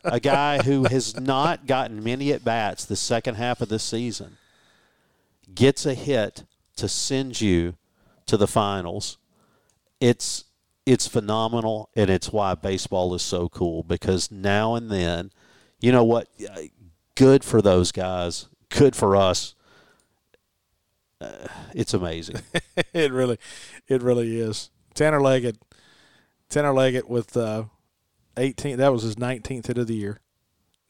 a 0.04 0.20
guy 0.20 0.62
who 0.62 0.84
has 0.84 1.18
not 1.18 1.66
gotten 1.66 2.02
many 2.02 2.32
at 2.32 2.44
bats 2.44 2.84
the 2.84 2.96
second 2.96 3.34
half 3.36 3.60
of 3.60 3.68
the 3.68 3.78
season, 3.78 4.36
gets 5.54 5.84
a 5.86 5.94
hit 5.94 6.44
to 6.76 6.88
send 6.88 7.40
you 7.40 7.74
to 8.26 8.36
the 8.36 8.46
finals. 8.46 9.18
It's 10.00 10.44
it's 10.84 11.06
phenomenal, 11.06 11.90
and 11.94 12.10
it's 12.10 12.32
why 12.32 12.54
baseball 12.54 13.14
is 13.14 13.22
so 13.22 13.48
cool 13.48 13.84
because 13.84 14.32
now 14.32 14.74
and 14.74 14.90
then, 14.90 15.30
you 15.80 15.92
know 15.92 16.02
what? 16.02 16.28
Uh, 16.42 16.62
good 17.14 17.44
for 17.44 17.62
those 17.62 17.92
guys. 17.92 18.48
Good 18.68 18.96
for 18.96 19.14
us. 19.14 19.54
Uh, 21.22 21.48
it's 21.74 21.94
amazing. 21.94 22.36
it 22.92 23.12
really, 23.12 23.38
it 23.88 24.02
really 24.02 24.40
is. 24.40 24.70
Tanner 24.94 25.20
Leggett, 25.20 25.56
Tanner 26.48 26.72
Leggett 26.72 27.08
with 27.08 27.36
uh, 27.36 27.64
18. 28.36 28.78
That 28.78 28.92
was 28.92 29.02
his 29.02 29.16
19th 29.16 29.66
hit 29.66 29.78
of 29.78 29.86
the 29.86 29.94
year, 29.94 30.20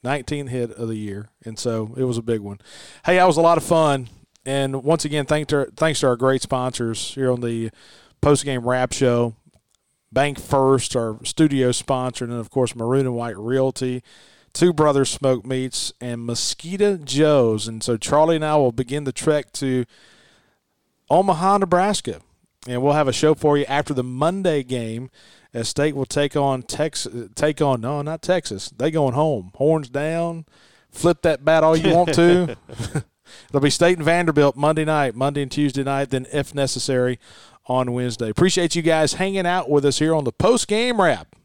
19th 0.05 0.49
hit 0.49 0.70
of 0.72 0.89
the 0.89 0.97
year, 0.97 1.28
and 1.45 1.59
so 1.59 1.95
it 1.97 2.05
was 2.05 2.18
a 2.18 2.22
big 2.22 2.41
one. 2.41 2.61
Hey, 3.05 3.16
that 3.16 3.26
was 3.26 3.37
a 3.37 3.43
lot 3.43 3.59
of 3.59 3.64
fun, 3.64 4.09
and 4.47 4.83
once 4.83 5.05
again, 5.05 5.26
thanks 5.26 5.49
to 5.49 5.66
thanks 5.76 6.01
to 6.01 6.07
our 6.09 6.16
great 6.16 6.43
sponsors 6.43 7.14
here 7.14 7.30
on 7.30 7.41
the 7.41 7.70
post 8.20 8.45
game 8.45 8.66
wrap 8.66 8.93
show. 8.93 9.35
Bank 10.11 10.39
First, 10.39 10.95
our 10.95 11.18
studio 11.24 11.72
sponsor, 11.72 12.24
and 12.24 12.33
then 12.33 12.41
of 12.41 12.51
course 12.51 12.74
Maroon 12.74 13.07
and 13.07 13.14
White 13.14 13.39
Realty. 13.39 14.03
Two 14.53 14.74
Brothers 14.74 15.09
Smoke 15.09 15.47
Meats 15.47 15.95
and 15.99 16.26
Mosquito 16.26 16.99
Joe's. 16.99 17.66
And 17.66 17.83
so 17.83 17.97
Charlie 17.97 18.37
and 18.37 18.45
I 18.45 18.57
will 18.57 18.70
begin 18.70 19.05
the 19.05 19.12
trek 19.12 19.51
to 19.53 19.87
Omaha, 21.13 21.59
Nebraska. 21.59 22.21
And 22.67 22.83
we'll 22.83 22.95
have 22.95 23.09
a 23.09 23.13
show 23.13 23.35
for 23.35 23.59
you 23.59 23.67
after 23.67 23.93
the 23.93 24.03
Monday 24.03 24.63
game 24.63 25.11
as 25.53 25.69
State 25.69 25.95
will 25.95 26.07
take 26.07 26.35
on 26.37 26.63
Texas. 26.63 27.29
Take 27.35 27.61
on 27.61 27.83
no, 27.83 28.01
not 28.01 28.23
Texas. 28.23 28.71
They 28.71 28.91
going 28.91 29.13
home. 29.13 29.51
Horns 29.57 29.91
down. 29.91 30.47
Flip 30.91 31.21
that 31.23 31.45
bat 31.45 31.65
all 31.65 31.77
you 31.77 31.95
want 31.95 32.15
to. 32.15 32.57
It'll 33.49 33.61
be 33.61 33.71
State 33.71 33.99
and 33.99 34.05
Vanderbilt 34.05 34.57
Monday 34.57 34.87
night, 34.87 35.15
Monday 35.15 35.43
and 35.43 35.51
Tuesday 35.51 35.83
night. 35.83 36.11
Then, 36.11 36.27
if 36.33 36.55
necessary, 36.55 37.19
on 37.67 37.93
Wednesday. 37.93 38.31
Appreciate 38.31 38.75
you 38.75 38.83
guys 38.83 39.15
hanging 39.15 39.47
out 39.47 39.69
with 39.69 39.85
us 39.85 39.99
here 39.99 40.15
on 40.15 40.25
the 40.25 40.33
post 40.33 40.67
game 40.67 41.01
wrap. 41.01 41.37